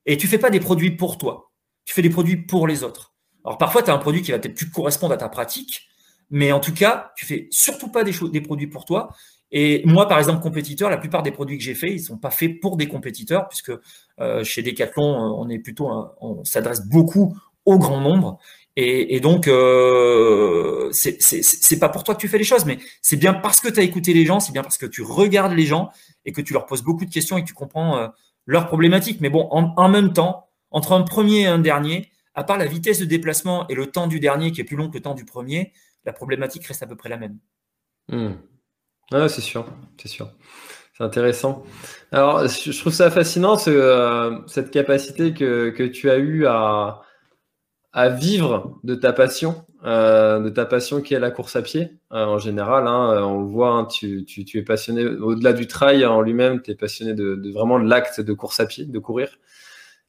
[0.05, 1.51] Et tu fais pas des produits pour toi.
[1.83, 3.13] Tu fais des produits pour les autres.
[3.43, 5.88] Alors parfois tu as un produit qui va peut-être plus correspondre à ta pratique
[6.29, 9.09] mais en tout cas, tu fais surtout pas des, choses, des produits pour toi.
[9.51, 12.29] Et moi, par exemple, compétiteur, la plupart des produits que j'ai faits, ils sont pas
[12.29, 13.71] faits pour des compétiteurs, puisque
[14.19, 15.89] euh, chez Decathlon, on est plutôt,
[16.21, 18.39] on s'adresse beaucoup au grand nombre.
[18.81, 23.33] Et, donc, euh, c'est pas pour toi que tu fais les choses, mais c'est bien
[23.33, 25.89] parce que tu as écouté les gens, c'est bien parce que tu regardes les gens
[26.23, 28.07] et que tu leur poses beaucoup de questions et que tu comprends euh,
[28.45, 29.19] leurs problématiques.
[29.19, 32.99] Mais bon, en, même temps, entre un premier et un dernier, à part la vitesse
[32.99, 35.25] de déplacement et le temps du dernier qui est plus long que le temps du
[35.25, 35.73] premier,
[36.09, 37.37] la problématique reste à peu près la même.
[38.07, 38.33] Hmm.
[39.11, 39.67] c'est sûr,
[40.01, 40.31] c'est sûr.
[40.97, 41.63] C'est intéressant.
[42.11, 47.03] Alors, je trouve ça fascinant, euh, cette capacité que, que tu as eue à,
[47.93, 51.99] à vivre de ta passion, euh, de ta passion qui est la course à pied.
[52.11, 55.67] Euh, en général, hein, on le voit, hein, tu, tu, tu, es passionné, au-delà du
[55.67, 58.85] trail en lui-même, tu es passionné de, de, vraiment de l'acte de course à pied,
[58.85, 59.37] de courir.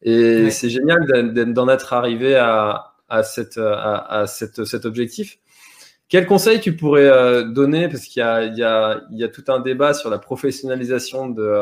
[0.00, 5.38] Et c'est génial d'en être arrivé à, à, cette, à, à cette, cet objectif.
[6.10, 7.88] Quel conseil tu pourrais donner?
[7.88, 11.54] Parce qu'il y a, tout un débat sur la professionnalisation de,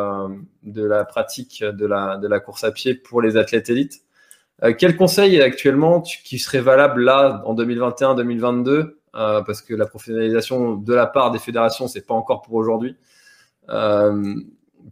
[0.63, 4.01] de la pratique de la, course à pied pour les athlètes élites.
[4.65, 10.75] Euh, quel conseil actuellement qui serait valable là en 2021-2022 euh, parce que la professionnalisation
[10.77, 12.97] de la part des fédérations c'est pas encore pour aujourd'hui.
[13.69, 14.35] Euh,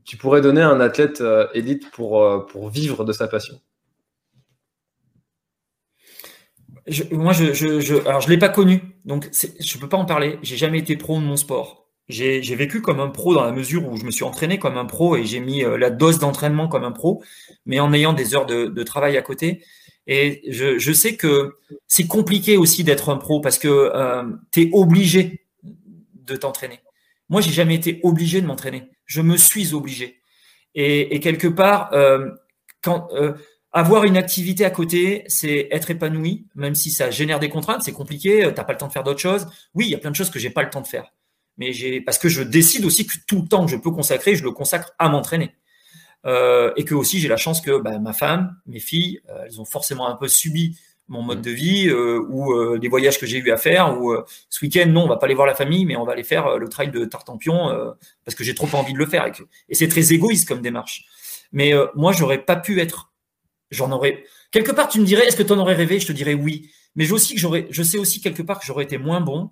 [0.04, 3.58] tu pourrais donner à un athlète élite pour vivre de sa passion
[7.10, 10.38] Moi, je, je, je, alors je l'ai pas connu, donc je peux pas en parler.
[10.42, 13.90] J'ai jamais été pro de mon sport j'ai vécu comme un pro dans la mesure
[13.90, 16.68] où je me suis entraîné comme un pro et j'ai mis euh, la dose d'entraînement
[16.68, 17.22] comme un pro,
[17.64, 19.64] mais en ayant des heures de, de travail à côté.
[20.06, 21.56] Et je, je sais que
[21.88, 24.22] c'est compliqué aussi d'être un pro parce que euh,
[24.52, 26.80] tu es obligé de t'entraîner.
[27.28, 28.84] Moi, j'ai jamais été obligé de m'entraîner.
[29.04, 30.20] Je me suis obligé.
[30.76, 32.30] Et, et quelque part, euh,
[32.82, 33.32] quand euh,
[33.78, 37.92] avoir une activité à côté, c'est être épanoui, même si ça génère des contraintes, c'est
[37.92, 38.50] compliqué.
[38.54, 39.46] T'as pas le temps de faire d'autres choses.
[39.74, 41.12] Oui, il y a plein de choses que j'ai pas le temps de faire
[41.58, 44.34] mais j'ai parce que je décide aussi que tout le temps que je peux consacrer,
[44.34, 45.54] je le consacre à m'entraîner.
[46.24, 49.60] Euh, et que aussi j'ai la chance que bah, ma femme, mes filles, euh, elles
[49.60, 53.26] ont forcément un peu subi mon mode de vie euh, ou euh, des voyages que
[53.26, 54.00] j'ai eu à faire.
[54.00, 54.16] Ou
[54.50, 56.58] ce week-end, non, on va pas aller voir la famille, mais on va aller faire
[56.58, 59.26] le trail de Tartampion parce que j'ai trop envie de le faire.
[59.26, 59.32] Et,
[59.68, 61.04] et c'est très égoïste comme démarche.
[61.52, 63.12] Mais moi, j'aurais pas pu être.
[63.70, 64.88] J'en aurais quelque part.
[64.88, 66.00] Tu me dirais, est-ce que tu en aurais rêvé?
[66.00, 66.70] Je te dirais oui.
[66.94, 69.50] Mais je, aussi que sais aussi quelque part que j'aurais été moins bon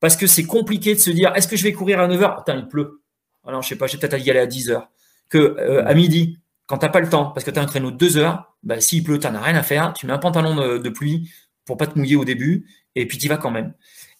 [0.00, 2.56] parce que c'est compliqué de se dire est-ce que je vais courir à 9h Putain,
[2.56, 3.02] il pleut.
[3.46, 4.88] Alors, je sais pas, j'ai peut-être à y aller à 10h.
[5.28, 7.92] Que euh, à midi, quand t'as pas le temps, parce que tu as un créneau
[7.92, 9.92] de 2 heures, bah, s'il pleut, t'en as rien à faire.
[9.94, 11.30] Tu mets un pantalon de, pluie
[11.64, 13.74] pour pas te mouiller au début, et puis tu vas quand même.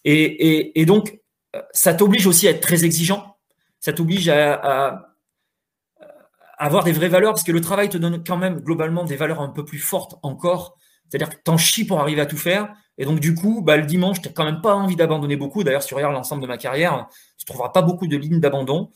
[0.05, 1.19] Et, donc,
[1.57, 3.37] euh, ça t'oblige aussi à être très exigeant.
[3.81, 5.12] Ça t'oblige à,
[6.67, 9.41] avoir des vraies valeurs, parce que le travail te donne quand même globalement des valeurs
[9.41, 10.77] un peu plus fortes encore.
[11.09, 13.87] C'est-à-dire que t'en chies pour arriver à tout faire, et donc, du coup, bah, le
[13.87, 15.65] dimanche, tu n'as quand même pas envie d'abandonner beaucoup.
[15.65, 17.09] D'ailleurs, si tu regardes l'ensemble de ma carrière,
[17.39, 18.91] tu ne trouveras pas beaucoup de lignes d'abandon.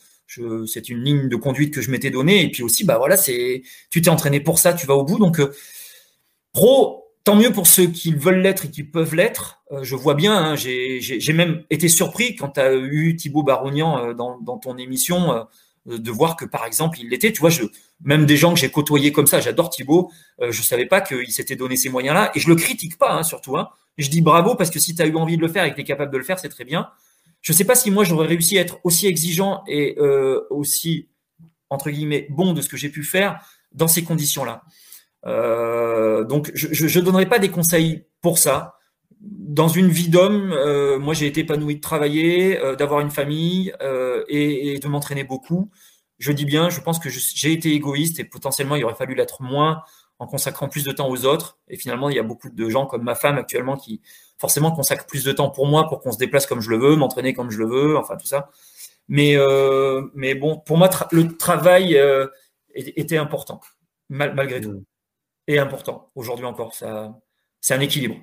[0.66, 2.42] C'est une ligne de conduite que je m'étais donnée.
[2.42, 5.18] Et puis aussi, bah voilà, c'est tu t'es entraîné pour ça, tu vas au bout.
[5.18, 5.54] Donc, euh,
[6.52, 9.62] pro, tant mieux pour ceux qui veulent l'être et qui peuvent l'être.
[9.72, 13.98] Euh, je vois bien, hein, j'ai même été surpris quand tu as eu Thibaut Barognan
[13.98, 15.46] euh, dans, dans, ton émission
[15.86, 17.32] de voir que par exemple il l'était.
[17.32, 17.62] Tu vois, je,
[18.02, 20.10] même des gens que j'ai côtoyés comme ça, j'adore Thibaut,
[20.40, 23.56] je savais pas qu'il s'était donné ces moyens-là et je le critique pas hein, surtout.
[23.56, 23.68] Hein.
[23.98, 25.76] Je dis bravo parce que si tu as eu envie de le faire et que
[25.76, 26.88] tu es capable de le faire, c'est très bien.
[27.40, 31.08] Je ne sais pas si moi j'aurais réussi à être aussi exigeant et euh, aussi,
[31.70, 33.40] entre guillemets, bon de ce que j'ai pu faire
[33.72, 34.62] dans ces conditions-là.
[35.26, 38.75] Euh, donc je ne donnerai pas des conseils pour ça.
[39.20, 43.72] Dans une vie d'homme, euh, moi j'ai été épanoui de travailler, d'avoir une famille
[44.28, 45.70] et, et, de m'entraîner beaucoup.
[46.18, 49.42] Je dis bien, je pense que j'ai été égoïste et potentiellement il aurait fallu l'être
[49.42, 49.82] moins
[50.18, 51.58] en consacrant plus de temps aux autres.
[51.68, 54.00] Et finalement, il y a beaucoup de gens comme ma femme actuellement qui
[54.38, 56.96] forcément consacrent plus de temps pour moi, pour qu'on se déplace comme je le veux,
[56.96, 58.50] m'entraîner comme je le veux, enfin tout ça.
[59.08, 62.26] Mais, euh, mais bon, pour moi, le travail euh,
[62.74, 63.60] était important,
[64.08, 64.84] malgré tout.
[65.46, 66.74] Et important, aujourd'hui encore.
[66.74, 67.14] Ça,
[67.60, 68.16] c'est un équilibre.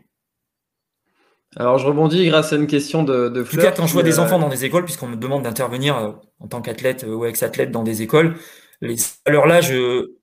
[1.55, 3.65] Alors, je rebondis grâce à une question de, de Fleur.
[3.65, 5.43] En tout cas, quand je vois des euh, enfants dans des écoles, puisqu'on me demande
[5.43, 8.37] d'intervenir euh, en tant qu'athlète ou ex-athlète dans des écoles,
[8.81, 8.95] les,
[9.25, 10.13] alors là, je,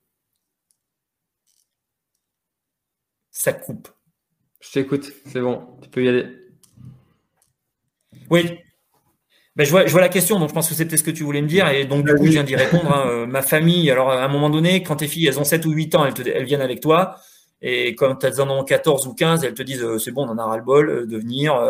[3.31, 3.89] ça coupe.
[4.61, 6.27] Je t'écoute, c'est bon, tu peux y aller.
[8.29, 8.59] Oui.
[9.57, 11.25] Ben, je, vois, je vois la question, donc je pense que c'était ce que tu
[11.25, 12.93] voulais me dire, et donc du coup, je viens d'y répondre.
[12.93, 13.09] Hein.
[13.09, 15.71] Euh, ma famille, alors à un moment donné, quand tes filles, elles ont 7 ou
[15.71, 17.17] 8 ans, elles, elles viennent avec toi,
[17.63, 20.31] et quand elles en ont 14 ou 15, elles te disent euh, c'est bon, on
[20.31, 21.61] en a ras-le-bol euh, de venir,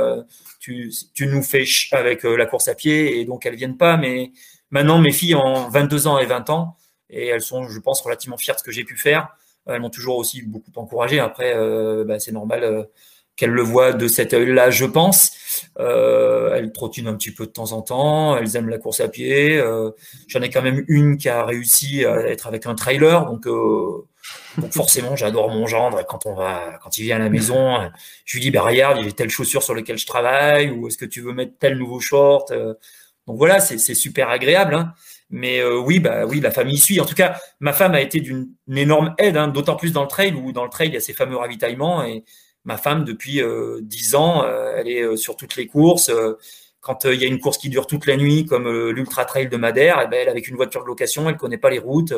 [0.60, 3.96] tu, tu nous fais ch avec la course à pied, et donc elles viennent pas,
[3.96, 4.32] mais
[4.70, 6.76] maintenant, mes filles ont 22 ans et 20 ans,
[7.10, 9.28] et elles sont, je pense, relativement fières de ce que j'ai pu faire.
[9.66, 11.20] Elles m'ont toujours aussi beaucoup encouragé.
[11.20, 12.84] Après, euh, bah, c'est normal euh,
[13.36, 15.32] qu'elles le voient de cet œil-là, je pense.
[15.78, 18.36] Euh, elles trottinent un petit peu de temps en temps.
[18.36, 19.62] Elles aiment la course à pied.
[20.28, 23.26] J'en ai quand même une qui a réussi à être avec un trailer.
[23.26, 23.46] Donc,
[24.59, 26.05] Donc forcément, j'adore mon gendre.
[26.07, 27.90] Quand on va, quand il vient à la maison,
[28.24, 31.05] je lui dis bah regarde, j'ai telle chaussure sur laquelle je travaille, ou est-ce que
[31.05, 34.74] tu veux mettre tel nouveau short Donc voilà, c'est super agréable.
[34.74, 34.93] Hein.
[35.31, 37.01] Mais euh, oui, bah oui, la famille suit.
[37.01, 40.09] En tout cas, ma femme a été d'une énorme aide, hein, d'autant plus dans le
[40.09, 42.02] trail où dans le trail il y a ces fameux ravitaillements.
[42.02, 42.24] Et
[42.65, 46.11] ma femme, depuis euh, dix ans, euh, elle est sur toutes les courses.
[46.81, 49.57] quand il y a une course qui dure toute la nuit, comme l'ultra trail de
[49.57, 52.12] Madère, eh ben, elle avec une voiture de location, elle connaît pas les routes.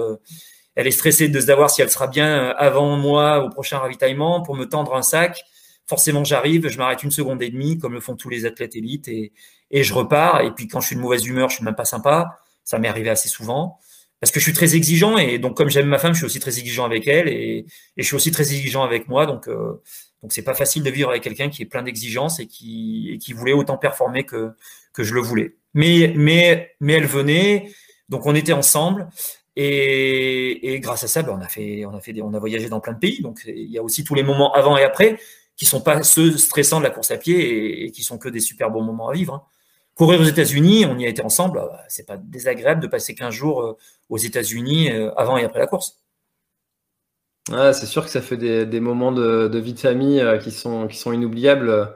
[0.74, 4.56] Elle est stressée de savoir si elle sera bien avant moi au prochain ravitaillement pour
[4.56, 5.42] me tendre un sac.
[5.86, 9.08] Forcément, j'arrive, je m'arrête une seconde et demie, comme le font tous les athlètes élites,
[9.08, 9.32] et,
[9.70, 10.40] et je repars.
[10.42, 12.38] Et puis quand je suis de mauvaise humeur, je suis même pas sympa.
[12.64, 13.78] Ça m'est arrivé assez souvent
[14.22, 16.38] parce que je suis très exigeant et donc comme j'aime ma femme, je suis aussi
[16.38, 17.66] très exigeant avec elle et,
[17.96, 19.26] et je suis aussi très exigeant avec moi.
[19.26, 19.82] Donc euh,
[20.22, 23.18] donc c'est pas facile de vivre avec quelqu'un qui est plein d'exigences et qui et
[23.18, 24.52] qui voulait autant performer que
[24.92, 25.56] que je le voulais.
[25.74, 27.72] Mais mais mais elle venait,
[28.08, 29.08] donc on était ensemble
[29.56, 32.80] et, grâce à ça, ben, on a fait on a fait on a voyagé dans
[32.80, 33.20] plein de pays.
[33.22, 35.18] Donc il y a aussi tous les moments avant et après
[35.56, 38.40] qui sont pas ceux stressants de la course à pied et, qui sont que des
[38.40, 39.34] super bons moments à vivre.
[39.34, 39.42] Hein.
[39.94, 43.34] Courir aux États-Unis, on y a été ensemble, euh, c'est pas désagréable de passer 15
[43.34, 43.76] jours euh,
[44.08, 46.00] aux États-Unis euh, avant et après la course.
[47.48, 51.12] c'est sûr que ça fait des, moments de, vie de famille qui sont, qui sont
[51.12, 51.94] inoubliables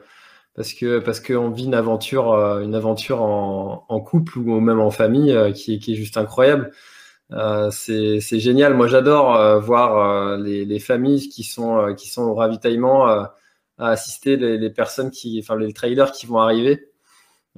[0.54, 5.52] parce que parce qu'on vit une aventure, une aventure en, couple ou même en famille
[5.54, 6.72] qui, est juste incroyable.
[7.70, 8.74] C'est génial.
[8.74, 13.34] Moi, j'adore voir les, familles qui sont au ravitaillement à
[13.78, 16.90] assister les, personnes qui, enfin les trailers qui vont arriver.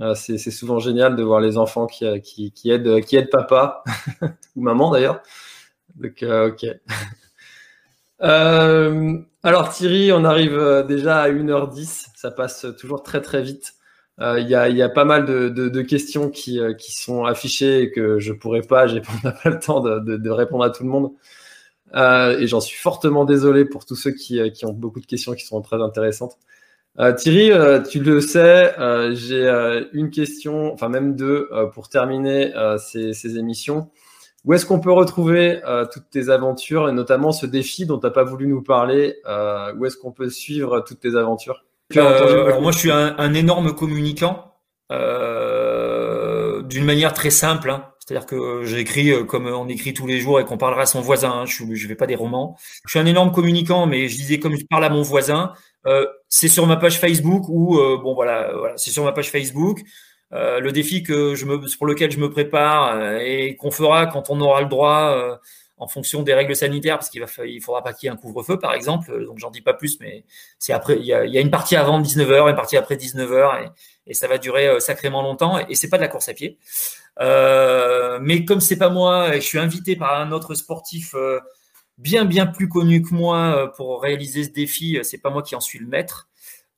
[0.01, 2.21] Euh, c'est souvent génial de voir les enfants qui, euh,
[2.65, 3.83] aident, papa
[4.57, 5.23] ou maman d'ailleurs.
[5.97, 6.65] Donc, euh, ok.
[9.43, 12.09] alors Thierry, on arrive déjà à 1h10.
[12.15, 13.75] Ça passe toujours très très vite.
[14.21, 18.19] Il y, a, y, a, pas mal de, questions qui, qui, sont affichées et que
[18.19, 21.13] je pourrais pas, j'ai pas le temps de, répondre à tout le monde.
[21.95, 25.61] et j'en suis fortement désolé pour tous ceux qui, ont beaucoup de questions qui sont
[25.63, 26.37] très intéressantes.
[27.01, 29.49] Euh, Thierry, euh, tu le sais, euh, j'ai
[29.93, 33.91] une question, enfin même deux, pour terminer ces, émissions.
[34.45, 35.61] Où est-ce qu'on peut retrouver
[35.93, 39.21] toutes tes aventures et notamment ce défi dont tu n'as pas voulu nous parler
[39.77, 41.65] Où est-ce qu'on peut suivre toutes tes aventures?
[41.95, 44.55] Moi, je suis un, énorme communicant
[44.91, 47.71] d'une manière très simple.
[47.71, 47.85] Hein.
[47.99, 51.31] C'est-à-dire que j'écris comme on écrit tous les jours et qu'on parlera à son voisin.
[51.31, 51.47] Hein.
[51.47, 52.57] Je ne vais pas des romans.
[52.87, 55.53] Je suis un énorme communicant, mais je disais comme je parle à mon voisin.
[55.87, 59.31] Euh, c'est sur ma page Facebook ou euh, bon voilà, voilà c'est sur ma page
[59.31, 59.81] Facebook.
[60.35, 64.29] Euh, le défi que je me, pour lequel je me prépare et qu'on fera quand
[64.29, 65.39] on aura le droit
[65.79, 69.25] en fonction des règles sanitaires, parce qu'il faudra pas un couvre-feu, par exemple.
[69.25, 70.25] Donc, j'en dis pas plus, mais
[70.59, 74.15] c'est après, il y, a, une partie avant 19h, une partie après 19h, et, et
[74.15, 76.59] ça va durer sacrément longtemps, et, c'est pas de la course à pied.
[77.21, 81.15] Euh, mais comme c'est pas moi, je suis invité par un autre sportif
[81.99, 84.97] bien bien plus connu que moi euh, pour réaliser ce défi.
[84.97, 86.29] Euh, c'est pas moi qui en suis le maître.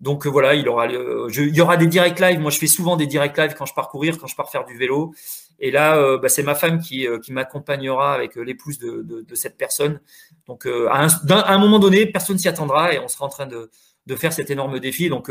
[0.00, 2.40] Donc euh, voilà, il y aura des direct live.
[2.40, 4.64] Moi, je fais souvent des direct live quand je pars courir, quand je pars faire
[4.64, 5.14] du vélo.
[5.60, 10.00] Et là, bah, c'est ma femme qui, qui m'accompagnera avec l'épouse de, de, cette personne.
[10.46, 13.70] Donc à un, moment donné, personne s'y attendra et on sera en train de,
[14.16, 15.10] faire cet énorme défi.
[15.10, 15.30] Donc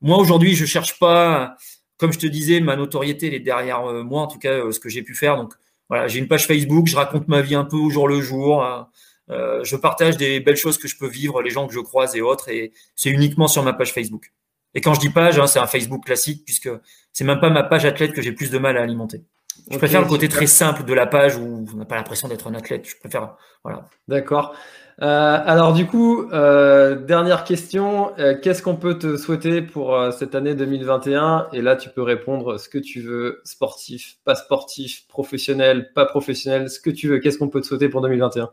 [0.00, 1.56] moi aujourd'hui, je cherche pas,
[1.96, 4.88] comme je te disais, ma notoriété elle est derrière moi, en tout cas ce que
[4.88, 5.36] j'ai pu faire.
[5.36, 5.54] Donc
[5.88, 8.64] voilà, j'ai une page Facebook, je raconte ma vie un peu au jour le jour.
[8.64, 8.88] Hein.
[9.30, 12.16] Euh, je partage des belles choses que je peux vivre, les gens que je croise
[12.16, 14.32] et autres, et c'est uniquement sur ma page Facebook.
[14.74, 16.70] Et quand je dis page, hein, c'est un Facebook classique, puisque
[17.12, 19.22] c'est même pas ma page athlète que j'ai plus de mal à alimenter.
[19.70, 22.48] Je préfère le côté très simple de la page où on n'a pas l'impression d'être
[22.48, 22.88] un athlète.
[22.88, 23.84] Je préfère, voilà.
[24.08, 24.54] D'accord.
[25.00, 30.34] Euh, alors du coup, euh, dernière question, euh, qu'est-ce qu'on peut te souhaiter pour cette
[30.34, 35.92] année 2021 Et là, tu peux répondre ce que tu veux, sportif, pas sportif, professionnel,
[35.94, 37.18] pas professionnel, ce que tu veux.
[37.20, 38.50] Qu'est-ce qu'on peut te souhaiter pour 2021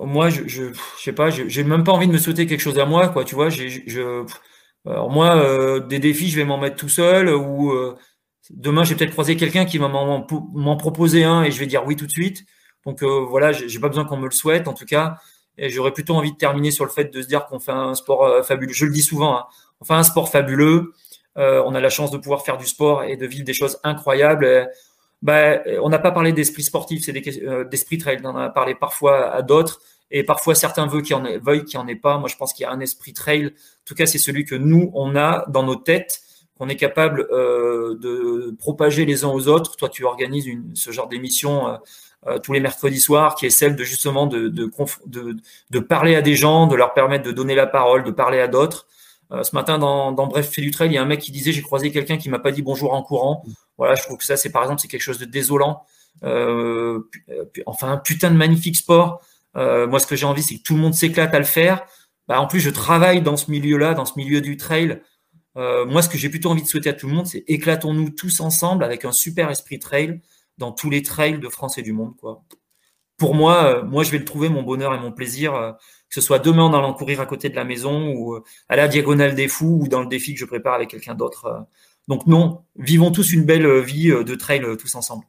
[0.00, 0.64] Moi, je, je,
[0.98, 3.24] sais pas, j'ai même pas envie de me souhaiter quelque chose à moi, quoi.
[3.24, 4.24] Tu vois, je,
[4.86, 7.72] alors moi, des défis, je vais m'en mettre tout seul ou
[8.50, 11.96] demain, j'ai peut-être croisé quelqu'un qui va m'en proposer un et je vais dire oui
[11.96, 12.44] tout de suite.
[12.86, 14.68] Donc voilà, j'ai pas besoin qu'on me le souhaite.
[14.68, 15.18] En tout cas,
[15.58, 17.94] et j'aurais plutôt envie de terminer sur le fait de se dire qu'on fait un
[17.94, 18.72] sport euh, fabuleux.
[18.72, 19.46] Je le dis souvent, hein.
[19.80, 20.94] on fait un sport fabuleux.
[21.36, 23.78] Euh, on a la chance de pouvoir faire du sport et de vivre des choses
[23.84, 24.68] incroyables.
[25.22, 28.20] bah, on n'a pas parlé d'esprit sportif, c'est euh, d'esprit trail.
[28.22, 29.80] On en a parlé parfois à d'autres.
[30.10, 32.18] Et parfois, certains veulent qu'il en veuillent qu'il en ait pas.
[32.18, 33.46] Moi, je pense qu'il y a un esprit trail.
[33.46, 36.20] En tout cas, c'est celui que nous, on a dans nos têtes,
[36.58, 39.76] qu'on est capable euh, de propager les uns aux autres.
[39.76, 41.78] Toi, tu organises une, ce genre d'émission
[42.26, 44.68] euh, tous les mercredis soirs, qui est celle de justement de, de,
[45.06, 45.36] de,
[45.70, 48.48] de, parler à des gens, de leur permettre de donner la parole, de parler à
[48.48, 48.88] d'autres.
[49.30, 51.30] Euh, ce matin, dans, dans Bref fait du trail, il y a un mec qui
[51.30, 53.44] disait j'ai croisé quelqu'un qui m'a pas dit bonjour en courant.
[53.76, 55.84] Voilà, je trouve que ça, c'est par exemple, c'est quelque chose de désolant.
[56.24, 57.08] Euh,
[57.66, 59.22] enfin, un putain de magnifique sport.
[59.54, 61.86] moi, ce que j'ai envie, c'est que tout le monde s'éclate à le faire.
[62.26, 65.00] Bah, en plus, je travaille dans ce milieu-là, dans ce milieu du trail.
[65.86, 68.40] Moi, ce que j'ai plutôt envie de souhaiter à tout le monde, c'est éclatons-nous tous
[68.40, 70.20] ensemble avec un super esprit trail
[70.56, 72.14] dans tous les trails de France et du monde.
[72.16, 72.42] Quoi.
[73.16, 75.76] Pour moi, moi, je vais le trouver, mon bonheur et mon plaisir,
[76.08, 78.88] que ce soit demain en allant courir à côté de la maison ou à la
[78.88, 81.66] diagonale des fous ou dans le défi que je prépare avec quelqu'un d'autre.
[82.08, 85.24] Donc non, vivons tous une belle vie de trail tous ensemble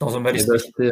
[0.00, 0.90] dans un bel eh ben, esprit.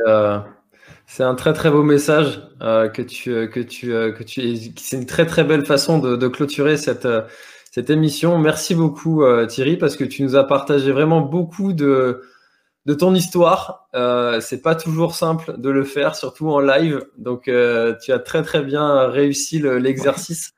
[1.07, 5.27] c'est un très très beau message que tu que tu que tu c'est une très
[5.27, 7.09] très belle façon de, clôturer cette
[7.75, 8.39] cette émission.
[8.39, 12.23] Merci beaucoup Thierry parce que tu nous as partagé vraiment beaucoup de
[12.87, 13.89] de ton histoire.
[13.97, 17.05] Euh, c'est pas toujours simple de le faire, surtout en live.
[17.19, 20.53] Donc, euh, tu as très très bien réussi l'exercice.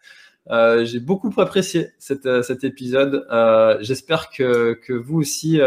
[0.50, 3.26] Euh, J'ai beaucoup apprécié cet, euh, cet épisode.
[3.30, 5.58] Euh, j'espère que, que vous aussi,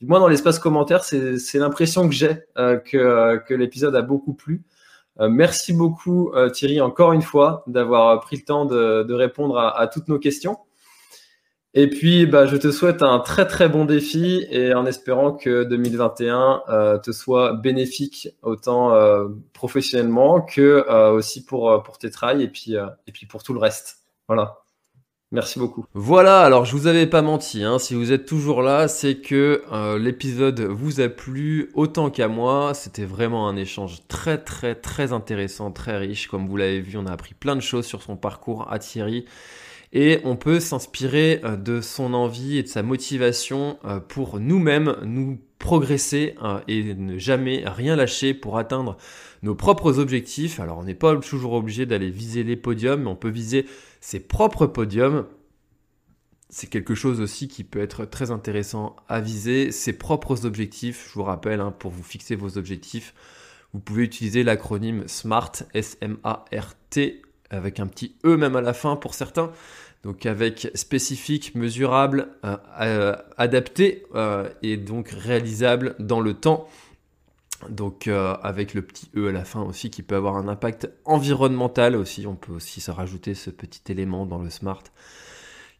[0.00, 4.62] du moins dans l'espace commentaire, c'est l'impression que j'ai que, que l'épisode a beaucoup plu.
[5.18, 9.88] merci beaucoup Thierry encore une fois d'avoir pris le temps de, de répondre à, à
[9.88, 10.58] toutes nos questions.
[11.78, 15.62] Et puis, bah, je te souhaite un très très bon défi et en espérant que
[15.64, 22.42] 2021 euh, te soit bénéfique autant euh, professionnellement que euh, aussi pour pour tes trails
[22.42, 22.76] et puis
[23.06, 23.98] et puis pour tout le reste.
[24.26, 24.56] Voilà.
[25.32, 25.84] Merci beaucoup.
[25.92, 29.64] Voilà, alors je vous avais pas menti, hein, si vous êtes toujours là, c'est que
[29.98, 32.72] l'épisode vous a plu autant qu'à moi.
[32.72, 36.28] C'était vraiment un échange très très très intéressant, très riche.
[36.28, 39.26] Comme vous l'avez vu, on a appris plein de choses sur son parcours à Thierry
[39.96, 44.94] et on peut s'inspirer euh, de son envie et de sa motivation euh, pour nous-mêmes
[45.04, 48.98] nous progresser euh, et ne jamais rien lâcher pour atteindre
[49.42, 50.60] nos propres objectifs.
[50.60, 53.64] Alors on n'est pas toujours obligé d'aller viser les podiums, mais on peut viser
[54.02, 55.24] ses propres podiums.
[56.50, 61.08] C'est quelque chose aussi qui peut être très intéressant à viser, ses propres objectifs.
[61.08, 63.14] Je vous rappelle, hein, pour vous fixer vos objectifs,
[63.72, 69.14] vous pouvez utiliser l'acronyme SMART, S-M-A-R-T, avec un petit E même à la fin pour
[69.14, 69.50] certains.
[70.06, 76.68] Donc avec spécifique, mesurable, euh, euh, adapté euh, et donc réalisable dans le temps.
[77.68, 81.96] Donc avec le petit E à la fin aussi qui peut avoir un impact environnemental
[81.96, 82.24] aussi.
[82.24, 84.82] On peut aussi se rajouter ce petit élément dans le smart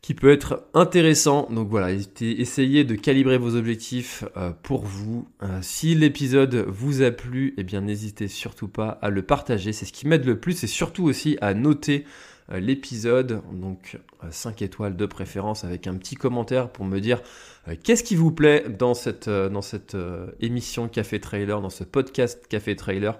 [0.00, 1.46] qui peut être intéressant.
[1.50, 4.24] Donc voilà, essayez de calibrer vos objectifs
[4.62, 5.28] pour vous.
[5.60, 9.74] si l'épisode vous a plu, eh bien n'hésitez surtout pas à le partager.
[9.74, 12.06] C'est ce qui m'aide le plus et surtout aussi à noter
[12.50, 13.98] l'épisode, donc
[14.30, 17.20] 5 euh, étoiles de préférence avec un petit commentaire pour me dire
[17.68, 19.96] euh, qu'est-ce qui vous plaît dans cette, dans cette
[20.40, 23.18] émission Café Trailer, dans ce podcast Café Trailer?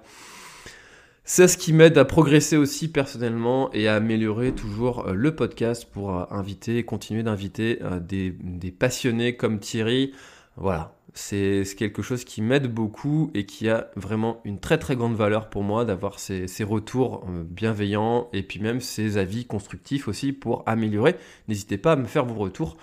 [1.25, 6.33] C'est ce qui m'aide à progresser aussi personnellement et à améliorer toujours le podcast pour
[6.33, 10.13] inviter, continuer d'inviter des, des, passionnés comme Thierry.
[10.57, 15.15] Voilà, c'est quelque chose qui m'aide beaucoup et qui a vraiment une très très grande
[15.15, 20.35] valeur pour moi d'avoir ces, retours euh, bienveillants et puis même ces avis constructifs aussi
[20.35, 21.17] pour améliorer.
[21.49, 22.77] N'hésitez pas à me faire vos retours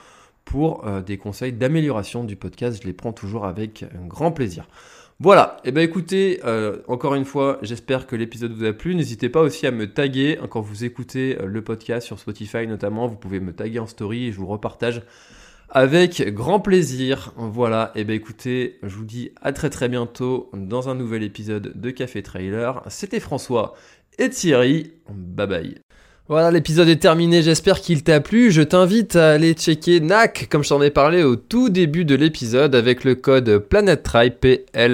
[0.45, 2.81] pour euh, des conseils d'amélioration du podcast.
[2.81, 4.67] Je les prends toujours avec un grand plaisir.
[5.19, 8.95] Voilà, et eh ben écoutez, euh, encore une fois, j'espère que l'épisode vous a plu.
[8.95, 13.05] N'hésitez pas aussi à me taguer quand vous écoutez le podcast sur Spotify notamment.
[13.05, 15.03] Vous pouvez me taguer en story et je vous repartage
[15.73, 17.33] avec grand plaisir.
[17.35, 21.23] Voilà, et eh ben écoutez, je vous dis à très très bientôt dans un nouvel
[21.23, 22.81] épisode de Café Trailer.
[22.87, 23.73] C'était François
[24.19, 24.91] et Thierry.
[25.09, 25.75] Bye bye.
[26.29, 28.49] Voilà, l'épisode est terminé, j'espère qu'il t'a plu.
[28.49, 32.15] Je t'invite à aller checker NAC, comme je t'en ai parlé au tout début de
[32.15, 34.87] l'épisode, avec le code PlanetTrail, P-L-A-N-E-T-E-T-R-A-I-L.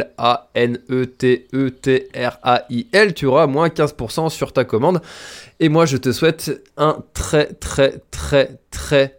[3.13, 5.01] Tu auras moins 15% sur ta commande.
[5.59, 9.18] Et moi, je te souhaite un très, très, très, très,